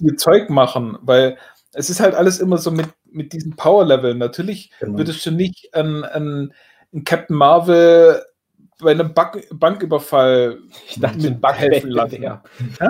[0.00, 1.36] ihr Zeug machen, weil
[1.74, 4.14] es ist halt alles immer so mit, mit diesem Power-Level.
[4.14, 4.96] Natürlich Genau.
[4.96, 6.54] würdest du nicht ein, ein,
[6.94, 8.24] ein Captain Marvel
[8.84, 10.58] bei einem Bank Banküberfall
[10.88, 12.48] ich dachte, mit ein Backwettbewerb.
[12.80, 12.88] Hä?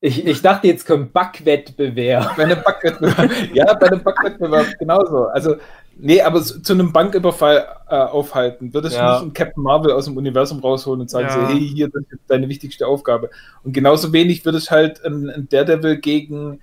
[0.00, 2.36] Ich, ich dachte, jetzt kommt Backwettbewerb.
[2.36, 3.30] Bei einem Bankwettbewerb.
[3.54, 5.24] ja, bei einem Bankwettbewerb genauso.
[5.26, 5.56] Also,
[5.96, 9.06] nee, aber zu einem Banküberfall äh, aufhalten, würdest Ja.
[9.06, 11.32] du nicht einen Captain Marvel aus dem Universum rausholen und sagen Ja.
[11.34, 13.30] so, hey, hier, das ist deine wichtigste Aufgabe.
[13.64, 16.60] Und genauso wenig würdest du halt einen, einen Daredevil gegen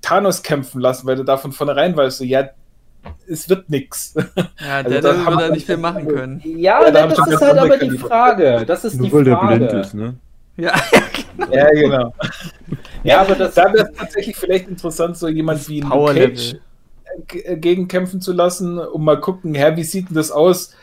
[0.00, 2.50] Thanos kämpfen lassen, weil du da von vornherein weißt, so, ja,
[3.28, 4.14] es wird nix.
[4.60, 6.40] Ja, Also der, da der haben würde wir- da nicht viel machen können.
[6.44, 7.98] Ja, Ja, da das ist halt aber die.
[7.98, 8.64] Frage.
[8.66, 9.80] Das ist die Nur weil der blind Frage.
[9.80, 10.14] ist, ne?
[10.56, 10.72] Ja,
[11.52, 12.14] ja, genau.
[13.04, 16.28] Ja, aber das, Da wäre es tatsächlich vielleicht interessant, so jemand wie ein Power Luke
[16.28, 16.56] Cage
[17.28, 20.74] g- äh, gegenkämpfen zu lassen, um mal gucken, hä, wie sieht denn das aus?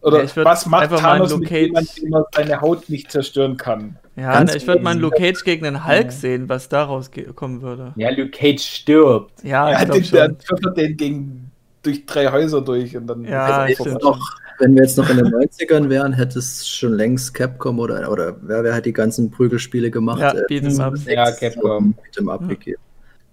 [0.00, 3.96] Oder Ja, was macht Thanos mit jemandem, dem er seine Haut nicht zerstören kann?
[4.16, 5.00] Ja, Ganz ne, ich würde mal einen.
[5.00, 7.92] Luke Cage gegen einen Hulk sehen, was daraus kommen würde.
[7.96, 9.44] ja, Luke Cage stirbt.
[9.44, 10.36] Ja, Ja, ich den, glaube der schon.
[10.58, 11.47] pfeffert den gegen,
[11.88, 14.18] durch drei Häuser durch und dann Ja, Also, noch,
[14.58, 18.36] wenn wir jetzt noch in den 90ern wären, hätte es schon längst Capcom oder, oder
[18.42, 20.20] wer, wer hat die ganzen Prügelspiele gemacht?
[20.20, 21.10] Ja, Äh, Beat'em.
[21.10, 21.94] Ja, Capcom.
[22.12, 22.48] Beat'em Up Ja.
[22.48, 22.80] gegeben.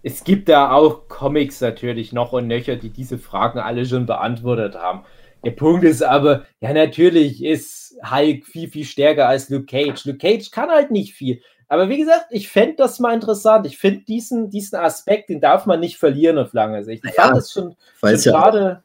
[0.03, 4.75] Es gibt da auch Comics natürlich noch und nöcher, die diese Fragen alle schon beantwortet
[4.75, 5.03] haben.
[5.43, 10.05] Der Punkt ist aber, ja, natürlich ist Hulk viel, viel stärker als Luke Cage.
[10.05, 11.41] Luke Cage kann halt nicht viel.
[11.67, 13.65] Aber wie gesagt, ich fände das mal interessant.
[13.65, 17.03] Ich finde diesen, diesen Aspekt, den darf man nicht verlieren auf lange Sicht.
[17.05, 18.83] Ich Ja, fand das schon, schon es ja schade.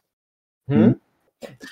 [0.66, 0.82] Hm?
[0.82, 1.00] Hm?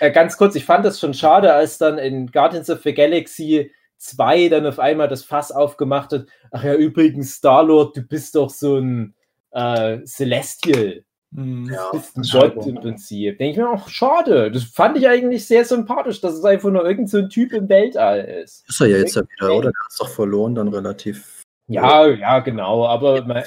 [0.00, 3.70] Äh, ganz kurz, ich fand das schon schade, als dann in Guardians of the Galaxy
[3.98, 6.26] 2 dann auf einmal das Fass aufgemacht hat.
[6.50, 9.14] Ach ja, übrigens, Star-Lord, du bist doch so ein
[9.50, 11.04] äh, Celestial.
[11.35, 11.70] Hm.
[11.70, 11.91] Ja,
[12.33, 13.39] Gott im Prinzip.
[13.39, 14.51] Denke ich mir auch, schade.
[14.51, 17.68] Das fand ich eigentlich sehr sympathisch, dass es einfach nur irgendein so ein Typ im
[17.68, 18.67] Weltall ist.
[18.68, 19.71] ist er ja jetzt ja wieder, oder?
[19.71, 21.42] Der hat es doch verloren, dann relativ.
[21.67, 22.87] Ja, ja, genau.
[22.87, 23.45] Aber man,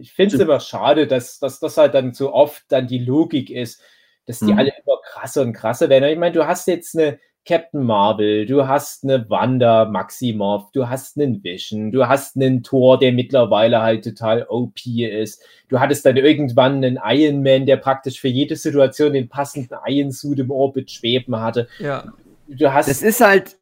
[0.00, 3.50] ich finde es immer schade, dass, dass das halt dann so oft dann die Logik
[3.50, 3.82] ist,
[4.24, 4.58] dass die Mhm.
[4.58, 6.08] alle immer krasser und krasser werden.
[6.08, 11.18] Ich meine, du hast jetzt eine Captain Marvel, du hast eine Wanda Maximoff, du hast
[11.18, 15.42] einen Vision, du hast einen Thor, der mittlerweile halt total OP ist.
[15.68, 20.12] Du hattest dann irgendwann einen Iron Man, der praktisch für jede Situation den passenden Iron
[20.12, 21.68] Suit im Orbit schweben hatte.
[21.78, 22.12] Ja,
[22.46, 23.58] Du hast Das ist halt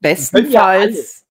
[0.00, 1.26] bestenfalls,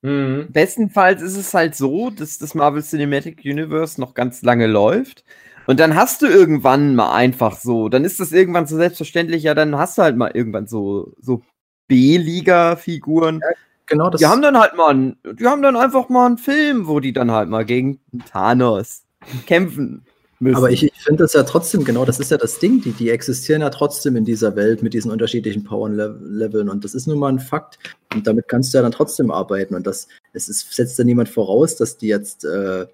[0.00, 0.48] Mhm.
[0.52, 5.24] bestenfalls ist es halt so, dass das Marvel Cinematic Universe noch ganz lange läuft.
[5.68, 9.54] Und dann hast du irgendwann mal einfach so, dann ist das irgendwann so selbstverständlich, ja,
[9.54, 11.42] dann hast du halt mal irgendwann so, so
[11.88, 13.42] B-Liga-Figuren,
[13.84, 14.18] genau das.
[14.18, 17.12] Die haben dann halt mal, einen, die haben dann einfach mal einen Film, wo die
[17.12, 18.00] dann halt mal gegen
[18.32, 19.02] Thanos
[19.46, 20.06] kämpfen
[20.38, 20.56] müssen.
[20.56, 23.10] Aber ich, ich finde das ja trotzdem, genau, das ist ja das Ding, die, die
[23.10, 27.28] existieren ja trotzdem in dieser Welt mit diesen unterschiedlichen Power-Leveln und das ist nun mal
[27.28, 27.78] ein Fakt
[28.14, 31.28] und damit kannst du ja dann trotzdem arbeiten und das, es ist, setzt ja niemand
[31.28, 32.86] voraus, dass die jetzt äh,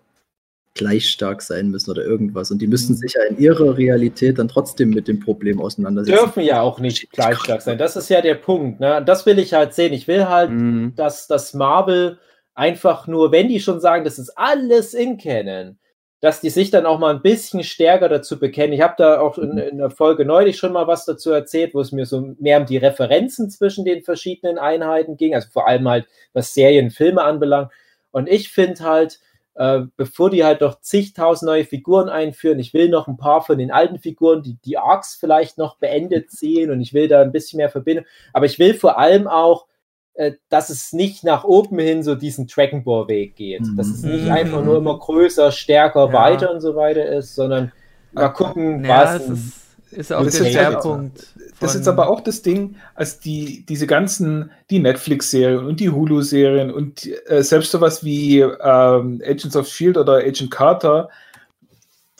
[0.74, 4.48] gleich stark sein müssen oder irgendwas und die müssten sich ja in ihrer Realität dann
[4.48, 6.18] trotzdem mit dem Problem auseinandersetzen.
[6.18, 7.78] Dürfen ja auch nicht gleich stark sein.
[7.78, 8.80] Das ist ja der Punkt.
[8.80, 9.02] Ne?
[9.06, 9.92] Das will ich halt sehen.
[9.92, 10.92] Ich will halt, Mhm.
[10.96, 12.18] dass das Marvel
[12.54, 15.78] einfach nur, wenn die schon sagen, das ist alles in Canon,
[16.20, 18.72] dass die sich dann auch mal ein bisschen stärker dazu bekennen.
[18.72, 21.80] Ich habe da auch in, in der Folge neulich schon mal was dazu erzählt, wo
[21.80, 25.86] es mir so mehr um die Referenzen zwischen den verschiedenen Einheiten ging, also vor allem
[25.88, 27.70] halt, was Serien, Filme anbelangt.
[28.10, 29.20] Und ich finde halt,
[29.56, 33.58] äh, bevor die halt doch zigtausend neue Figuren einführen, ich will noch ein paar von
[33.58, 37.32] den alten Figuren, die, die Arcs vielleicht noch beendet sehen und ich will da ein
[37.32, 38.04] bisschen mehr verbinden.
[38.32, 39.66] Aber ich will vor allem auch,
[40.14, 43.62] äh, dass es nicht nach oben hin so diesen Dragon Ball Weg geht.
[43.76, 44.30] Dass es nicht Mhm.
[44.32, 46.12] einfach nur immer größer, stärker, Ja.
[46.12, 47.72] weiter und so weiter ist, sondern
[48.12, 49.63] mal gucken, Ja, was.
[49.94, 51.26] Ist, auch Das der Schwerpunkt.
[51.60, 56.70] Das ist aber auch das Ding, als die, diese ganzen, die Netflix-Serien und die Hulu-Serien
[56.70, 61.08] und äh, selbst sowas wie ähm, Agents of Shield oder Agent Carter,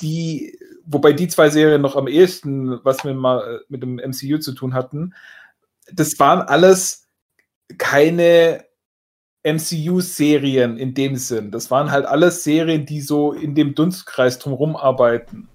[0.00, 4.52] die, wobei die zwei Serien noch am ehesten was mit, mal, mit dem MCU zu
[4.52, 5.14] tun hatten,
[5.92, 7.06] das waren alles
[7.78, 8.64] keine
[9.44, 11.50] MCU-Serien in dem Sinn.
[11.50, 15.48] Das waren halt alles Serien, die so in dem Dunstkreis drumherum arbeiten.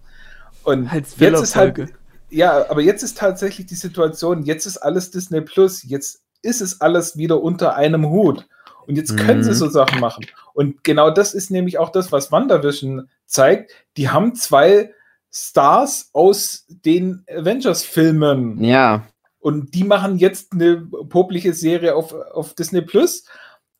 [0.64, 1.94] Und Als jetzt ist halt.
[2.30, 6.82] Ja, aber jetzt ist tatsächlich die Situation, jetzt ist alles Disney Plus, jetzt ist es
[6.82, 8.46] alles wieder unter einem Hut.
[8.88, 9.56] Und jetzt können sie Mhm.
[9.56, 10.26] so Sachen machen.
[10.54, 13.72] Und genau das ist nämlich auch das, was WandaVision zeigt.
[13.98, 14.92] Die haben zwei
[15.32, 18.64] Stars aus den Avengers-Filmen.
[18.64, 19.04] Ja,
[19.42, 23.26] Und die machen jetzt eine popliche Serie auf, auf Disney Plus.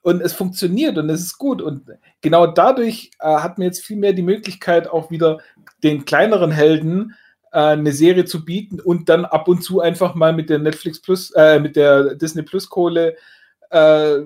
[0.02, 1.62] Und es funktioniert und es ist gut.
[1.62, 1.90] Und
[2.22, 5.40] genau dadurch äh, hat man jetzt viel mehr die Möglichkeit, auch wieder
[5.84, 7.16] den kleineren Helden äh,
[7.52, 11.32] eine Serie zu bieten und dann ab und zu einfach mal mit der Netflix Plus,
[11.32, 13.16] äh, mit der Disney Plus Kohle,
[13.72, 14.18] äh,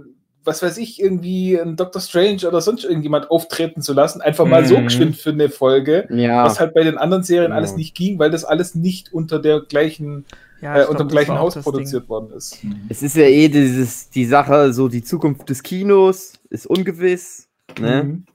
[0.45, 4.19] was weiß ich, irgendwie ein Doctor Strange oder sonst irgendjemand auftreten zu lassen.
[4.21, 4.83] Einfach mal so Mhm.
[4.85, 6.05] geschwind für eine Folge.
[6.11, 6.43] ja.
[6.43, 7.57] Was halt bei den anderen Serien Ja.
[7.57, 10.25] alles nicht ging, weil das alles nicht unter der gleichen
[10.59, 12.57] Ja, äh, unter glaub, dem gleichen Haus produziert worden ist.
[12.89, 17.47] Es ist ja eh dieses, die Sache, so die Zukunft des Kinos ist ungewiss.
[17.79, 18.03] Ne?
[18.03, 18.25] Mhm.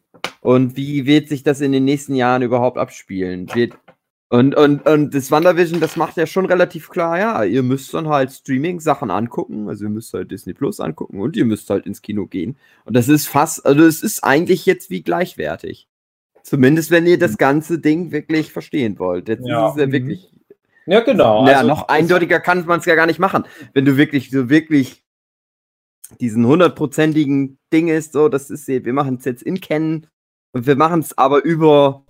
[0.40, 3.48] Und wie wird sich das in den nächsten Jahren überhaupt abspielen?
[3.54, 3.74] Wird,
[4.30, 8.08] und, und, und das WandaVision, das macht ja schon relativ klar, ja, ihr müsst dann
[8.08, 12.02] halt Streaming-Sachen angucken, also ihr müsst halt Disney Plus angucken und ihr müsst halt ins
[12.02, 12.58] Kino gehen.
[12.84, 15.88] Und das ist fast, also es ist eigentlich jetzt wie gleichwertig.
[16.42, 19.28] Zumindest wenn ihr das ganze Ding wirklich verstehen wollt.
[19.28, 19.68] Jetzt Ja.
[19.68, 19.92] ist es ja Mhm.
[19.92, 20.30] wirklich
[20.86, 21.46] ja, genau.
[21.46, 23.44] ja, Also, noch eindeutiger kann man es ja gar nicht machen.
[23.74, 25.04] Wenn du wirklich so wirklich
[26.20, 30.06] diesen hundertprozentigen Ding ist, so, das ist, wir machen es jetzt in Kennen
[30.52, 32.06] und wir machen es aber über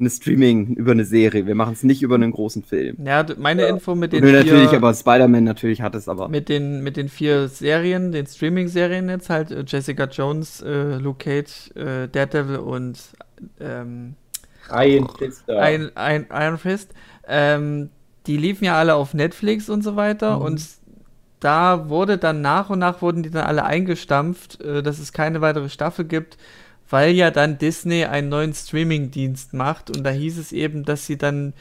[0.00, 1.46] eine Streaming, über eine Serie.
[1.46, 2.96] Wir machen es nicht über einen großen Film.
[3.04, 6.28] Ja, meine Info mit den Und natürlich, vier, aber Spider-Man natürlich hat es aber.
[6.28, 11.18] mit den mit den vier Serien, den Streaming-Serien jetzt halt äh, Jessica Jones, äh, Luke
[11.24, 12.98] Cage, äh, Daredevil und
[13.60, 14.14] ähm,
[14.72, 15.58] Iron Fist, ja.
[15.58, 16.92] ein, ein Iron Fist.
[17.28, 17.90] Ähm,
[18.26, 20.42] die liefen ja alle auf Netflix und so weiter Mhm.
[20.44, 20.62] und
[21.40, 25.40] da wurde dann nach und nach wurden die dann alle eingestampft, äh, dass es keine
[25.40, 26.36] weitere Staffel gibt,
[26.90, 31.18] weil ja dann Disney einen neuen Streaming-Dienst macht und da hieß es eben, dass sie
[31.18, 31.54] dann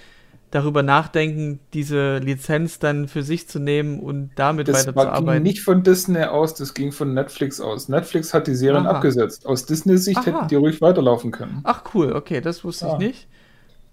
[0.51, 5.41] darüber nachdenken, diese Lizenz dann für sich zu nehmen und damit Das war, ging weiterzuarbeiten.
[5.41, 7.89] nicht von Disney aus, das ging von Netflix aus.
[7.89, 8.87] Netflix hat die Serien Aha.
[8.87, 9.45] abgesetzt.
[9.45, 11.63] Aus Disney-Sicht hätten die ruhig weiterlaufen können.
[11.63, 12.87] Ach cool, okay, das wusste Ja.
[12.87, 13.27] ich nicht.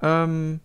[0.02, 0.60] Ähm,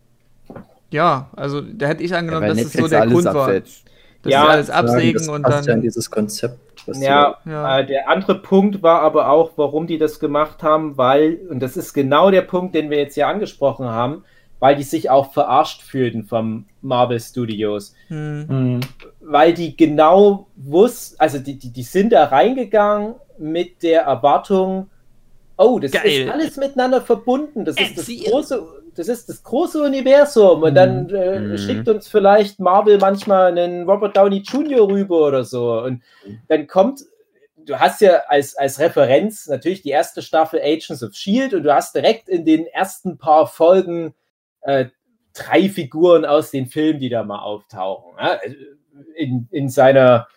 [0.92, 3.34] ja, also da hätte ich Ja, angenommen, weil dass es so Netflix der alles Grund
[3.34, 3.60] war.
[3.60, 3.86] absetzt.
[4.24, 5.82] Dass Ja, sie alles Sagen, absägen das und passt ja in dann.
[5.82, 6.60] dieses Konzept.
[6.88, 7.80] Ja, Ja.
[7.80, 11.78] Äh, der andere Punkt war aber auch, warum die das gemacht haben, weil, und das
[11.78, 14.24] ist genau der Punkt, den wir jetzt hier angesprochen haben,
[14.60, 17.96] weil die sich auch verarscht fühlten vom Marvel Studios.
[18.08, 18.80] Hm, Mhm.
[19.20, 24.90] Weil die genau wussten, also die, die, die sind da reingegangen mit der Erwartung,
[25.58, 26.06] oh, das Geil.
[26.26, 31.10] ist alles miteinander verbunden, das ist das große, das ist das große Universum und dann
[31.10, 31.58] äh, Mhm.
[31.58, 34.88] schickt uns vielleicht Marvel manchmal einen Robert Downey Jr.
[34.88, 36.02] rüber oder so und
[36.48, 37.02] dann kommt
[37.66, 41.74] du hast ja als, als Referenz natürlich die erste Staffel Agents of Shield und du
[41.74, 44.14] hast direkt in den ersten paar Folgen
[44.62, 44.86] äh,
[45.34, 48.14] drei Figuren aus den Filmen, die da mal auftauchen.
[48.20, 48.40] Ja?
[49.16, 50.28] In, in seiner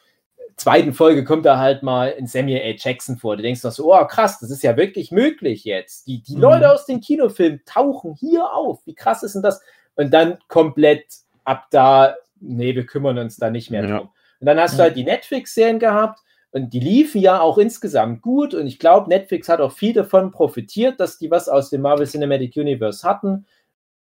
[0.57, 2.77] zweiten Folge kommt da halt mal ein Samuel L.
[2.79, 3.37] Jackson vor.
[3.37, 6.07] Du denkst noch so, oh krass, das ist ja wirklich möglich jetzt.
[6.07, 6.41] Die, die Mhm.
[6.43, 8.81] Leute aus den Kinofilmen tauchen hier auf.
[8.87, 9.61] Wie krass ist denn das?
[9.97, 11.05] Und dann komplett
[11.45, 13.99] ab da, nee, wir kümmern uns da nicht mehr Ja.
[13.99, 14.11] drum.
[14.41, 16.21] Und dann hast du halt die Netflix-Serien gehabt,
[16.57, 18.55] Und die liefen ja auch insgesamt gut.
[18.55, 22.07] Und ich glaube, Netflix hat auch viel davon profitiert, dass die was aus dem Marvel
[22.07, 23.45] Cinematic Universe hatten.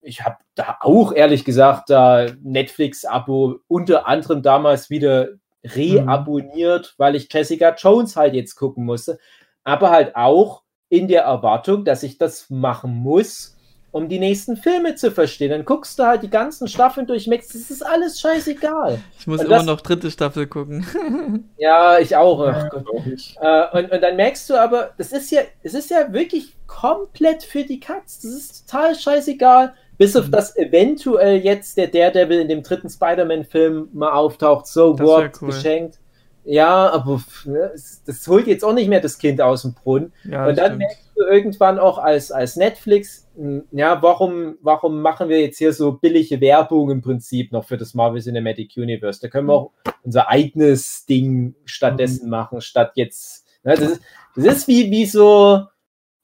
[0.01, 5.29] Ich habe da auch ehrlich gesagt da Netflix-Abo unter anderem damals wieder
[5.65, 9.19] reabonniert, weil ich Jessica Jones halt jetzt gucken musste.
[9.65, 13.57] Aber halt auch in der Erwartung, dass ich das machen muss,
[13.93, 15.51] um die nächsten Filme zu verstehen.
[15.51, 19.01] Dann guckst du halt die ganzen Staffeln durch Max, das ist alles scheißegal.
[19.19, 20.87] Ich muss Und immer das- noch dritte Staffel gucken.
[21.59, 22.41] Ja, ich auch.
[22.47, 22.87] Ach Gott.
[22.89, 23.37] Auch nicht.
[23.41, 27.43] Äh, und, und dann merkst du aber, das ist ja, es ist ja wirklich komplett
[27.43, 28.21] für die Katz.
[28.21, 29.75] Das ist total scheißegal.
[30.01, 30.21] Bis Mhm.
[30.23, 34.67] auf das eventuell jetzt der Daredevil in dem dritten Spider-Man-Film mal auftaucht.
[34.67, 35.49] So Das what, cool.
[35.51, 35.99] geschenkt.
[36.45, 37.71] Ja, aber pff, ne,
[38.07, 40.11] das holt jetzt auch nicht mehr das Kind aus dem Brunnen.
[40.25, 40.79] Ja, und dann stimmt.
[40.79, 45.75] merkst du irgendwann auch als, als Netflix, mh, ja, warum, warum machen wir jetzt hier
[45.75, 49.21] so billige Werbung im Prinzip noch für das Marvel Cinematic Universe?
[49.21, 49.71] Da können wir auch
[50.03, 53.47] unser eigenes Ding stattdessen machen, statt jetzt.
[53.63, 54.01] Ne, das, ist,
[54.35, 55.61] das ist wie, wie so.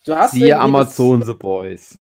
[0.07, 1.99] Du hast Siehe Amazon The Boys.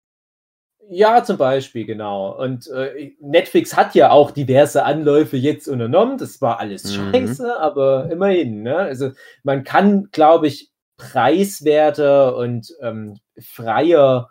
[0.90, 2.36] Ja, zum Beispiel, genau.
[2.38, 6.18] Und äh, Netflix hat ja auch diverse Anläufe jetzt unternommen.
[6.18, 7.12] Das war alles Mhm.
[7.12, 8.62] scheiße, aber immerhin.
[8.62, 8.76] Ne?
[8.76, 9.10] Also
[9.42, 14.30] man kann, glaube ich, preiswerter und ähm, freier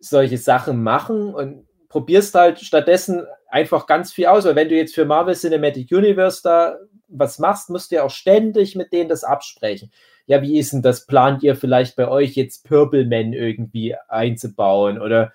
[0.00, 4.44] solche Sachen machen und probierst halt stattdessen einfach ganz viel aus.
[4.44, 6.76] Weil wenn du jetzt für Marvel Cinematic Universe da
[7.08, 9.90] was machst, musst du ja auch ständig mit denen das absprechen.
[10.26, 11.06] Ja, wie ist denn das?
[11.06, 15.00] Plant ihr vielleicht bei euch jetzt Purple Man irgendwie einzubauen?
[15.00, 15.32] Oder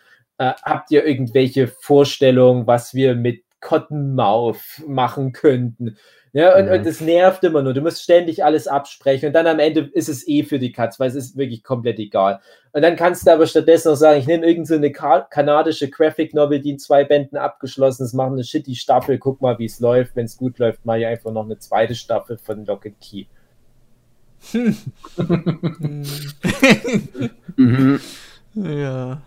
[0.50, 5.98] äh, habt ihr irgendwelche Vorstellungen, was wir mit Cottonmouth machen könnten?
[6.36, 6.72] Ja, und, Mhm.
[6.72, 7.74] und das nervt immer nur.
[7.76, 11.00] Du musst ständig alles absprechen und dann am Ende ist es eh für die Katz,
[11.00, 12.40] weil es ist wirklich komplett egal.
[12.72, 15.90] Und dann kannst du aber stattdessen noch sagen, ich nehme irgendeine so eine ka kanadische
[15.92, 19.66] Graphic Novel, die in zwei Bänden abgeschlossen ist, mache eine shitty Staffel, guck mal, wie
[19.66, 20.16] es läuft.
[20.16, 23.26] Wenn es gut läuft, mache ich einfach noch eine zweite Staffel von Lock and Key.
[24.52, 24.76] Hm.
[27.56, 28.00] Mhm.
[28.56, 29.22] ja.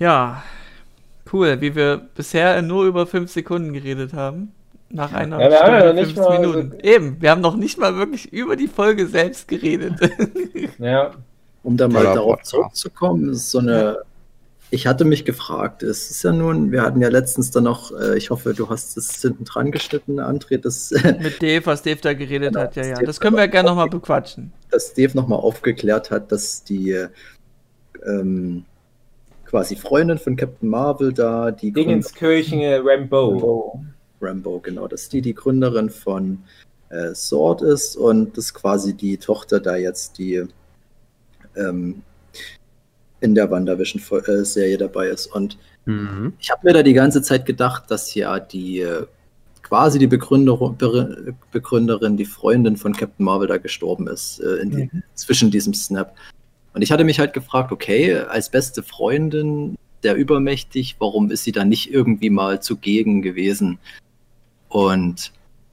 [0.00, 0.42] Ja.
[1.32, 4.50] Cool, wie wir bisher nur über fünf Sekunden geredet haben.
[4.88, 6.80] Nach einer Ja, wir haben ja Stunde noch nicht 15 mal- Minuten.
[6.82, 9.94] Eben, wir haben noch nicht mal wirklich über die Folge selbst geredet.
[10.78, 11.12] Ja,
[11.62, 13.98] Um da mal Ja, darauf zurückzukommen, ist so eine.
[14.72, 18.16] Ich hatte mich gefragt, es ist ja nun, wir hatten ja letztens dann noch, äh,
[18.16, 20.90] ich hoffe, du hast es hinten dran geschnitten, André, dass,
[21.20, 22.94] Mit Dave, was Dave da geredet Genau, hat, ja, das ja.
[22.94, 24.52] Dave Das können wir ja gerne nochmal bequatschen.
[24.70, 26.96] dass Dave nochmal aufgeklärt hat, dass die
[28.06, 28.64] ähm,
[29.50, 33.84] quasi Freundin von Captain Marvel da, die Dingenskirchen äh, Rambo.
[34.20, 36.38] Rambo, genau, dass die die Gründerin von
[36.88, 40.44] äh, Sword ist und dass quasi die Tochter da jetzt die
[41.56, 42.02] ähm,
[43.20, 45.26] in der WandaVision-Serie dabei ist.
[45.26, 46.34] Und Mhm.
[46.38, 49.06] ich habe mir da die ganze Zeit gedacht, dass ja die äh,
[49.62, 50.56] quasi die Begründer,
[51.52, 56.14] Begründerin, die Freundin von Captain Marvel da gestorben ist, äh, in die, zwischen diesem Snap.
[56.72, 61.52] Und ich hatte mich halt gefragt, okay, als beste Freundin der übermächtig, warum ist sie
[61.52, 63.78] da nicht irgendwie mal zugegen gewesen?
[64.68, 65.32] Und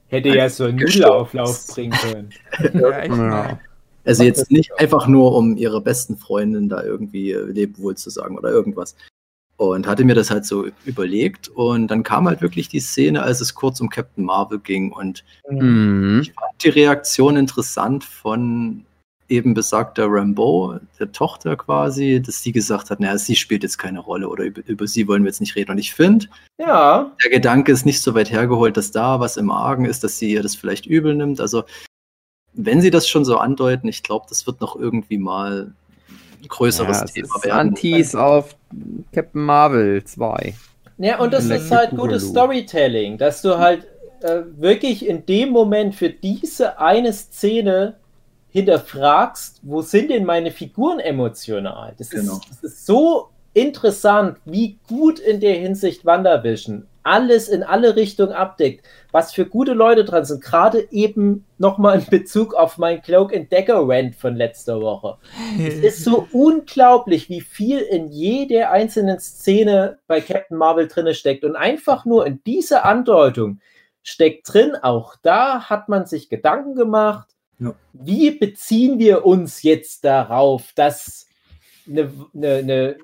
[0.10, 2.30] Hätte ja so einen Nudelauflauf bringen können.
[2.74, 3.16] Ja, echt Ja.
[3.16, 3.60] mal.
[4.06, 8.38] also jetzt nicht einfach nur, um ihre besten Freundin da irgendwie äh, Lebewohl zu sagen
[8.38, 8.96] oder irgendwas.
[9.58, 13.42] Und hatte mir das halt so überlegt und dann kam halt wirklich die Szene, als
[13.42, 16.20] es kurz um Captain Marvel ging und Mhm.
[16.22, 18.86] ich fand die Reaktion interessant von
[19.30, 24.00] eben besagter Rambo, der Tochter quasi, dass sie gesagt hat, naja, sie spielt jetzt keine
[24.00, 25.72] Rolle oder über, über sie wollen wir jetzt nicht reden.
[25.72, 26.28] Und ich finde,
[26.58, 30.18] Ja, der Gedanke ist nicht so weit hergeholt, dass da was im Argen ist, dass
[30.18, 31.42] sie ihr das vielleicht übel nimmt.
[31.42, 31.64] Also,
[32.54, 35.74] wenn sie das schon so andeuten, ich glaube, das wird noch irgendwie mal
[36.42, 37.60] ein größeres Ja, es Thema ist werden.
[37.70, 38.56] Antis auf
[39.12, 40.56] Captain Marvel 2.
[41.00, 42.30] Ja, und das ist halt gutes.
[42.30, 43.86] Storytelling, dass du halt
[44.22, 47.98] äh, wirklich in dem Moment für diese eine Szene
[48.58, 51.94] hinterfragst, wo sind denn meine Figuren emotional?
[51.98, 52.34] Das, Genau.
[52.34, 58.34] ist, das ist so interessant, wie gut in der Hinsicht WandaVision alles in alle Richtungen
[58.34, 63.34] abdeckt, was für gute Leute dran sind, gerade eben nochmal in Bezug auf mein Cloak
[63.34, 65.18] and Dagger Rant von letzter Woche.
[65.58, 71.46] Es ist so unglaublich, wie viel in jeder einzelnen Szene bei Captain Marvel drinne steckt.
[71.46, 73.62] Und einfach nur in dieser Andeutung
[74.04, 77.30] steckt drin, auch da hat man sich Gedanken gemacht,
[77.60, 77.74] Ja.
[77.94, 81.28] wie beziehen wir uns jetzt darauf, dass
[81.88, 82.98] eine, eine, eine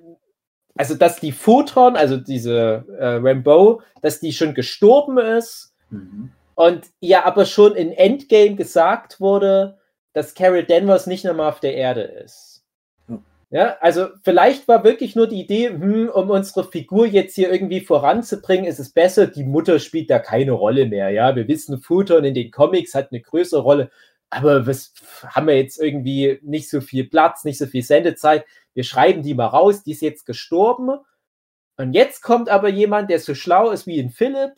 [0.75, 6.31] also dass die Photon, also diese äh, Rambo, dass die schon gestorben ist Mhm.
[6.55, 9.77] und ja aber schon in Endgame gesagt wurde,
[10.13, 12.63] dass Carol Danvers nicht nochmal auf der Erde ist.
[13.07, 13.19] Ja.
[13.51, 17.81] Ja, also vielleicht war wirklich nur die Idee, hm, um unsere Figur jetzt hier irgendwie
[17.81, 21.09] voranzubringen, ist es besser, die Mutter spielt da keine Rolle mehr.
[21.11, 23.91] Ja, wir wissen, Photon in den Comics hat eine größere Rolle,
[24.33, 24.93] aber was
[25.27, 28.45] haben wir jetzt irgendwie nicht so viel Platz, nicht so viel Sendezeit.
[28.73, 30.97] Wir schreiben die mal raus, die ist jetzt gestorben.
[31.77, 34.53] Und jetzt kommt aber jemand, der so schlau ist wie ein Philipp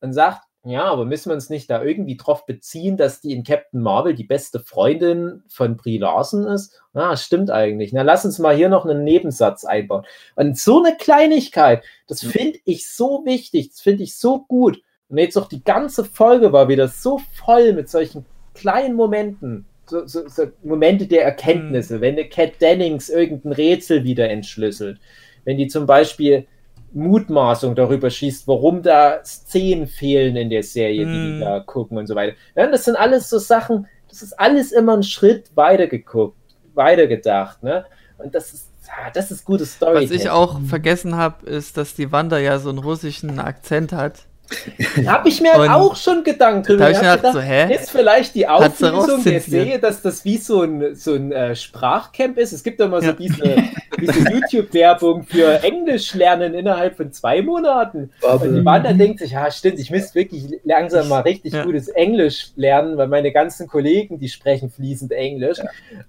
[0.00, 3.44] und sagt, ja, aber müssen wir uns nicht da irgendwie drauf beziehen, dass die in
[3.44, 6.82] Captain Marvel die beste Freundin von Brie Larson ist?
[6.92, 7.94] Ah, stimmt eigentlich.
[7.94, 10.04] Na, lass uns mal hier noch einen Nebensatz einbauen.
[10.36, 14.82] Und so eine Kleinigkeit, das finde ich so wichtig, das finde ich so gut.
[15.08, 18.26] Und jetzt auch die ganze Folge war wieder so voll mit solchen
[18.60, 19.66] kleinen Momenten.
[19.86, 25.00] So, so, so Momente der Erkenntnisse, wenn eine Cat Dennings irgendein Rätsel wieder entschlüsselt.
[25.44, 26.46] Wenn die zum Beispiel
[26.92, 31.40] Mutmaßung darüber schießt, warum da Szenen fehlen in der Serie, die die Hm.
[31.40, 32.36] da gucken und so weiter.
[32.54, 36.36] Ja, das sind alles so Sachen, das ist alles immer ein Schritt weiter geguckt,
[36.74, 37.84] weitergedacht, ne?
[38.18, 40.04] Und das ist, ah, das ist gutes Story.
[40.04, 44.26] Was ich auch vergessen habe, ist, dass die Wanda ja so einen russischen Akzent hat.
[45.06, 47.74] Habe ich mir halt Und auch schon Gedanken drüber Da habe ich gedacht, so, hä?
[47.74, 49.42] Ist vielleicht die Auflösung der rauszensiert.
[49.44, 52.52] Serie, dass das wie so ein, so ein äh, Sprachcamp ist?
[52.52, 53.12] Es gibt doch mal so Ja.
[53.12, 53.56] diese,
[54.00, 58.10] diese YouTube-Werbung für Englisch lernen innerhalb von zwei Monaten.
[58.22, 61.64] Und die Wanda denkt sich, ja stimmt, ich müsste wirklich langsam mal richtig Ja.
[61.64, 65.58] gutes Englisch lernen, weil meine ganzen Kollegen, die sprechen fließend Englisch.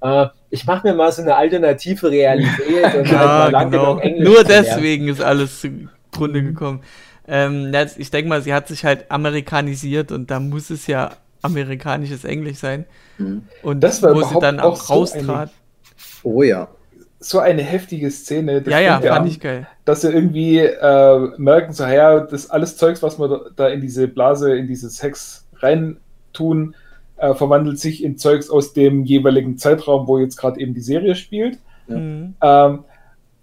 [0.01, 3.99] Äh, ich mache mir mal so eine alternative Realität und halt Ja, mal lang genau.
[3.99, 6.81] Englisch Nur deswegen ist alles zugrunde gekommen.
[7.27, 11.11] Ähm, ich denke mal, sie hat sich halt amerikanisiert und da muss es ja
[11.41, 12.85] amerikanisches Englisch sein.
[13.17, 13.43] Mhm.
[13.63, 15.51] Und Das war wo sie überhaupt dann auch auch so raustrat.
[16.23, 16.67] Oh ja.
[17.19, 18.61] So eine heftige Szene.
[18.61, 19.67] das ja, ja, fand ich geil.
[19.85, 24.07] dass sie irgendwie äh, merken, so, ja, das alles Zeugs, was wir da- in diese
[24.07, 26.75] Blase, in dieses Hex reintun,
[27.17, 31.13] äh, verwandelt sich in Zeugs aus dem jeweiligen Zeitraum, wo jetzt gerade eben die Serie
[31.15, 31.59] spielt.
[31.87, 32.33] Mhm.
[32.41, 32.83] Ähm,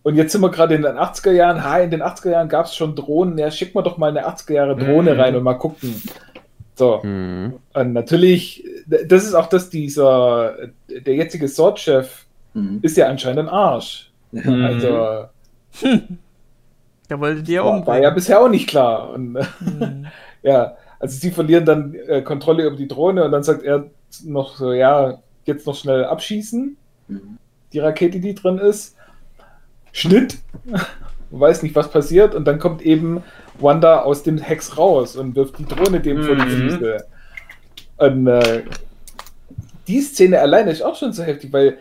[0.09, 1.63] und jetzt sind wir gerade in den 80er Jahren.
[1.65, 3.37] Ha, in den 80er Jahren gab es schon Drohnen.
[3.39, 5.21] Ja, schick mal doch mal eine 80er Jahre Drohne Mhm.
[5.21, 6.03] rein und mal gucken.
[6.75, 7.01] So.
[7.03, 7.55] Mhm.
[7.75, 10.55] Und natürlich, das ist auch das, dieser,
[10.89, 12.25] der jetzige Sword-Chef
[12.55, 12.79] Mhm.
[12.83, 14.11] ist ja anscheinend ein Arsch.
[14.33, 14.65] Mhm.
[14.65, 15.25] Also,
[17.09, 17.79] Da wollte die ja war, war ja
[18.09, 18.15] umbringen.
[18.15, 19.11] bisher auch nicht klar.
[19.11, 20.07] Und, Mhm.
[20.43, 23.87] Ja, also sie verlieren dann äh, Kontrolle über die Drohne und dann sagt er
[24.25, 26.77] noch so, ja, jetzt noch schnell abschießen,
[27.09, 27.39] Mhm.
[27.73, 28.95] die Rakete, die drin ist.
[29.93, 30.39] Schnitt.
[30.65, 30.81] Man
[31.31, 33.23] weiß nicht, was passiert und dann kommt eben
[33.61, 36.71] Wanda aus dem Hex raus und wirft die Drohne dem vor die Mhm.
[36.71, 36.97] Füße.
[37.99, 38.63] Und äh,
[39.89, 41.79] die Szene alleine ist auch schon so heftig, weil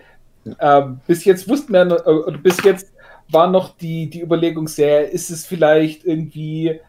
[0.59, 2.91] äh, bis jetzt wussten wir, äh, oder bis jetzt
[3.29, 6.79] war noch die, die Überlegung sehr, ist es vielleicht irgendwie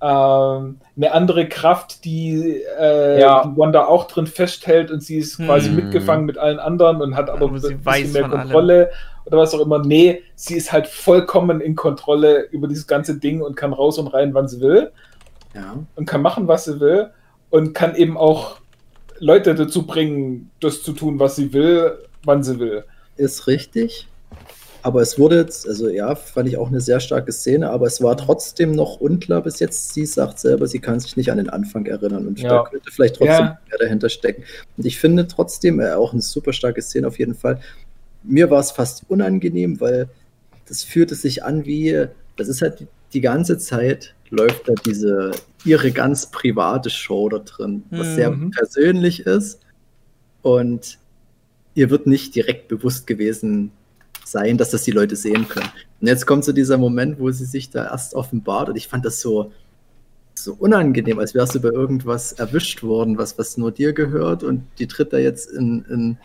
[0.00, 3.44] ähm, eine andere Kraft, die, äh, Ja.
[3.46, 5.76] die Wanda auch drin festhält und sie ist quasi Hm.
[5.76, 8.86] mitgefangen mit allen anderen und hat aber Aber ein bisschen mehr von allem.
[9.24, 9.78] Oder was auch immer.
[9.78, 14.08] Nee, sie ist halt vollkommen in Kontrolle über dieses ganze Ding und kann raus und
[14.08, 14.90] rein, wann sie will
[15.54, 15.76] Ja.
[15.96, 17.10] und kann machen, was sie will
[17.50, 18.60] und kann eben auch
[19.18, 21.92] Leute dazu bringen, das zu tun, was sie will,
[22.24, 22.84] wann sie will.
[23.16, 24.08] Ist richtig.
[24.84, 28.02] Aber es wurde jetzt, also ja, fand ich auch eine sehr starke Szene, aber es
[28.02, 29.94] war trotzdem noch unklar bis jetzt.
[29.94, 32.48] Sie sagt selber, sie kann sich nicht an den Anfang erinnern und Ja.
[32.48, 33.58] da könnte vielleicht trotzdem Ja.
[33.68, 34.42] mehr dahinter stecken.
[34.76, 37.60] Und ich finde trotzdem äh, auch eine super starke Szene auf jeden Fall.
[38.24, 40.08] Mir war es fast unangenehm, weil
[40.66, 45.32] das fühlte sich an wie, das ist halt die, ganze Zeit läuft da diese,
[45.64, 48.14] ihre ganz private Show da drin, was Mhm.
[48.14, 49.60] sehr persönlich ist
[50.42, 50.98] und
[51.74, 53.70] ihr wird nicht direkt bewusst gewesen
[54.24, 55.70] sein, dass das die Leute sehen können.
[56.00, 59.04] Und jetzt kommt so dieser Moment, wo sie sich da erst offenbart und ich fand
[59.04, 59.52] das so,
[60.34, 64.64] so unangenehm, als wärst du bei irgendwas erwischt worden, was, was nur dir gehört und
[64.78, 66.18] die tritt da jetzt in, in,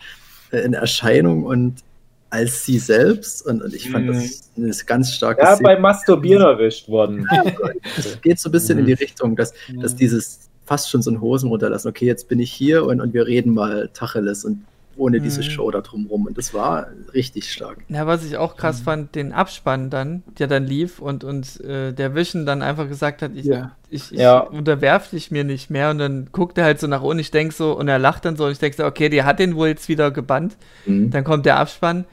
[0.58, 1.84] in Erscheinung und
[2.30, 4.12] als sie selbst und, und ich fand Mhm.
[4.12, 5.68] das eine ganz starke Ja, Szene.
[5.68, 7.26] beim Masturbieren erwischt worden.
[7.96, 8.88] Es geht so ein bisschen in Mhm.
[8.88, 12.52] die Richtung, dass, dass dieses fast schon so ein Hosen runterlassen, okay, jetzt bin ich
[12.52, 14.64] hier und, und wir reden mal Tacheles und
[14.98, 15.44] ohne diese Mhm.
[15.44, 16.26] Show da drumrum.
[16.26, 17.78] Und das war richtig stark.
[17.88, 18.58] Ja, was ich auch Mhm.
[18.58, 22.88] krass fand, den Abspann dann, der dann lief und, und äh, der Vision dann einfach
[22.88, 23.70] gesagt hat, ich, Ja.
[23.88, 24.40] ich, ich Ja.
[24.40, 27.52] unterwerf dich mir nicht mehr und dann guckt er halt so nach unten, ich denk
[27.54, 29.68] so, und er lacht dann so und ich denk so, okay, die hat den wohl
[29.68, 30.56] jetzt wieder gebannt.
[30.84, 31.10] Mhm.
[31.12, 32.04] Dann kommt der Abspann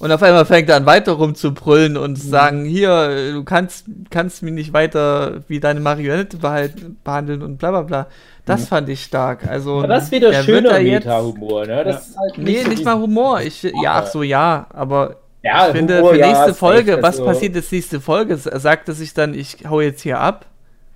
[0.00, 1.98] und auf einmal fängt er an weiter rumzubrüllen Mhm.
[1.98, 7.58] und sagen, hier, du kannst, kannst mich nicht weiter wie deine Marionette behalten, behandeln und
[7.58, 8.06] bla bla bla.
[8.46, 9.46] Das fand ich stark.
[9.48, 11.84] Also, Ja, das ist wieder der wird schöner Meta-Humor, ne?
[11.84, 13.40] Das ist halt Nee, so nicht mal Humor.
[13.40, 13.72] Ich, ja,
[14.02, 17.14] ach so, ja, aber Ja, ich finde, Humor, für ja, nächste ist Folge, recht, was
[17.20, 18.36] also- passiert jetzt nächste Folge?
[18.36, 20.44] Sagt er sich dann, ich hau jetzt hier ab,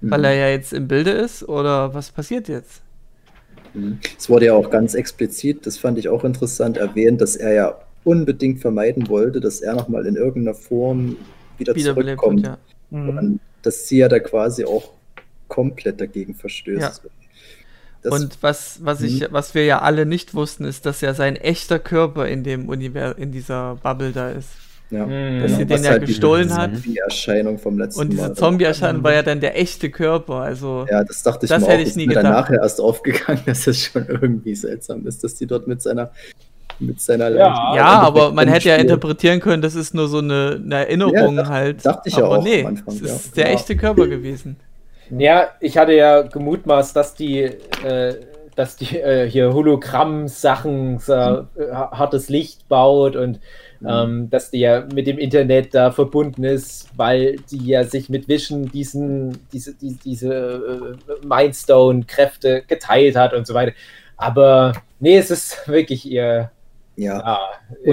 [0.03, 0.25] weil Mhm.
[0.27, 1.49] er ja jetzt im Bilde ist?
[1.49, 2.83] Oder was passiert jetzt?
[3.73, 3.99] Mhm.
[4.19, 7.75] Es wurde ja auch ganz explizit, das fand ich auch interessant, erwähnt, dass er ja
[8.09, 11.17] unbedingt vermeiden wollte, dass er nochmal in irgendeiner Form
[11.59, 12.43] wieder Wiederbelebt zurückkommt.
[12.47, 12.59] wird,
[12.91, 12.99] ja.
[12.99, 13.19] Mhm.
[13.19, 14.91] Und dass sie ja da quasi auch
[15.49, 17.03] komplett dagegen verstößt.
[18.03, 21.37] Das- Und was, was ich, was wir ja alle nicht wussten, ist, dass ja sein
[21.37, 24.49] echter Körper in dem Univers in dieser Bubble da ist.
[24.91, 25.05] Ja.
[25.05, 25.41] Mhm.
[25.43, 26.73] Dass sie Genau, was den ja halt gestohlen hat.
[26.75, 30.37] Zombie-Erscheinung vom letzten Und diese Zombie-Erscheinung war ja dann der echte Körper.
[30.37, 31.83] Also Ja, das dachte ich Das mir hätte auch.
[31.83, 32.51] ich ist nie mir dann gedacht.
[32.51, 36.11] nachher erst aufgegangen, dass es schon irgendwie seltsam ist, dass die dort mit seiner
[36.81, 40.19] mit seiner Ja, Leiche- Ja, aber man hätte ja interpretieren können, das ist nur so
[40.19, 41.87] eine, eine Erinnerung Ja, dacht- halt.
[41.87, 43.07] dachte ich ja aber auch nee, Anfang, es ja.
[43.07, 43.55] ist der Ja.
[43.55, 44.57] echte Körper gewesen.
[45.11, 48.15] Ja, ich hatte ja gemutmaßt, dass die, äh,
[48.57, 53.41] dass die äh, hier Hologramm-Sachen, so, äh, hartes Licht baut und
[53.89, 58.27] ähm, dass die ja mit dem Internet da verbunden ist, weil die ja sich mit
[58.27, 63.73] Vision diesen, diese, die, diese äh, Mindstone-Kräfte geteilt hat und so weiter.
[64.17, 66.51] Aber nee, es ist wirklich ihr,
[66.99, 67.39] Ja, ja,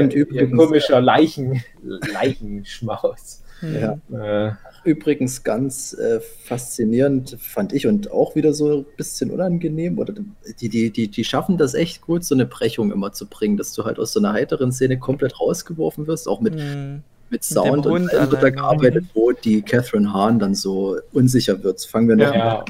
[0.01, 1.63] Und ihr, ihr übrigens- komischer Leichen,
[2.13, 3.43] Leichenschmaus.
[3.59, 3.99] Hm.
[4.11, 4.47] ja.
[4.47, 4.53] Äh,
[4.83, 9.97] Übrigens ganz äh, faszinierend fand ich und auch wieder so ein bisschen unangenehm.
[9.97, 10.13] Oder
[10.61, 13.73] die, die, die, die schaffen das echt gut, so eine Brechung immer zu bringen, dass
[13.73, 17.01] du halt aus so einer heiteren Szene komplett rausgeworfen wirst, auch mit, Hm.
[17.31, 21.63] mit Sound dem und allem wird da gearbeitet, wo die Catherine Hahn dann so unsicher
[21.63, 21.81] wird.
[21.83, 22.37] Fangen wir noch Ja.
[22.37, 22.65] mal an,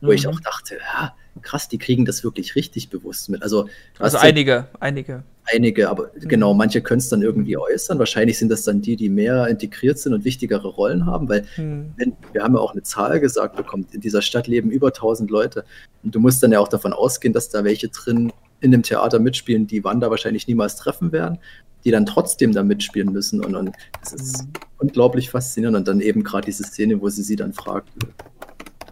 [0.00, 0.32] wo ich Mhm.
[0.32, 3.42] auch dachte, ja, krass, die kriegen das wirklich richtig bewusst mit.
[3.42, 3.68] Also,
[3.98, 5.22] Also einige, einige.
[5.52, 6.28] einige, aber Mhm.
[6.28, 7.98] genau, manche können es dann irgendwie äußern.
[7.98, 11.92] Wahrscheinlich sind das dann die, die mehr integriert sind und wichtigere Rollen haben, weil Hm.
[11.96, 15.30] wenn, wir haben ja auch eine Zahl gesagt bekommen, in dieser Stadt leben über 1000
[15.30, 15.64] Leute.
[16.02, 19.18] Und du musst dann ja auch davon ausgehen, dass da welche drin in dem Theater
[19.18, 21.38] mitspielen, die Wanda wahrscheinlich niemals treffen werden,
[21.84, 23.44] die dann trotzdem da mitspielen müssen.
[23.44, 23.72] Und, und
[24.04, 24.48] das ist Mhm.
[24.78, 25.76] unglaublich faszinierend.
[25.78, 27.88] Und dann eben gerade diese Szene, wo sie sie dann fragt,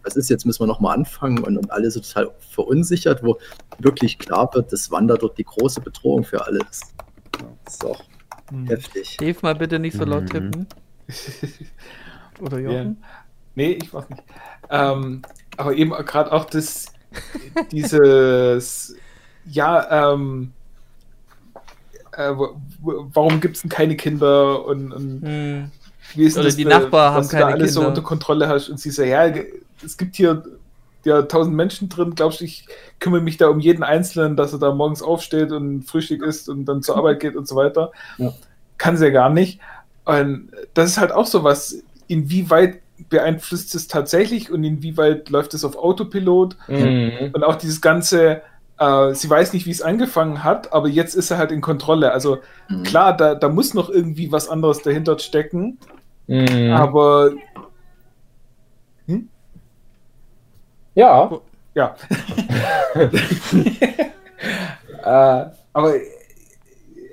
[0.05, 3.39] was ist jetzt, müssen wir nochmal anfangen und, und alle so total verunsichert, wo
[3.79, 6.93] wirklich klar wird, dass Wanda dort die große Bedrohung für alle ist.
[7.41, 8.01] Ja, Das ist auch
[8.51, 8.67] Hm.
[8.67, 9.17] heftig.
[9.19, 10.27] Dave, mal bitte nicht so laut Mhm.
[10.27, 10.67] tippen.
[12.41, 12.97] Oder Jochen?
[13.55, 14.23] Nee, ich mach nicht.
[14.71, 15.23] Ähm,
[15.57, 16.87] aber eben gerade auch das,
[17.73, 18.97] dieses,
[19.45, 20.53] ja, ähm,
[22.13, 25.71] äh, warum gibt es denn keine Kinder und, und Hm.
[26.15, 27.89] wie ist denn Oder das, die Nachbarn dass haben du da keine alles so Kinder.
[27.91, 29.33] unter Kontrolle hast und sie so, ja,
[29.85, 30.43] es gibt hier
[31.05, 32.67] ja tausend Menschen drin, glaubst du, ich
[32.99, 36.67] kümmere mich da um jeden Einzelnen, dass er da morgens aufsteht und Frühstück isst und
[36.67, 37.91] dann zur Arbeit geht und so weiter.
[38.19, 38.33] Ja.
[38.77, 39.61] Kann sie ja gar nicht.
[40.05, 45.65] Und das ist halt auch so was, inwieweit beeinflusst es tatsächlich und inwieweit läuft es
[45.65, 47.31] auf Autopilot Mhm.
[47.33, 48.43] und auch dieses ganze,
[48.79, 52.13] äh, sie weiß nicht, wie es angefangen hat, aber jetzt ist er halt in Kontrolle.
[52.13, 52.39] Also
[52.69, 52.83] Mhm.
[52.83, 55.79] klar, da, da muss noch irgendwie was anderes dahinter stecken,
[56.27, 56.73] Mhm.
[56.73, 57.33] aber
[60.95, 61.31] Ja.
[61.75, 61.97] ja,
[65.03, 65.95] Äh, aber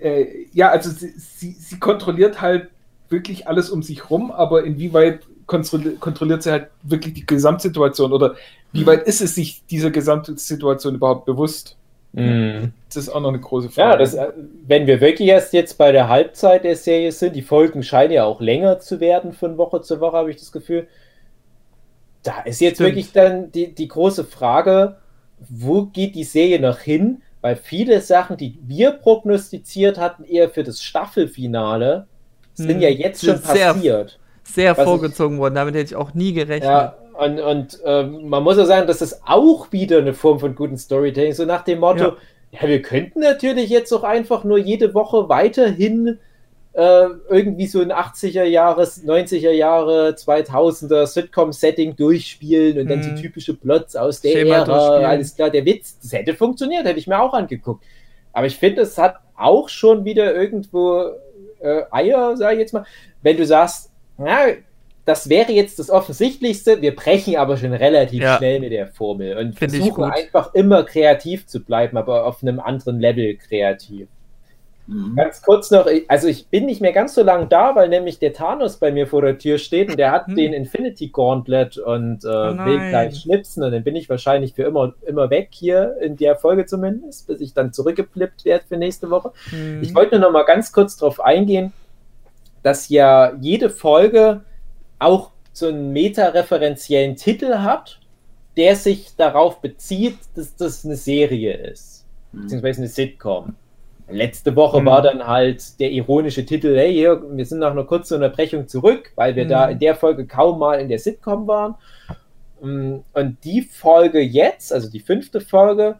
[0.01, 2.69] äh, ja, also sie, sie, sie kontrolliert halt
[3.09, 8.35] wirklich alles um sich rum, aber inwieweit kontrolli kontrolliert sie halt wirklich die Gesamtsituation oder
[8.73, 11.77] wie weit ist es sich dieser Gesamtsituation überhaupt bewusst?
[12.13, 12.69] mh.
[12.87, 13.91] Das ist auch noch eine große Frage.
[13.91, 14.31] Ja, das, äh,
[14.65, 18.25] wenn wir wirklich erst jetzt bei der Halbzeit der Serie sind, die Folgen scheinen ja
[18.25, 20.87] auch länger zu werden von Woche zu Woche, habe ich das Gefühl.
[22.23, 22.89] Da ist jetzt Stimmt.
[22.89, 24.98] wirklich dann die, die große Frage,
[25.49, 27.22] wo geht die Serie noch hin?
[27.41, 32.07] Weil viele Sachen, die wir prognostiziert hatten, eher für das Staffelfinale,
[32.56, 34.19] sind Hm, ja jetzt schon sehr- passiert.
[34.44, 36.64] Sehr Was ich- vorgezogen worden, damit hätte ich auch nie gerechnet.
[36.69, 40.56] Ja, und, und ähm, man muss ja sagen, das ist auch wieder eine Form von
[40.56, 42.14] guten Storytelling, so nach dem Motto,
[42.52, 46.18] ja, wir könnten natürlich jetzt auch einfach nur jede Woche weiterhin
[46.77, 53.15] äh, irgendwie so ein 80er Jahres, 90er Jahre, 2000er Sitcom-Setting durchspielen und dann Hm.
[53.15, 56.99] so typische Plots aus der Schema Ära, alles klar, der Witz, das hätte funktioniert, hätte
[56.99, 57.83] ich mir auch angeguckt.
[58.31, 61.05] Aber ich finde, es hat auch schon wieder irgendwo
[61.59, 62.85] äh, Eier, sage ich jetzt mal,
[63.23, 63.89] wenn du sagst,
[64.19, 64.35] na,
[65.05, 68.37] das wäre jetzt das Offensichtlichste, wir brechen aber schon relativ Ja.
[68.37, 72.43] schnell mit der Formel und Finde ich versuchen einfach immer kreativ zu bleiben, aber auf
[72.43, 74.09] einem anderen Level kreativ.
[74.88, 75.15] Mhm.
[75.18, 78.31] Ganz kurz noch, also ich bin nicht mehr ganz so lange da, weil nämlich der
[78.31, 80.35] Thanos bei mir vor der Tür steht und der hat Hm.
[80.38, 84.64] den Infinity Gauntlet und äh, Oh will gleich schnipsen und dann bin ich wahrscheinlich für
[84.64, 89.09] immer, immer weg hier in der Folge zumindest, bis ich dann zurückgeplippt werde für nächste
[89.09, 89.34] Woche.
[89.49, 89.84] Hm.
[89.84, 91.73] Ich wollte nur noch mal ganz kurz darauf eingehen,
[92.64, 94.41] dass ja jede Folge
[94.99, 97.99] auch so einen metareferenziellen Titel hat,
[98.55, 102.41] der sich darauf bezieht, dass das eine Serie ist, Mhm.
[102.43, 103.55] beziehungsweise eine Sitcom.
[104.09, 104.85] Letzte Woche Mhm.
[104.85, 109.11] war dann halt der ironische Titel, hey, hier, wir sind nach einer kurzen Unterbrechung zurück,
[109.15, 109.49] weil wir Mhm.
[109.49, 111.75] da in der Folge kaum mal in der Sitcom waren.
[112.61, 115.95] Mm, Und die Folge jetzt, also die fünfte Folge,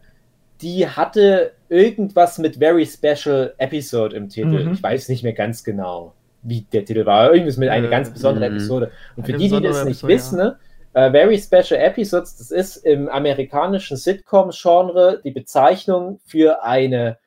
[0.60, 4.64] die hatte irgendwas mit Very Special Episode im Titel.
[4.64, 4.72] Mhm.
[4.72, 7.32] Ich weiß nicht mehr ganz genau, wie der Titel war.
[7.32, 7.90] Irgendwas mit einer Mhm.
[7.92, 8.56] ganz besonderen Mhm.
[8.58, 8.90] Episode.
[9.16, 10.56] Und für Eine die, die das besondere nicht Episode, wissen, ne,
[10.94, 17.18] Äh, Very Special Episodes, das ist im amerikanischen Sitcom-Genre die Bezeichnung für eine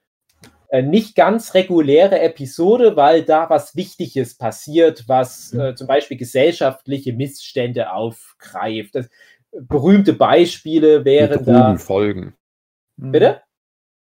[0.72, 7.14] äh, nicht ganz reguläre Episode, weil da was Wichtiges passiert, was äh, zum Beispiel gesellschaftliche
[7.14, 8.96] Missstände aufgreift.
[8.96, 9.10] Das,
[9.52, 11.62] berühmte Beispiele wären die da.
[11.62, 12.34] Drogenfolgen.
[12.98, 13.42] Bitte?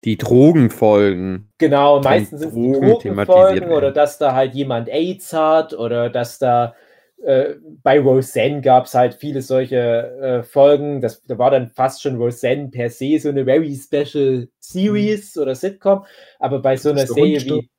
[0.03, 1.49] Die Drogenfolgen.
[1.57, 6.09] Genau, meistens sind es die Drogen Drogenfolgen oder dass da halt jemand AIDS hat oder
[6.09, 6.75] dass da
[7.23, 11.01] äh, bei Roseanne gab es halt viele solche äh, Folgen.
[11.01, 15.55] Das, da war dann fast schon Roseanne per se so eine very special Series oder
[15.55, 16.05] Sitcom.
[16.39, 17.63] Aber bei so einer Serie Hund stirbt.
[17.63, 17.69] wie,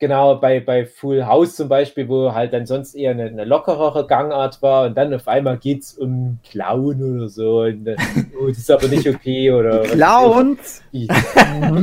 [0.00, 4.06] genau, bei, bei Full House zum Beispiel, wo halt dann sonst eher eine, eine lockerere
[4.06, 7.60] Gangart war und dann auf einmal geht es um Clown oder so.
[7.62, 7.96] Und, äh,
[8.38, 9.50] oh, das ist aber nicht okay.
[9.50, 9.80] Oder.
[9.84, 10.82] Clowns!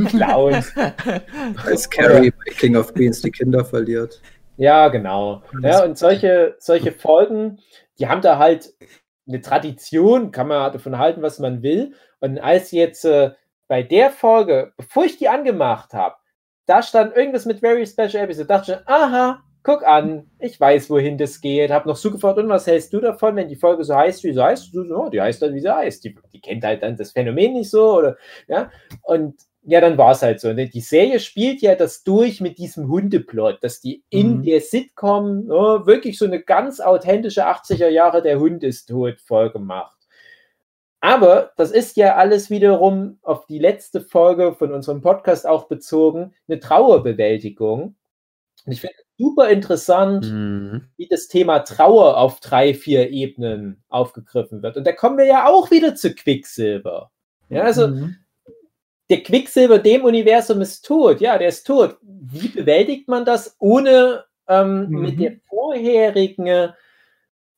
[0.06, 0.72] Clowns.
[1.66, 4.20] Als Carrie bei King of Queens die Kinder verliert.
[4.56, 5.42] Ja, genau.
[5.62, 7.58] Ja, und solche, solche Folgen,
[7.98, 8.72] die haben da halt
[9.26, 11.94] eine Tradition, kann man davon halten, was man will.
[12.20, 13.32] Und als jetzt äh,
[13.68, 16.16] bei der Folge, bevor ich die angemacht habe,
[16.66, 21.18] da stand irgendwas mit Very Special Episode, dachte ich, aha, guck an, ich weiß, wohin
[21.18, 21.70] das geht.
[21.70, 24.42] Hab noch zugefragt, und was hältst du davon, wenn die Folge so heißt, wie sie
[24.42, 24.74] heißt?
[24.74, 26.04] Du oh, die heißt dann, wie sie heißt.
[26.04, 28.16] Die, die kennt halt dann das Phänomen nicht so, oder,
[28.48, 28.70] ja.
[29.02, 30.52] Und ja, dann war es halt so.
[30.52, 30.68] Ne?
[30.68, 34.42] Die Serie spielt ja das durch mit diesem Hundeplot, dass die in Mhm.
[34.42, 39.58] der Sitcom oh, wirklich so eine ganz authentische 80er Jahre der Hund ist tot Folge
[39.60, 39.96] macht.
[41.00, 46.32] Aber das ist ja alles wiederum auf die letzte Folge von unserem Podcast auch bezogen,
[46.48, 47.96] eine Trauerbewältigung.
[48.64, 50.88] Und ich finde es super interessant, Mhm.
[50.96, 54.76] wie das Thema Trauer auf drei, vier Ebenen aufgegriffen wird.
[54.76, 57.10] Und da kommen wir ja auch wieder zu Quicksilver.
[57.48, 58.16] Ja, also Mhm.
[59.12, 61.20] Der Quicksilver in dem Universum ist tot.
[61.20, 61.96] Ja, der ist tot.
[62.02, 65.00] Wie bewältigt man das, ohne ähm, Mhm.
[65.02, 66.72] mit der vorherigen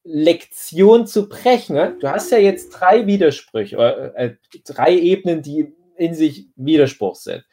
[0.03, 1.77] Lektion zu brechen?
[1.77, 1.97] ne?
[2.01, 4.35] Du hast ja jetzt drei Widersprüche, oder, äh,
[4.67, 7.45] drei Ebenen, die in sich Widerspruch sind.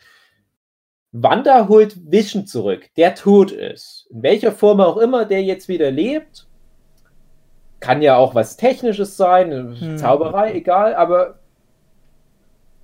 [1.13, 4.07] Wanda holt Vision zurück, der tot ist.
[4.11, 6.47] In welcher Form auch immer der jetzt wieder lebt.
[7.81, 9.97] Kann ja auch was Technisches sein, Hm.
[9.97, 11.39] Zauberei, egal, aber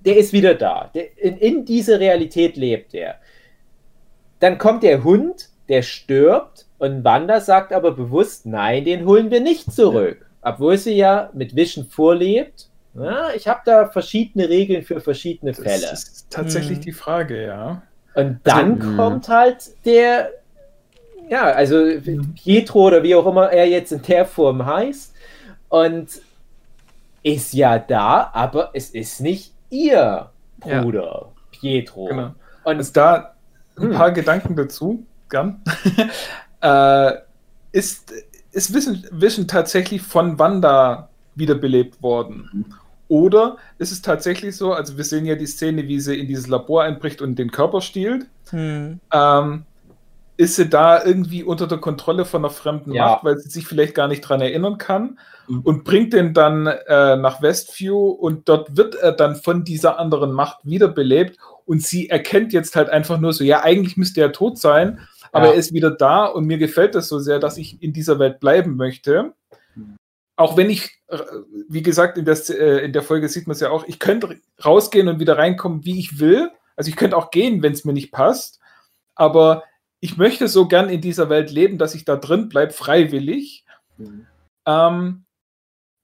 [0.04, 0.90] der ist wieder da.
[0.94, 3.16] Der, in, in diese Realität lebt er.
[4.40, 9.40] Dann kommt der Hund, der stirbt und Wanda sagt aber bewusst, nein, den holen wir
[9.40, 10.24] nicht zurück.
[10.42, 12.68] Obwohl sie ja mit Vision vorlebt.
[12.94, 15.86] Ja, ich habe da verschiedene Regeln für verschiedene Fälle.
[15.90, 16.82] Das ist tatsächlich Mhm.
[16.82, 17.82] die Frage, ja.
[18.14, 20.30] Und dann Also, kommt halt der,
[21.28, 21.84] ja, also
[22.42, 25.14] Pietro oder wie auch immer er jetzt in der Form heißt.
[25.68, 26.08] Und
[27.22, 30.30] ist ja da, aber es ist nicht ihr
[30.64, 30.82] Ja.
[30.82, 32.06] Bruder, Pietro.
[32.06, 32.34] Genau.
[32.64, 33.34] Und Also da
[33.76, 33.92] ein Hm.
[33.92, 35.62] paar Gedanken dazu, gern.
[36.60, 37.12] äh,
[37.72, 38.12] ist,
[38.52, 42.74] ist Vision, Vision tatsächlich von Wanda wiederbelebt worden?
[43.08, 46.46] Oder ist es tatsächlich so, also wir sehen ja die Szene, wie sie in dieses
[46.48, 48.26] Labor einbricht und den Körper stiehlt.
[48.50, 49.00] Hm.
[49.12, 49.64] Ähm,
[50.36, 53.06] ist sie da irgendwie unter der Kontrolle von einer fremden Ja.
[53.06, 55.18] Macht, weil sie sich vielleicht gar nicht dran erinnern kann.
[55.48, 60.32] Und bringt den dann äh, nach Westview und dort wird er dann von dieser anderen
[60.32, 64.58] Macht wiederbelebt und sie erkennt jetzt halt einfach nur so, ja, eigentlich müsste er tot
[64.58, 65.00] sein,
[65.32, 65.52] aber Ja.
[65.52, 68.40] er ist wieder da und mir gefällt das so sehr, dass ich in dieser Welt
[68.40, 69.32] bleiben möchte.
[70.36, 71.18] Auch wenn ich, äh,
[71.68, 73.98] wie gesagt, in der, Sz- äh, in der Folge sieht man es ja auch, ich
[73.98, 76.50] könnte rausgehen und wieder reinkommen, wie ich will.
[76.76, 78.60] Also ich könnte auch gehen, wenn es mir nicht passt.
[79.16, 79.64] Aber
[79.98, 83.64] ich möchte so gern in dieser Welt leben, dass ich da drin bleibe, freiwillig.
[83.96, 84.26] Mhm.
[84.64, 85.24] Ähm,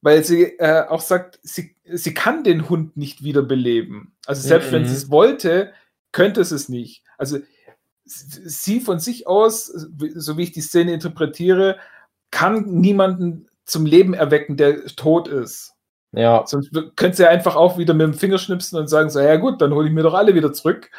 [0.04, 4.12] weil sie äh, auch sagt, sie, sie kann den Hund nicht wiederbeleben.
[4.26, 4.86] Also selbst wenn Mhm.
[4.88, 5.72] sie es wollte,
[6.12, 7.02] könnte es es nicht.
[7.16, 7.38] Also
[8.04, 11.78] sie von sich aus, so wie ich die Szene interpretiere,
[12.30, 15.72] kann niemanden zum Leben erwecken, der tot ist.
[16.12, 19.20] ja, Sonst könnte sie ja einfach auch wieder mit dem Finger schnipsen und sagen, so,
[19.20, 20.90] ja gut, dann hole ich mir doch alle wieder zurück.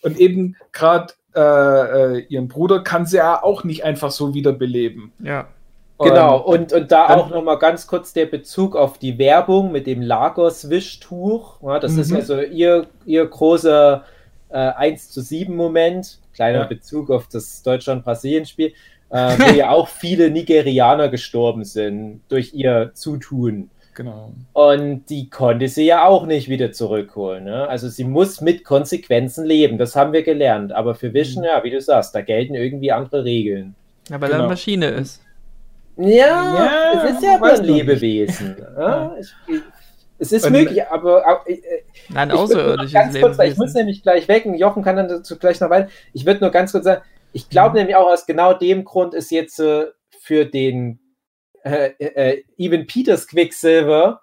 [0.00, 1.40] Und eben gerade äh,
[2.16, 5.12] äh, ihren Bruder kann sie ja auch nicht einfach so wiederbeleben.
[5.18, 5.48] Ja.
[5.98, 6.40] Genau.
[6.40, 10.02] Und, und da dann- auch nochmal ganz kurz der Bezug auf die Werbung mit dem
[10.02, 11.60] Lagos-Wischtuch.
[11.62, 12.16] Ja, das ist Mhm.
[12.16, 14.04] ja so ihr, ihr großer
[14.50, 16.18] äh, 1 zu 7 Moment.
[16.34, 16.64] Kleiner Ja.
[16.66, 18.72] Bezug auf das Deutschland-Brasilien-Spiel,
[19.10, 23.70] äh, wo ja auch viele Nigerianer gestorben sind durch ihr Zutun.
[23.94, 24.32] Genau.
[24.52, 27.44] Und die konnte sie ja auch nicht wieder zurückholen.
[27.44, 27.68] Ne?
[27.68, 30.72] Also sie muss mit Konsequenzen leben, das haben wir gelernt.
[30.72, 31.48] Aber für Vision, Mhm.
[31.48, 33.76] ja, wie du sagst, da gelten irgendwie andere Regeln.
[34.10, 34.44] ja weil er Genau.
[34.44, 35.22] eine Maschine ist.
[35.96, 37.64] Ja, Ja, es ist ja aber ein.
[37.64, 38.56] Lebewesen.
[38.78, 39.62] ja, ich, ich,
[40.18, 41.58] es ist Und- möglich, aber äh,
[42.08, 44.82] Nein, ich würd nur noch außerirdisches ganz kurz, ich muss nämlich gleich weg und Jochen
[44.82, 45.88] kann dann dazu gleich noch weiter.
[46.12, 47.02] Ich würde nur ganz kurz sagen,
[47.32, 47.76] ich glaube Mhm.
[47.78, 49.86] nämlich auch aus genau dem Grund ist jetzt äh,
[50.20, 51.00] für den
[51.64, 54.20] äh, äh, Even Peters Quicksilver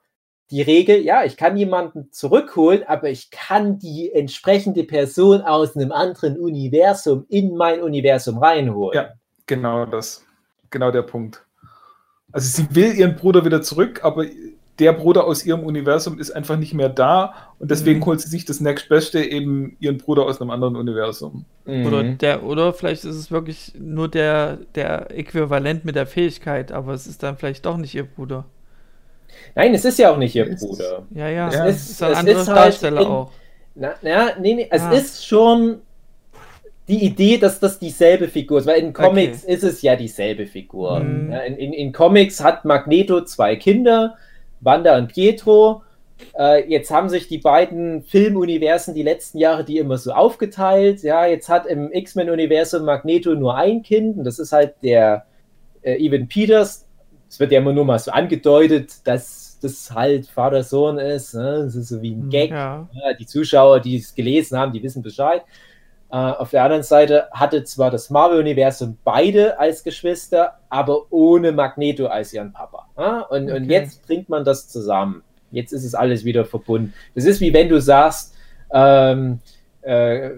[0.50, 5.94] die Regel, ja, ich kann jemanden zurückholen, aber ich kann die entsprechende Person aus einem
[5.94, 8.96] anderen Universum in mein Universum reinholen.
[8.98, 9.10] Ja.
[9.46, 10.26] Genau das.
[10.70, 11.46] Genau der Punkt.
[12.32, 14.26] Also sie will ihren Bruder wieder zurück, aber
[14.80, 18.06] der Bruder aus ihrem Universum ist einfach nicht mehr da und deswegen Mhm.
[18.06, 21.46] holt sie sich das nächstbeste eben ihren Bruder aus einem anderen Universum.
[21.66, 22.18] Oder, Mhm.
[22.18, 27.06] der, oder vielleicht ist es wirklich nur der, der Äquivalent mit der Fähigkeit, aber es
[27.06, 28.46] ist dann vielleicht doch nicht ihr Bruder.
[29.56, 31.04] Nein, es ist ja auch nicht ihr Es ist- Bruder.
[31.14, 31.66] Ja, ja, Ja.
[31.68, 33.32] es ist ein Es anderer ist halt Darsteller in- auch.
[33.76, 34.92] Na, na nee, nee, es Ah.
[34.92, 35.78] ist schon
[36.92, 41.00] die Idee, dass das dieselbe Figur ist, weil in Comics ist es ja dieselbe Figur.
[41.00, 41.32] Mhm.
[41.32, 44.18] In, in, in Comics hat Magneto zwei Kinder,
[44.60, 45.84] Wanda und Pietro.
[46.38, 51.02] Äh, jetzt haben sich die beiden Filmuniversen die letzten Jahre die immer so aufgeteilt.
[51.02, 55.26] Ja, jetzt hat im X-Men-Universum Magneto nur ein Kind und das ist halt der
[55.84, 56.86] äh, Evan Peters.
[57.30, 61.36] Es wird ja immer nur mal so angedeutet, dass das halt Vater-Sohn ist.
[61.36, 61.62] Ne?
[61.64, 62.52] Das ist so wie ein Gag.
[62.52, 62.90] Ja.
[62.92, 65.44] Ja, die Zuschauer, die es gelesen haben, die wissen Bescheid.
[66.12, 72.08] Äh, auf der anderen Seite hatte zwar das Marvel-Universum beide als Geschwister, aber ohne Magneto
[72.08, 72.88] als ihren Papa.
[73.30, 73.66] Und, und Okay.
[73.68, 75.24] jetzt bringt man das zusammen.
[75.52, 76.94] Jetzt ist es alles wieder verbunden.
[77.16, 78.36] Das ist wie wenn du sagst,
[78.74, 79.40] ähm,
[79.82, 80.32] äh,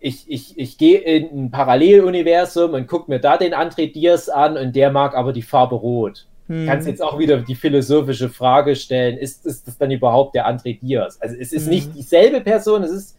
[0.00, 4.56] ich, ich, ich gehe in ein Paralleluniversum und gucke mir da den André Diaz an
[4.56, 6.66] und der mag aber die Farbe Rot Hm.
[6.66, 10.80] kannst jetzt auch wieder die philosophische Frage stellen, ist, ist das dann überhaupt der André
[10.80, 11.16] Diaz?
[11.20, 11.70] Also es ist Mhm.
[11.70, 13.16] nicht dieselbe Person, es ist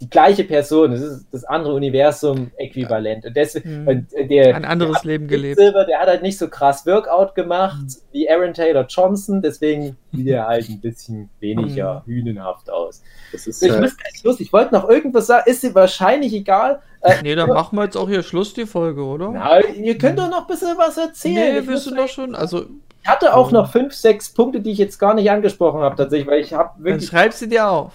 [0.00, 3.24] die gleiche Person, es ist das andere Universum äquivalent.
[3.26, 3.88] Und deswegen, Mhm.
[3.88, 5.58] und äh, der, Ein anderes der Leben gelebt.
[5.58, 7.78] Silver, der hat halt nicht so krass Workout gemacht
[8.12, 13.02] wie Aaron Taylor Johnson, deswegen sieht er halt ein bisschen weniger hünenhaft aus.
[13.32, 16.32] Das ist Ich, halt, muss gleich los, ich wollte noch irgendwas sagen, ist sie wahrscheinlich
[16.32, 16.80] egal.
[17.00, 19.30] Äh, Nee, dann machen wir jetzt auch hier Schluss, die Folge, oder?
[19.32, 21.54] na, ihr könnt doch noch ein bisschen was erzählen.
[21.54, 22.34] nee, Ich wirst du doch schon.
[22.36, 22.66] Also,
[23.02, 26.28] Ich hatte auch noch fünf, sechs Punkte, die ich jetzt gar nicht angesprochen habe, tatsächlich,
[26.28, 27.06] weil ich habe dann wirklich.
[27.08, 27.92] schreib sie dir auf.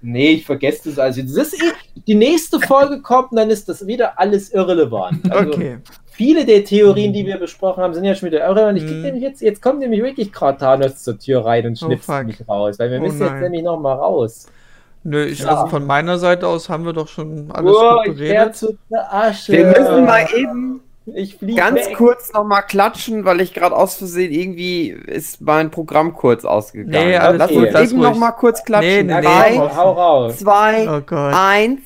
[0.00, 1.20] Nee, ich vergesse das also.
[1.22, 1.66] Das ist eh,
[2.06, 5.30] die nächste Folge kommt und dann ist das wieder alles irrelevant.
[5.30, 5.78] Also Okay.
[6.06, 8.78] Viele der Theorien, die wir besprochen haben, sind ja schon wieder irrelevant.
[8.78, 9.02] Ich krieg Mhm.
[9.02, 12.26] nämlich jetzt, jetzt kommt nämlich wirklich gerade Thanos zur Tür rein und Oh, schnipst fuck.
[12.26, 13.42] mich raus, weil wir Oh, müssen jetzt nein.
[13.42, 14.46] nämlich noch mal raus.
[15.04, 15.48] Nö, ich, Ja.
[15.54, 18.56] also von meiner Seite aus haben wir doch schon alles Oh, gut ich werde beredet.
[18.56, 19.52] zu der Asche.
[19.52, 20.80] Wir müssen mal eben
[21.14, 21.96] Ich fliege ganz weg.
[21.96, 27.08] kurz noch mal klatschen, weil ich gerade aus Versehen irgendwie ist mein Programm kurz ausgegangen.
[27.08, 28.10] Nee, alles Lass gut, uns eben ruhig.
[28.10, 28.88] noch mal kurz klatschen.
[28.90, 29.56] Nee, nee, Ja, nee.
[29.58, 30.38] Drei, hau raus.
[30.38, 31.34] zwei, Oh Gott.
[31.34, 31.80] eins.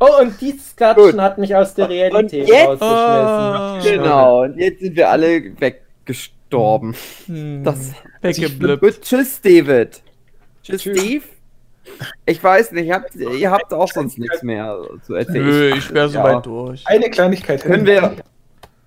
[0.00, 1.20] Oh, und dieses Klatschen Gut.
[1.20, 3.98] hat mich aus der Realität jetzt- rausgeschmissen.
[3.98, 4.02] Oh.
[4.04, 6.94] Genau, und jetzt sind wir alle weggestorben.
[7.26, 8.82] Hm, Das weggeblippt.
[8.82, 10.02] Gut, tschüss, David.
[10.62, 11.24] Tschüss, Steve.
[12.26, 15.46] Ich weiß nicht, habt, ihr habt auch sonst nichts mehr zu erzählen.
[15.46, 16.12] Nö, ich wäre ja.
[16.12, 16.86] soweit durch.
[16.86, 17.62] Eine Kleinigkeit.
[17.62, 18.16] Können wir.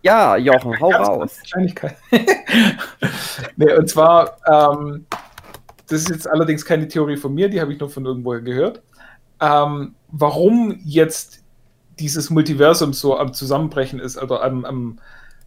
[0.01, 1.39] Ja, Jochen, hau Ganz raus.
[1.49, 1.95] Kleinigkeit.
[3.55, 5.05] nee, und zwar, ähm,
[5.87, 8.81] das ist jetzt allerdings keine Theorie von mir, die habe ich nur von irgendwoher gehört.
[9.41, 11.43] Ähm, warum jetzt
[11.99, 14.99] dieses Multiversum so am Zusammenbrechen ist, also am, am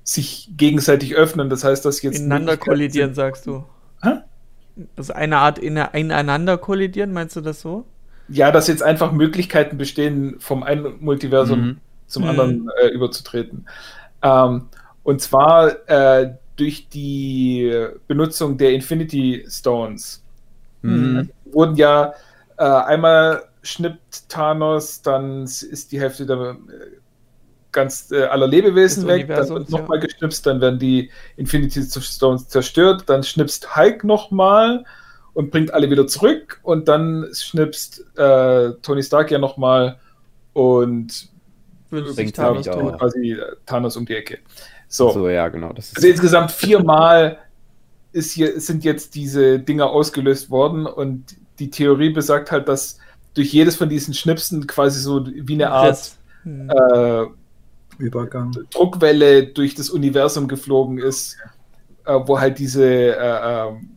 [0.03, 3.65] sich gegenseitig öffnen, das heißt, dass jetzt Ineinander kollidieren, sagst du.
[4.03, 4.19] Hä?
[4.97, 7.85] Also eine Art ine- ineinander kollidieren, meinst du das so?
[8.29, 11.81] Ja, dass jetzt einfach Möglichkeiten bestehen, vom einen Multiversum Mhm.
[12.07, 12.29] zum Mhm.
[12.29, 13.67] anderen äh, überzutreten.
[14.23, 14.69] Ähm,
[15.03, 17.73] und zwar äh, durch die
[18.07, 20.23] Benutzung der Infinity Stones.
[20.83, 21.31] Mhm.
[21.45, 22.15] wurden ja
[22.59, 26.57] äh, einmal schnippt Thanos, dann ist die Hälfte der
[27.73, 29.79] ganz äh, aller Lebewesen weg, dann wird Universums, ja.
[29.79, 34.85] nochmal geschnipst, dann werden die Infinity Stones zerstört, dann schnipst Hulk nochmal
[35.35, 39.99] und bringt alle wieder zurück und dann schnipst äh, Tony Stark ja nochmal
[40.53, 41.31] und
[41.91, 44.39] Bringt Thanos Thanos quasi äh, Thanos um die Ecke.
[44.89, 45.11] So.
[45.11, 45.73] So, ja, genau.
[45.73, 47.39] Das Also insgesamt viermal
[48.13, 52.99] ist hier, sind jetzt diese Dinger ausgelöst worden und die Theorie besagt halt, dass
[53.35, 56.19] durch jedes von diesen Schnipsen quasi so wie eine Art Riss.
[56.43, 56.71] Hm.
[56.71, 57.27] äh,
[58.01, 58.53] Übergang.
[58.71, 61.37] Druckwelle durch das Universum geflogen ist,
[62.05, 63.91] äh, wo halt diese, äh, ähm,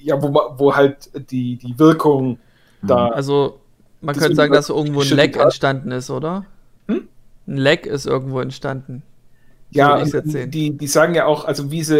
[0.00, 2.38] ja, wo, wo halt die, die Wirkung
[2.82, 3.08] da.
[3.08, 3.60] Also,
[4.00, 5.44] man könnte sagen, dass Universum irgendwo ein Leck hat.
[5.44, 6.44] entstanden ist, oder?
[6.88, 7.08] Hm?
[7.46, 9.02] Ein Leck ist irgendwo entstanden.
[9.70, 11.96] Ja, die, die sagen ja auch, also wie sie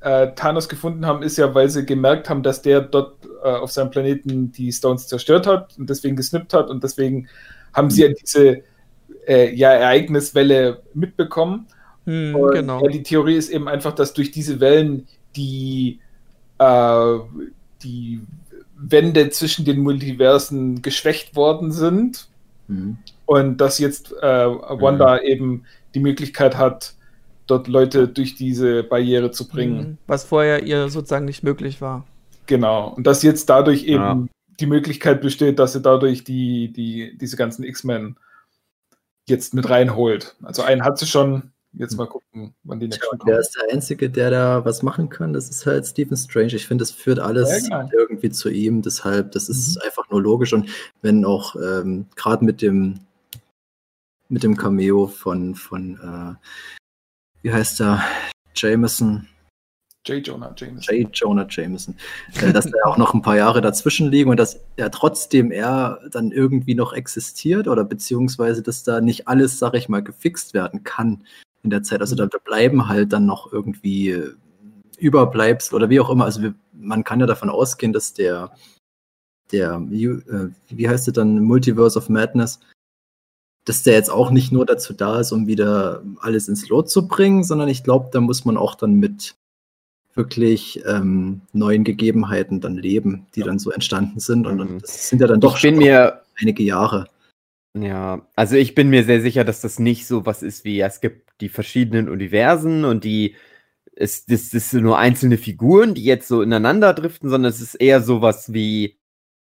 [0.00, 3.72] äh, Thanos gefunden haben, ist ja, weil sie gemerkt haben, dass der dort äh, auf
[3.72, 7.28] seinem Planeten die Stones zerstört hat und deswegen gesnippt hat und deswegen
[7.72, 8.62] haben sie ja diese
[9.28, 11.66] äh, ja, Ereigniswelle mitbekommen.
[12.06, 12.82] Hm, Und, genau.
[12.82, 15.06] ja, die Theorie ist eben einfach, dass durch diese Wellen
[15.36, 16.00] die,
[16.58, 17.18] äh,
[17.82, 18.20] die
[18.76, 22.28] Wände zwischen den Multiversen geschwächt worden sind
[22.68, 22.98] Mhm.
[23.24, 25.64] und dass jetzt äh, Wanda eben
[25.94, 26.94] die Möglichkeit hat,
[27.46, 29.78] dort Leute durch diese Barriere zu bringen.
[29.78, 29.98] Mhm.
[30.06, 32.04] Was vorher ihr sozusagen nicht möglich war.
[32.46, 32.92] Genau.
[32.94, 34.26] Und dass jetzt dadurch eben Ja.
[34.60, 38.16] die Möglichkeit besteht, dass sie dadurch die, die, diese ganzen X-Men
[39.28, 40.36] jetzt mit reinholt.
[40.42, 41.52] Also einen hat sie schon.
[41.74, 43.38] Jetzt mal gucken, wann die wer kommen.
[43.38, 45.34] ist der Einzige, der da was machen kann?
[45.34, 46.54] Das ist halt Stephen Strange.
[46.54, 47.92] Ich finde, es führt alles Ja, genau.
[47.92, 48.80] irgendwie zu ihm.
[48.80, 50.54] Deshalb, das ist einfach nur logisch.
[50.54, 50.70] Und
[51.02, 53.00] wenn auch ähm, gerade mit dem
[54.30, 56.48] mit dem Cameo von, von äh,
[57.42, 58.02] wie heißt der?
[58.54, 59.28] Jameson,
[60.06, 60.26] J.
[60.26, 60.96] Jonah Jameson.
[60.96, 61.08] J.
[61.12, 61.94] Jonah Jameson,
[62.40, 66.00] äh, dass da auch noch ein paar Jahre dazwischen liegen und dass ja trotzdem er
[66.10, 70.84] dann irgendwie noch existiert oder beziehungsweise, dass da nicht alles, sag ich mal, gefixt werden
[70.84, 71.24] kann
[71.62, 72.00] in der Zeit.
[72.00, 74.32] Also da, bleiben halt dann noch irgendwie äh,
[74.98, 76.24] Überbleibsel oder wie auch immer.
[76.24, 78.52] Also wir, man kann ja davon ausgehen, dass der,
[79.52, 82.60] der, äh, wie heißt es dann, Multiverse of Madness,
[83.64, 87.06] dass der jetzt auch nicht nur dazu da ist, um wieder alles ins Lot zu
[87.06, 89.36] bringen, sondern ich glaube, da muss man auch dann mit
[90.18, 94.46] wirklich ähm, neuen Gegebenheiten dann leben, die dann so entstanden sind.
[94.46, 94.78] Und, Mhm.
[94.80, 97.08] das sind ja dann doch ich bin schon mir, einige Jahre.
[97.76, 100.86] ja, also ich bin mir sehr sicher, dass das nicht so was ist wie, ja,
[100.88, 103.36] es gibt die verschiedenen Universen und die,
[103.94, 107.76] es, das, das sind nur einzelne Figuren, die jetzt so ineinander driften, sondern es ist
[107.76, 108.98] eher sowas wie,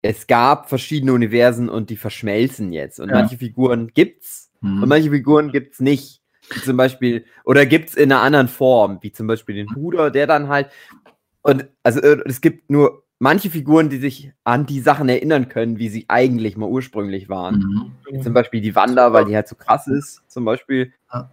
[0.02, 3.00] es gab verschiedene Universen und die verschmelzen jetzt.
[3.00, 3.16] Und Ja.
[3.16, 4.82] manche Figuren gibt's Hm.
[4.82, 6.19] und manche Figuren gibt's nicht.
[6.52, 10.26] Wie zum Beispiel, oder gibt's in einer anderen Form, wie zum Beispiel den Bruder, der
[10.26, 10.68] dann halt.
[11.42, 15.78] Und also äh, es gibt nur manche Figuren, die sich an die Sachen erinnern können,
[15.78, 17.58] wie sie eigentlich mal ursprünglich waren.
[17.58, 17.92] Mhm.
[18.10, 20.92] Wie Zum Beispiel die Wanda, weil die halt so krass ist, zum Beispiel.
[21.12, 21.30] Ja.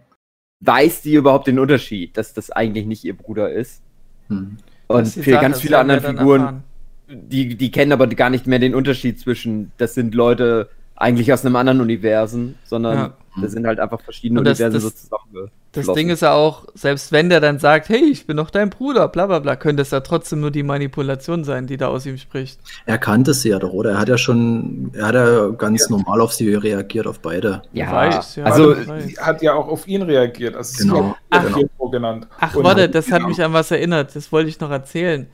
[0.60, 3.82] Weiß die überhaupt den Unterschied, dass das eigentlich nicht ihr Bruder ist?
[4.28, 4.56] Hm.
[4.88, 6.64] Und ist für Sache, ganz viele andere Figuren, erfahren.
[7.08, 10.68] die, die kennen aber gar nicht mehr den Unterschied zwischen, das sind Leute
[11.00, 13.12] eigentlich aus einem anderen Universum, sondern Ja.
[13.40, 15.52] das sind halt einfach verschiedene das- Universen das- so zusammengeflossen.
[15.72, 18.70] Das Ding ist ja auch, selbst wenn der dann sagt, hey, ich bin doch dein
[18.70, 22.04] Bruder, bla bla bla, könnte es ja trotzdem nur die Manipulation sein, die da aus
[22.06, 22.58] ihm spricht.
[22.86, 23.92] Er kannte sie ja doch, oder?
[23.92, 27.62] Er hat ja schon, er hat ja ganz normal auf sie reagiert, auf beide.
[27.72, 28.44] ja, weiß, ja.
[28.44, 28.74] also.
[28.74, 30.56] Sie hat ja auch auf ihn reagiert.
[30.56, 31.14] Also Genau.
[31.30, 31.44] Ach.
[31.92, 32.26] genannt.
[32.40, 33.28] Ach, warte, das hat genau.
[33.28, 35.26] mich an was erinnert, das wollte ich noch erzählen.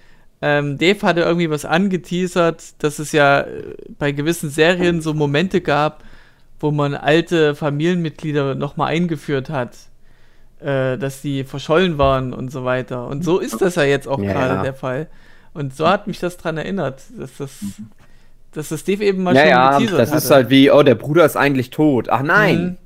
[0.42, 5.60] Ähm, Dave hatte irgendwie was angeteasert, dass es ja äh, bei gewissen Serien so Momente
[5.60, 6.02] gab,
[6.60, 9.76] wo man alte Familienmitglieder nochmal eingeführt hat,
[10.60, 13.06] äh, dass die verschollen waren und so weiter.
[13.06, 14.62] Und so ist das ja jetzt auch Ja, gerade ja.
[14.62, 15.08] der Fall.
[15.54, 17.58] Und so hat mich das dran erinnert, dass das,
[18.52, 20.18] dass das Dave eben mal ja, schon ja, geteasert das hatte.
[20.18, 22.08] ist halt wie, oh, der Bruder ist eigentlich tot.
[22.10, 22.76] Ach nein, Mhm.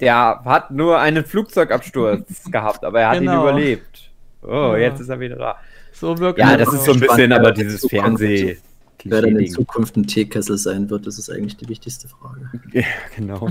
[0.00, 3.42] der hat nur einen Flugzeugabsturz gehabt, aber er hat ihn Genau.
[3.42, 4.10] überlebt.
[4.42, 4.78] Oh, Ja.
[4.78, 5.56] jetzt ist er wieder da.
[5.94, 7.86] So wirkt Ja, das ist so ein bisschen aber wer dieses.
[7.88, 8.58] Fernseh.
[9.06, 9.50] Wer dann in.
[9.50, 12.50] Zukunft ein Teekessel sein wird, das ist eigentlich die wichtigste Frage.
[12.72, 12.84] Ja,
[13.16, 13.48] genau.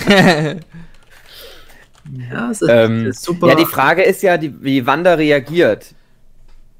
[2.30, 3.48] Ja, es ist, Ähm, ist super.
[3.48, 5.94] Ja, die Frage ist ja, die, wie Wanda reagiert.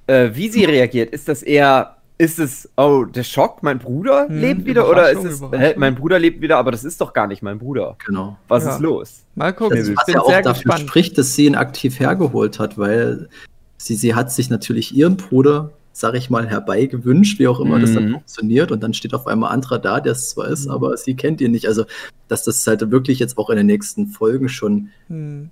[0.06, 1.14] Äh, wie sie reagiert.
[1.14, 4.86] Ist das eher, ist es, oh, der Schock, mein Bruder Hm, lebt wieder?
[4.88, 7.58] Oder ist es, hä, mein Bruder lebt wieder, aber das ist doch gar nicht mein
[7.58, 7.96] Bruder.
[8.04, 8.36] genau.
[8.48, 8.74] Was Ja.
[8.74, 9.22] ist los?
[9.34, 10.80] Mal gucken, Das, ich was bin ja auch sehr dafür gespannt.
[10.90, 13.30] spricht, dass sie ihn aktiv hergeholt hat, weil
[13.76, 17.94] sie, sie hat sich natürlich ihren Bruder, sag ich mal, herbeigewünscht, wie auch immer das
[17.94, 18.12] dann Mhm.
[18.12, 18.72] funktioniert.
[18.72, 21.40] Und dann steht auf einmal ein anderer da, der es zwar ist, aber sie kennt
[21.40, 21.66] ihn nicht.
[21.68, 21.84] Also,
[22.28, 25.50] dass das halt wirklich jetzt auch in den nächsten Folgen schon Hm.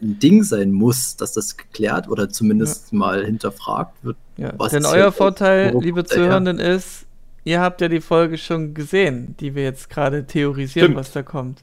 [0.00, 4.16] ein Ding sein muss, dass das geklärt oder zumindest mal hinterfragt wird.
[4.36, 6.24] Ja, Was denn euer Vorteil, liebe der her?
[6.26, 7.06] Zuhörenden, ist,
[7.44, 10.98] ihr habt ja die Folge schon gesehen, die wir jetzt gerade theorisieren, Stimmt.
[10.98, 11.62] was da kommt.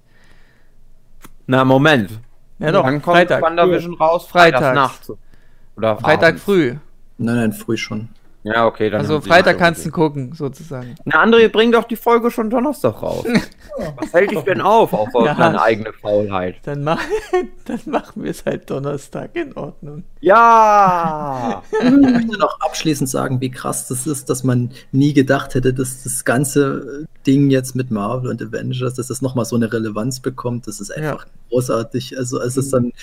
[1.48, 2.12] Na, Moment.
[2.60, 3.42] Ja doch, Wann kommt Freitag.
[3.42, 4.26] WandaVision raus?
[4.28, 4.76] Freitags.
[4.76, 5.12] Nacht.
[5.80, 6.44] Oder Freitag abends.
[6.44, 6.76] früh.
[7.18, 8.10] Nein, nein, früh schon.
[8.44, 8.90] Ja, okay.
[8.90, 10.96] Dann Also Freitag kannst du gucken, sozusagen.
[11.04, 13.26] Na, André, bring doch die Folge schon Donnerstag raus.
[13.98, 15.34] Was hält dich denn auf, auf Ja.
[15.34, 16.56] deine eigene Faulheit?
[16.64, 17.02] Dann, mach,
[17.66, 20.04] dann machen wir es halt Donnerstag in Ordnung.
[20.22, 21.64] Ja!
[21.82, 26.04] Ich möchte noch abschließend sagen, wie krass das ist, dass man nie gedacht hätte, dass
[26.04, 30.66] das ganze Ding jetzt mit Marvel und Avengers, dass das nochmal so eine Relevanz bekommt.
[30.68, 32.18] Das ist einfach großartig.
[32.18, 32.94] Also als es dann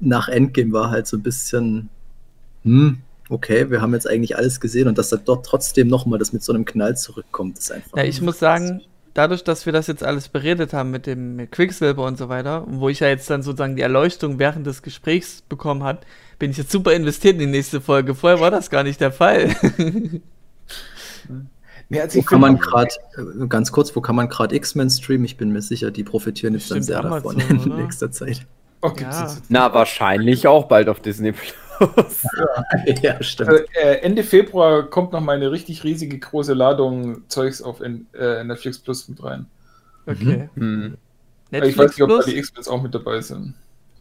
[0.00, 1.88] nach Endgame war halt so ein bisschen,
[2.68, 6.32] hm, okay, wir haben jetzt eigentlich alles gesehen und dass dann dort trotzdem nochmal das
[6.32, 7.96] mit so einem Knall zurückkommt, ist einfach.
[7.96, 8.82] Ja, ich muss sagen,
[9.14, 12.64] dadurch, dass wir das jetzt alles beredet haben mit dem mit Quicksilver und so weiter,
[12.68, 16.06] wo ich ja jetzt dann sozusagen die Erleuchtung während des Gesprächs bekommen hat,
[16.38, 18.14] bin ich jetzt super investiert in die nächste Folge.
[18.14, 19.54] Vorher war das gar nicht der Fall.
[21.90, 22.90] Nee, also Wo kann man gerade,
[23.48, 25.24] ganz kurz, wo kann man gerade X-Men streamen?
[25.24, 28.46] Ich bin mir sicher, die profitieren jetzt dann sehr davon Amazon, in nächster Zeit.
[28.82, 29.36] Oh, gibt's Ja.
[29.48, 31.54] Na, wahrscheinlich auch bald auf Disney Plus.
[33.02, 33.50] ja, stimmt.
[33.50, 38.06] Also, äh, Ende Februar kommt noch mal eine richtig riesige große Ladung Zeugs auf in,
[38.14, 39.46] äh, Netflix Plus mit rein.
[40.06, 40.48] Okay.
[40.54, 40.96] Hm.
[41.50, 42.26] ich weiß nicht, ob da Plus?
[42.26, 43.54] die X-Men auch mit dabei sind.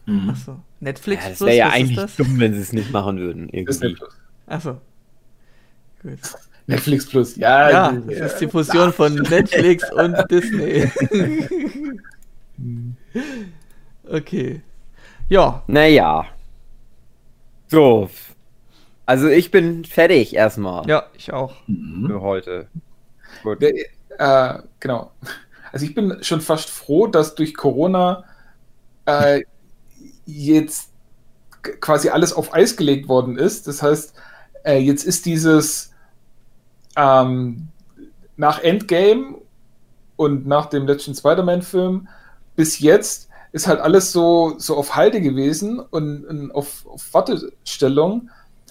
[0.05, 0.29] Mhm.
[0.29, 0.59] Achso.
[0.79, 2.15] Netflix Ja, das Plus, wäre ja was ist eigentlich das?
[2.15, 3.49] dumm, wenn sie es nicht machen würden.
[3.49, 3.97] Irgendwie.
[4.47, 4.81] Achso.
[6.01, 6.19] Gut.
[6.67, 7.69] Netflix Plus, ja.
[7.69, 10.89] Ja, das ist die Fusion von Netflix und Disney.
[14.09, 14.61] okay.
[15.29, 16.25] Ja, Naja.
[17.67, 18.09] So.
[19.05, 21.55] Also ich bin fertig erstmal ja, ich auch.
[21.67, 22.07] Mhm.
[22.07, 22.67] für heute.
[23.43, 23.61] Gut.
[23.61, 23.73] Der,
[24.19, 25.11] äh, genau.
[25.71, 28.23] Also ich bin schon fast froh, dass durch Corona
[29.05, 29.43] äh,
[30.25, 30.91] jetzt
[31.81, 33.67] quasi alles auf Eis gelegt worden ist.
[33.67, 34.13] Das heißt,
[34.63, 35.93] äh, jetzt ist dieses
[36.95, 37.69] ähm,
[38.35, 39.35] nach Endgame
[40.15, 42.07] und nach dem letzten Spider-Man-Film
[42.55, 43.26] bis jetzt
[43.57, 48.29] ist halt alles so, so auf Halde gewesen und, und auf, auf Wartestellung,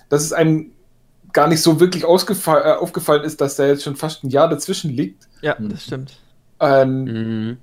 [0.09, 0.73] dass es einem
[1.33, 4.91] gar nicht so wirklich äh, aufgefallen ist, dass da jetzt schon fast ein Jahr dazwischen
[4.91, 5.29] liegt.
[5.43, 5.69] Ja, Mhm.
[5.69, 6.19] das stimmt.
[6.61, 7.57] Ähm, Mhm.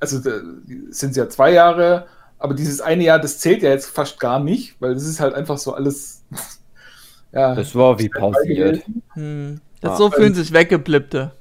[0.00, 2.06] also sind es ja zwei Jahre,
[2.38, 5.34] aber dieses eine Jahr, das zählt ja jetzt fast gar nicht, weil das ist halt
[5.34, 6.22] einfach so alles.
[7.32, 8.82] ja, Das war wie pausiert.
[9.14, 9.60] Hm.
[9.80, 11.32] Das Ah, so fühlen sich weggeblippte.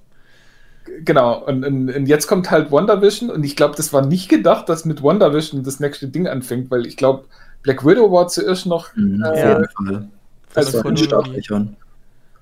[1.00, 4.70] Genau, und, und, und jetzt kommt halt WandaVision und ich glaube, das war nicht gedacht,
[4.70, 7.26] dass mit WandaVision das nächste Ding anfängt, weil ich glaube,
[7.64, 10.08] Black Widow war zuerst noch Mhm, auf Äh, jeden Fall.
[10.54, 10.86] Das also war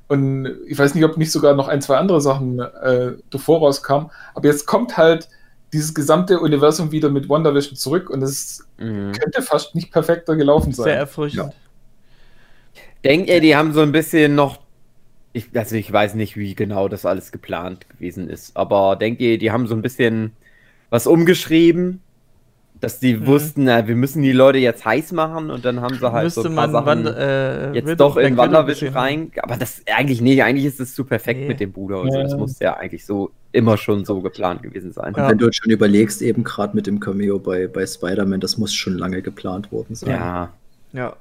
[0.07, 4.09] und ich weiß nicht, ob nicht sogar noch ein, zwei andere Sachen äh, davor rauskamen,
[4.33, 5.29] aber jetzt kommt halt
[5.71, 9.11] dieses gesamte Universum wieder mit WandaVision zurück und es Mhm.
[9.11, 10.97] könnte fast nicht perfekter gelaufen Sehr sein.
[10.97, 11.53] erfrischend.
[13.03, 14.59] Denkt ihr, die haben so ein bisschen noch.
[15.31, 19.37] Ich, also ich weiß nicht, wie genau das alles geplant gewesen ist, aber denkt ihr,
[19.37, 20.31] die haben so ein bisschen
[20.89, 22.01] was umgeschrieben,
[22.81, 23.27] dass die Mhm.
[23.27, 26.41] wussten, na, wir müssen die Leute jetzt heiß machen und dann haben sie halt Müsste
[26.43, 29.31] so ein paar man Sachen Wand, äh, jetzt doch in gesehen rein.
[29.43, 31.47] Aber das eigentlich nicht, eigentlich ist es zu perfekt Nee.
[31.49, 32.19] mit dem Bruder und so.
[32.21, 32.37] Das Ja.
[32.37, 35.13] muss ja eigentlich so immer schon so geplant gewesen sein.
[35.13, 35.29] Und Ja.
[35.29, 38.73] wenn du jetzt schon überlegst, eben gerade mit dem Cameo bei, bei Spider-Man, das muss
[38.73, 40.11] schon lange geplant worden sein.
[40.11, 40.49] Ja.
[40.93, 41.15] Ja.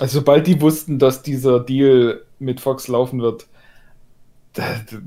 [0.00, 3.46] Also sobald die wussten, dass dieser Deal mit Fox laufen wird,
[4.52, 4.98] da, da,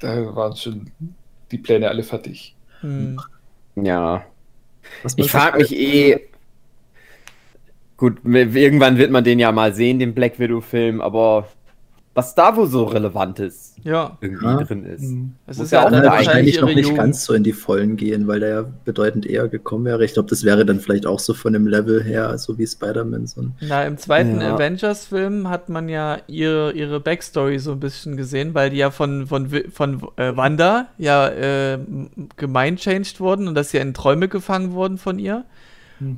[0.00, 0.90] da waren schon
[1.50, 2.54] die Pläne alle fertig.
[2.80, 3.20] Hm.
[3.76, 4.24] Ja.
[5.16, 6.20] Ich frage mich eh.
[7.96, 11.48] Gut, irgendwann wird man den ja mal sehen, den Black Widow-Film, aber
[12.14, 14.16] was da wohl so Relevantes Ja.
[14.20, 14.62] irgendwie Ja.
[14.62, 15.02] drin ist.
[15.46, 16.96] Es Muss ist ja ja auch Ja, wahrscheinlich noch nicht Jugend.
[16.96, 20.04] ganz so in die Vollen gehen, weil der ja bedeutend eher gekommen wäre.
[20.04, 23.26] Ich glaube, das wäre dann vielleicht auch so von dem Level her, so wie Spider-Man.
[23.26, 24.54] So Na, im zweiten Ja.
[24.54, 29.26] Avengers-Film hat man ja ihre, ihre Backstory so ein bisschen gesehen, weil die ja von,
[29.26, 31.78] von, Wi- von äh, Wanda ja äh,
[32.36, 35.44] gemeinchanged wurden und dass sie in Träume gefangen wurden von ihr.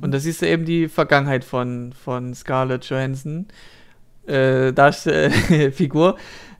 [0.01, 3.45] Und da siehst du eben die Vergangenheit von, von Scarlett Johansson,
[4.27, 5.31] äh, Darstell
[5.71, 6.17] Figur.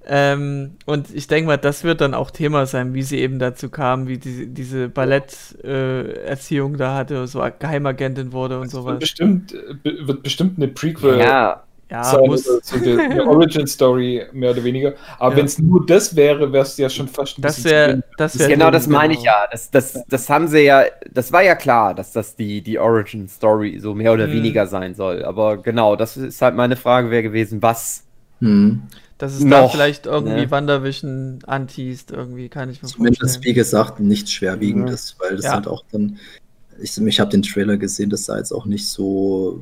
[0.09, 3.69] Ähm, und ich denke mal, das wird dann auch Thema sein, wie sie eben dazu
[3.69, 8.99] kam, wie die, diese Ballett-Erziehung da hatte, so Geheimagentin wurde und Es wird sowas.
[8.99, 12.47] bestimmt, äh, wird bestimmt eine Prequel Ja, Ja, sein, muss.
[12.49, 14.93] oder so die, eine Origin-Story, mehr oder weniger.
[15.19, 15.37] Aber Ja.
[15.37, 18.49] wenn es nur das wäre, wäre es ja schon fast ein Das zu das wäre.
[18.51, 19.47] genau das meine ich ja.
[19.51, 23.79] Das, das, das haben sie ja, das war ja klar, dass das die, die Origin-Story
[23.79, 24.31] so mehr oder Mhm.
[24.33, 25.23] weniger sein soll.
[25.23, 28.03] Aber genau, das ist halt meine Frage wäre gewesen, was
[28.39, 28.83] hm.
[29.17, 30.51] Dass es da Noch, vielleicht irgendwie ne?
[30.51, 33.43] WandaVision anteast, irgendwie kann ich mir Zumindest, vorstellen.
[33.45, 35.53] wie gesagt, nichts Schwerwiegendes, weil das Ja.
[35.53, 36.19] halt auch dann.
[36.79, 39.59] Ich, ich habe den Trailer gesehen, das sah jetzt auch nicht so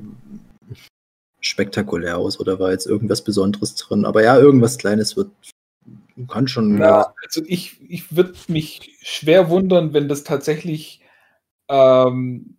[1.46, 4.06] spektakulär aus oder war jetzt irgendwas Besonderes drin.
[4.06, 5.32] Aber ja, irgendwas Kleines wird.
[6.30, 6.78] Kann schon.
[6.80, 7.14] Ja.
[7.24, 11.02] Also ich, ich würde mich schwer wundern, wenn das tatsächlich
[11.68, 12.58] ähm,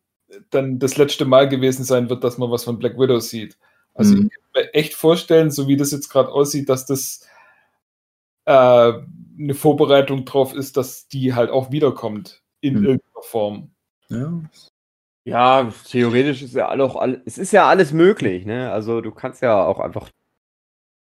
[0.50, 3.56] dann das letzte Mal gewesen sein wird, dass man was von Black Widow sieht.
[3.94, 4.26] Also Mhm.
[4.30, 7.26] ich kann mir echt vorstellen, so wie das jetzt gerade aussieht, dass das
[8.44, 8.52] äh,
[9.38, 12.84] eine Vorbereitung drauf ist, dass die halt auch wiederkommt in Mhm.
[12.84, 13.70] irgendeiner Form.
[14.08, 14.40] Ja.
[15.26, 18.70] Ja, theoretisch ist ja auch alles, es ist ja alles möglich, ne?
[18.70, 20.08] Also du kannst ja auch einfach,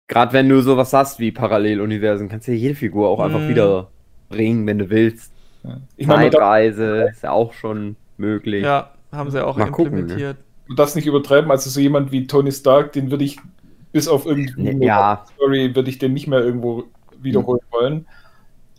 [0.07, 3.49] gerade wenn du sowas hast wie Paralleluniversen, kannst du ja jede Figur auch einfach Mhm.
[3.49, 3.91] wieder
[4.29, 5.31] bringen, wenn du willst.
[5.63, 5.77] Ja.
[5.97, 8.63] Ich Zeitreise ist ja auch schon möglich.
[8.63, 9.99] Ja, haben sie auch Mal gucken, ne?
[9.99, 10.37] implementiert.
[10.75, 11.51] darf es nicht übertreiben.
[11.51, 13.37] Also so jemand wie Tony Stark, den würde ich
[13.91, 16.85] bis auf irgendwie Ne, ja, Story würde ich den nicht mehr irgendwo
[17.21, 18.07] wiederholen wollen.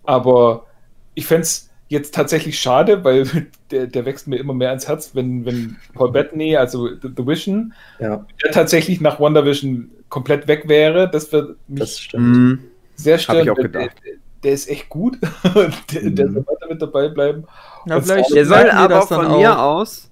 [0.04, 0.66] Aber
[1.14, 3.24] ich fände es jetzt tatsächlich schade, weil
[3.70, 7.26] der, der wächst mir immer mehr ans Herz, wenn, wenn Paul Bettany, also The, The
[7.26, 11.10] Vision, ja, der tatsächlich nach WandaVision komplett weg wäre.
[11.10, 12.36] Das wird mich das stimmt.
[12.36, 12.58] Mhm.
[12.96, 13.42] sehr stören.
[13.42, 13.90] ich auch weil gedacht.
[14.04, 14.12] Der,
[14.44, 15.18] der ist echt gut.
[15.92, 16.34] der, der Mhm.
[16.34, 17.44] soll weiter mit dabei bleiben.
[17.86, 19.80] Ja, Der soll aber von mir auch.
[19.80, 20.10] aus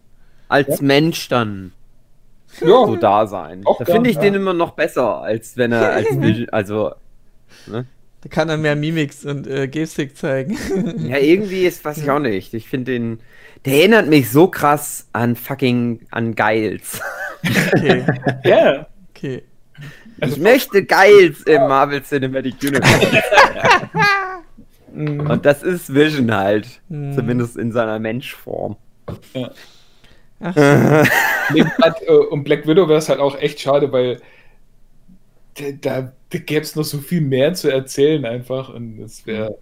[0.49, 1.73] als Mensch dann
[2.61, 3.63] Ja, so da sein.
[3.65, 4.23] Auch Da finde ich ja.
[4.23, 6.93] den immer noch besser, als wenn er als Vision, also
[7.67, 7.85] Das
[8.27, 10.59] Da kann er mehr Mimics und äh, Gestik zeigen.
[11.09, 12.55] Ja, irgendwie ist, weiß ich auch nicht.
[12.55, 13.21] Ich finde den,
[13.65, 17.01] der erinnert mich so krass an fucking, an Geils.
[17.73, 18.05] Okay,
[18.45, 18.87] Ja.
[19.11, 19.45] okay.
[20.23, 23.23] Ich möchte Geils im Marvel Cinematic Universe.
[25.29, 26.67] Und das ist Vision halt.
[26.89, 27.13] Hm.
[27.13, 28.77] Zumindest in seiner Menschform.
[30.41, 30.55] Ach,
[31.53, 34.21] Neben Blatt, äh, um Black Widow wäre es halt auch echt schade, weil
[35.57, 39.57] da, da, da gäbe es noch so viel mehr zu erzählen einfach und es wäre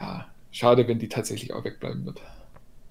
[0.00, 2.20] ja, schade, wenn die tatsächlich auch wegbleiben wird.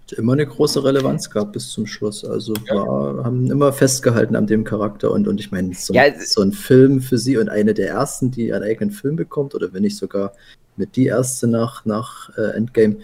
[0.03, 2.23] Hat immer eine große Relevanz gehabt bis zum Schluss.
[2.23, 6.41] Also war, haben immer festgehalten an dem Charakter und, und ich meine, so, Ja, so
[6.41, 9.83] ein Film für sie und eine der ersten, die einen eigenen Film bekommt, oder wenn
[9.83, 10.33] nicht sogar
[10.77, 12.97] mit die erste nach, nach äh, Endgame,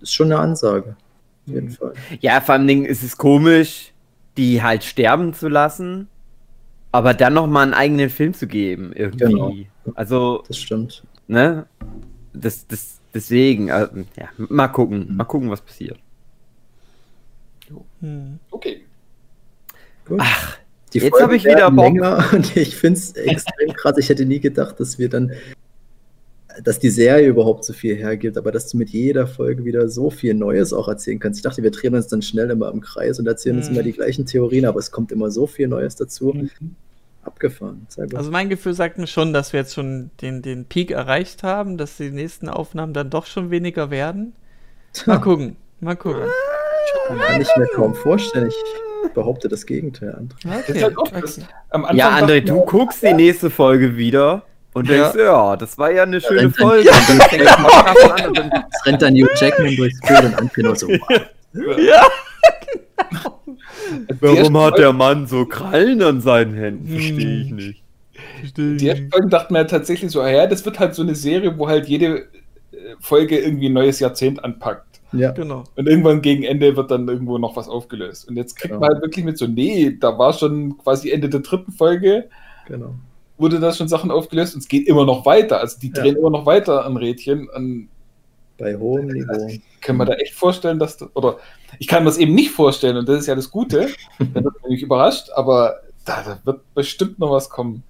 [0.00, 0.96] ist schon eine Ansage.
[1.46, 1.92] Auf jeden Fall.
[2.20, 3.92] Ja, vor allem ist es komisch,
[4.36, 6.08] die halt sterben zu lassen,
[6.92, 9.18] aber dann noch mal einen eigenen Film zu geben, irgendwie.
[9.24, 9.54] Genau.
[9.94, 11.02] Also, Das stimmt.
[11.26, 11.66] ne?
[12.32, 15.16] Das, das, deswegen, äh, ja, mal gucken, Mhm.
[15.16, 15.98] mal gucken, was passiert.
[18.00, 18.38] hm.
[18.50, 18.82] Okay.
[20.06, 20.18] Gut.
[20.22, 20.56] Ach,
[20.94, 21.84] Die jetzt Folgen hab ich wieder Bock.
[21.84, 23.98] länger und ich finde es extrem krass.
[23.98, 25.32] Ich hätte nie gedacht, dass wir dann,
[26.64, 30.10] dass die Serie überhaupt so viel hergibt, aber dass du mit jeder Folge wieder so
[30.10, 31.38] viel Neues auch erzählen kannst.
[31.38, 33.74] Ich dachte, wir drehen uns dann schnell immer im Kreis und erzählen uns Mhm.
[33.74, 36.32] immer die gleichen Theorien, aber es kommt immer so viel Neues dazu.
[36.34, 36.50] Mhm.
[37.22, 37.86] Abgefahren.
[38.14, 41.76] Also mein Gefühl sagt mir schon, dass wir jetzt schon den, den Peak erreicht haben,
[41.76, 44.32] dass die nächsten Aufnahmen dann doch schon weniger werden.
[45.04, 46.22] Mal gucken, mal gucken.
[47.08, 48.48] kann ich mir kaum vorstellen.
[49.04, 50.48] Ich behaupte das Gegenteil, André.
[50.66, 50.82] Das Okay.
[50.82, 51.22] halt okay.
[51.70, 54.42] am Anfang ja, André, du ich, guckst die nächste Folge wieder
[54.78, 55.10] und Ja.
[55.10, 56.88] denkst, ja, das war ja eine schöne rennt dann- Folge.
[57.08, 60.00] Und dann fängst du mal krass an und dann Es rennt dann Hugh Jackman durchs
[60.00, 61.78] Bild und nur so, wow.
[61.78, 62.06] Ja.
[64.20, 66.88] Warum hat der Mann so Krallen an seinen Händen?
[66.88, 66.94] Hm.
[66.98, 67.82] Verstehe ich nicht.
[68.56, 71.56] Die ersten Folgen dachten mir tatsächlich so, ah ja, das wird halt so eine Serie,
[71.58, 72.26] wo halt jede äh,
[73.00, 75.00] Folge irgendwie ein neues Jahrzehnt anpackt.
[75.12, 75.64] Ja, Genau.
[75.76, 78.28] Und irgendwann gegen Ende wird dann irgendwo noch was aufgelöst.
[78.28, 78.80] Und jetzt kriegt Genau.
[78.80, 82.28] man halt wirklich mit so, nee, da war schon quasi Ende der dritten Folge,
[82.66, 82.94] genau.
[83.38, 85.60] Wurde da schon Sachen aufgelöst und es geht immer noch weiter.
[85.60, 86.02] Also die Ja.
[86.02, 87.48] drehen immer noch weiter an Rädchen.
[87.48, 87.88] Und
[88.58, 89.48] Bei hohem Niveau.
[89.80, 91.38] kann man da echt vorstellen, dass das, oder
[91.78, 93.88] ich kann mir das eben nicht vorstellen und das ist ja das Gute.
[94.18, 97.82] da wird man nicht überrascht, aber da, da wird bestimmt noch was kommen.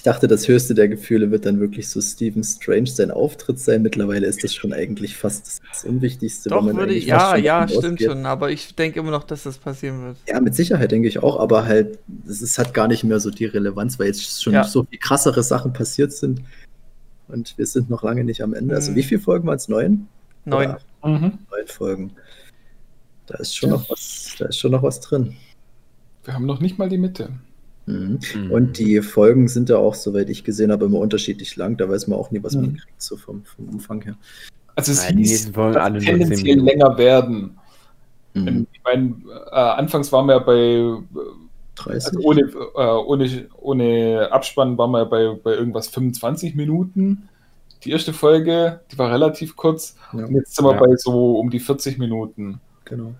[0.00, 3.82] Ich dachte, das höchste der Gefühle wird dann wirklich so Stephen Strange sein Auftritt sein.
[3.82, 6.48] Mittlerweile ist das schon eigentlich fast das, Unwichtigste.
[6.48, 8.06] Doch, man würde eigentlich ich, fast ja, schon ja, stimmt ausgeht.
[8.10, 10.16] schon, aber ich denke immer noch, dass das passieren wird.
[10.26, 13.44] Ja, mit Sicherheit denke ich auch, aber halt, es hat gar nicht mehr so die
[13.44, 14.64] Relevanz, weil jetzt schon Ja.
[14.64, 16.40] so viel krassere Sachen passiert sind.
[17.28, 18.74] Und wir sind noch lange nicht am Ende.
[18.76, 18.96] Also Mhm.
[18.96, 19.68] wie viele Folgen waren es?
[19.68, 20.08] Neun?
[20.46, 20.76] Neun.
[21.04, 21.20] Mhm.
[21.50, 22.12] Neun Folgen.
[23.26, 25.36] Da ist schon noch was, da ist schon noch was drin.
[26.24, 27.28] Wir haben noch nicht mal die Mitte.
[27.90, 28.18] Mhm.
[28.34, 28.50] Mhm.
[28.50, 31.76] Und die Folgen sind ja auch, soweit ich gesehen habe, immer unterschiedlich lang.
[31.76, 34.14] Da weiß man auch nie, was man kriegt, so vom, vom Umfang her.
[34.76, 37.58] Also es die hieß, dass tendenziell länger werden.
[38.34, 38.66] Mhm.
[38.72, 39.14] Ich meine,
[39.50, 41.02] äh, anfangs waren wir bei, äh,
[41.74, 42.06] 30.
[42.16, 47.28] also ohne, äh, ohne, ohne Abspann waren wir bei, bei irgendwas 25 Minuten.
[47.84, 49.96] Die erste Folge, die war relativ kurz.
[50.12, 50.80] Ja, Und jetzt sind wir Ja.
[50.80, 52.60] bei so um die 40 Minuten.
[52.84, 53.14] genau.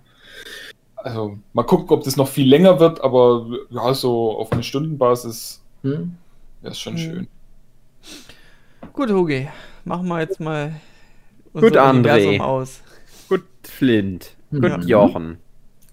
[1.03, 5.63] Also mal gucken, ob das noch viel länger wird, aber ja, so auf eine Stundenbasis
[5.83, 6.17] Hm?
[6.61, 6.99] wäre es schon Mhm.
[6.99, 7.29] schön.
[8.93, 9.49] Gut, Hugi,
[9.85, 10.75] machen wir jetzt mal
[11.55, 12.41] Gut, André.
[12.41, 12.81] aus.
[13.29, 14.35] Gut, Flint.
[14.51, 14.79] Gut, Ja.
[14.81, 15.39] Jochen.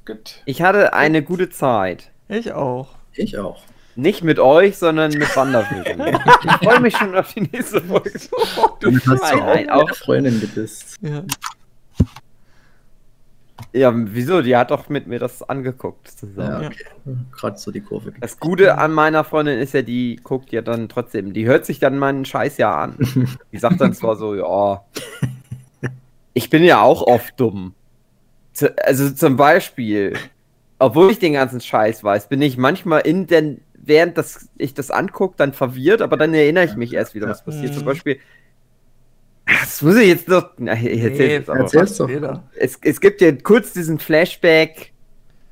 [0.05, 0.41] Gut.
[0.45, 2.11] Ich hatte eine gute Zeit.
[2.29, 2.89] Ich auch.
[3.13, 3.61] Ich auch.
[3.95, 5.99] Nicht mit euch, sondern mit Wandervision.
[6.45, 8.11] ich freue mich schon auf die nächste Folge.
[8.79, 10.97] Du hast Nein, auch Freundin gedisst.
[11.01, 11.23] Ja.
[13.73, 14.41] Ja, wieso?
[14.41, 16.63] Die hat doch mit mir das angeguckt zusammen.
[16.63, 17.17] Ja, okay.
[17.31, 18.13] Gerade so die Kurve.
[18.19, 21.79] Das Gute an meiner Freundin ist ja, die guckt ja dann trotzdem, die hört sich
[21.79, 22.95] dann meinen Scheiß ja an.
[23.51, 24.83] Die sagt dann zwar so, ja,
[26.33, 27.73] ich bin ja auch oft dumm.
[28.83, 30.13] Also zum Beispiel,
[30.79, 34.91] obwohl ich den ganzen Scheiß weiß, bin ich manchmal in den, während das, ich das
[34.91, 37.71] angucke, dann verwirrt, aber dann erinnere ich mich erst wieder, was passiert.
[37.71, 37.77] Mhm.
[37.77, 38.36] Zum Beispiel, Ach,
[39.47, 41.59] das muss ich jetzt noch, na, ich erzähl's jetzt aber.
[41.61, 42.09] erzähl's doch.
[42.55, 44.91] Es, es gibt ja kurz diesen Flashback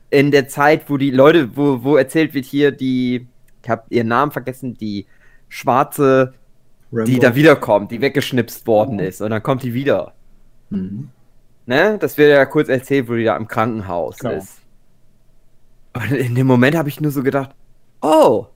[0.09, 3.27] in der Zeit, wo die Leute, wo, wo erzählt wird hier die,
[3.63, 5.05] ich habe ihren Namen vergessen, die
[5.49, 6.33] schwarze,
[6.91, 7.19] die Rambo.
[7.19, 10.13] da wiederkommt, die weggeschnipst worden ist und dann kommt die wieder.
[10.69, 11.09] Mhm.
[11.65, 11.97] Ne?
[11.99, 14.35] Das wird ja kurz erzählt, wo die da im Krankenhaus Genau.
[14.35, 14.59] ist.
[15.93, 17.51] Und in dem Moment habe ich nur so gedacht,
[18.01, 18.47] oh,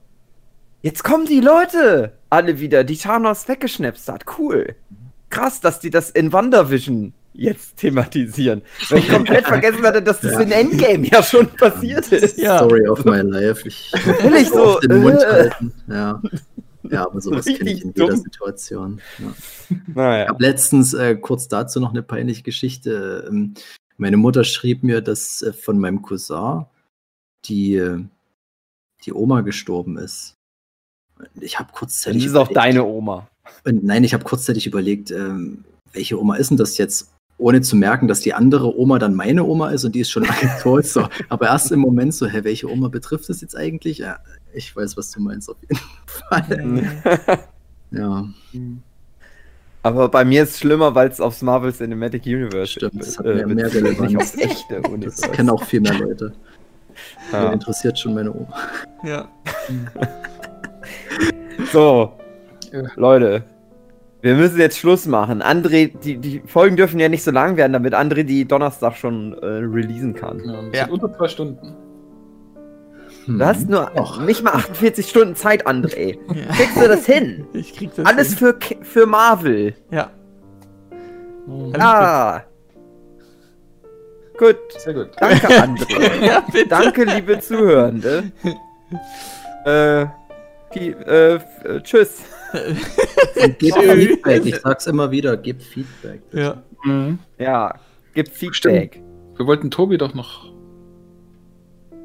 [0.82, 4.24] jetzt kommen die Leute alle wieder, die Thanos weggeschnipst hat.
[4.38, 4.76] Cool.
[5.30, 8.62] Krass, dass die das in WandaVision jetzt thematisieren.
[8.88, 10.40] Weil ich komplett vergessen hatte, dass das Ja.
[10.40, 12.36] in Endgame ja schon passiert ist.
[12.38, 12.58] Ja.
[12.58, 13.66] Story of my life.
[13.66, 13.90] Ich
[14.20, 14.62] Völlig so.
[14.74, 15.72] auf den Mund äh, halten.
[15.88, 16.20] Ja.
[16.90, 18.16] Ja, aber sowas kenne ich in jeder dumm.
[18.16, 19.00] Situation.
[19.18, 19.32] Ja.
[19.70, 20.28] Ich Naja.
[20.28, 23.26] habe letztens äh, kurz dazu noch eine peinliche Geschichte.
[23.28, 23.54] Ähm,
[23.96, 26.64] meine Mutter schrieb mir, dass äh, von meinem Cousin
[27.44, 28.02] die, äh,
[29.04, 30.34] die Oma gestorben ist.
[31.38, 32.24] Ich habe Das kurzzeitig.
[32.26, 33.28] ist auch deine Oma.
[33.64, 37.10] Und nein, ich habe kurzzeitig überlegt, ähm, welche Oma ist denn das jetzt?
[37.38, 40.24] Ohne zu merken, dass die andere Oma dann meine Oma ist und die ist schon
[40.26, 40.84] lange tot.
[40.86, 41.08] So.
[41.30, 43.98] Aber erst im Moment so, hä, welche Oma betrifft das jetzt eigentlich?
[43.98, 44.18] Ja,
[44.52, 47.38] ich weiß, was du meinst auf jeden Fall.
[47.92, 48.24] Ja,
[49.82, 53.26] Aber bei mir ist es schlimmer, weil es aufs Marvel Cinematic Universe Stimmt, das hat
[53.26, 54.16] äh, mehr- mehr bezieht, nicht Relevanz.
[54.22, 55.32] aufs echte das Universum.
[55.32, 56.32] kennen auch viel mehr Leute.
[57.32, 57.50] Ja.
[57.52, 58.54] interessiert schon meine Oma.
[59.02, 59.28] Ja.
[61.72, 62.12] So,
[62.96, 63.42] Leute,
[64.22, 65.42] wir müssen jetzt Schluss machen.
[65.42, 69.32] André, die, die Folgen dürfen ja nicht so lang werden, damit André die Donnerstag schon
[69.34, 70.40] äh, releasen kann.
[70.72, 70.88] Ja, Ja.
[70.90, 71.74] unter zwei Stunden.
[73.26, 73.38] Hm.
[73.38, 74.20] Du hast nur Och.
[74.20, 76.18] nicht mal 48 Stunden Zeit, André.
[76.34, 76.54] ja.
[76.54, 77.46] Kriegst du das hin?
[77.52, 78.06] Ich krieg das.
[78.06, 78.38] Alles hin.
[78.38, 79.74] für, für Marvel.
[79.90, 80.10] Ja.
[81.46, 81.72] Mhm.
[81.78, 82.42] Ah.
[84.38, 84.56] Gut.
[84.78, 85.10] Sehr gut.
[85.18, 86.24] Danke, André.
[86.26, 86.68] Ja, bitte.
[86.68, 88.24] Danke, liebe Zuhörende.
[89.64, 90.06] Äh,
[90.74, 91.40] die, äh, äh,
[91.82, 92.22] tschüss.
[92.52, 93.74] Und Tschüss.
[93.74, 94.46] Feedback.
[94.46, 96.20] Ich sag's immer wieder, gebt Feedback.
[96.32, 96.62] Ja.
[96.84, 97.18] Mhm.
[97.38, 97.74] Ja,
[98.14, 99.02] gibt Feedback.
[99.36, 100.52] Wir wollten Tobi doch noch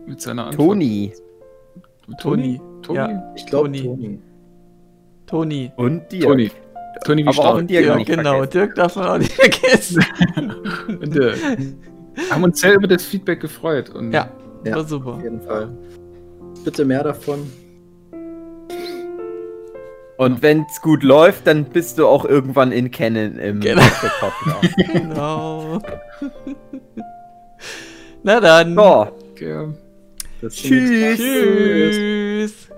[0.06, 0.68] mit seiner Antwort.
[0.70, 1.14] Toni.
[2.22, 2.62] Toni?
[2.82, 2.98] Toni?
[2.98, 3.34] Ja.
[3.36, 3.82] Ich glaube, Toni.
[3.84, 4.20] Toni.
[5.26, 5.72] Toni.
[5.76, 6.22] Und dir.
[6.22, 6.52] Toni.
[7.04, 7.68] Toni wie Aber auch Stark.
[7.68, 8.38] Dirk Ja, nicht genau.
[8.38, 8.52] vergessen.
[8.52, 10.06] Dirk darf man auch nicht vergessen.
[10.88, 11.34] Und, äh,
[12.32, 13.90] haben uns sehr über das Feedback gefreut.
[13.90, 14.30] Und ja,
[14.64, 14.76] Ja.
[14.76, 15.14] war super.
[15.16, 15.70] Auf jeden Fall.
[16.64, 17.40] Bitte mehr davon.
[20.18, 23.82] Und wenn es gut läuft, dann bist du auch irgendwann in Canon im Genau.
[24.94, 25.80] Genau.
[28.24, 28.76] Na dann.
[28.76, 29.68] So, Okay.
[30.42, 31.18] Tschüss.
[31.18, 32.70] Tschüss.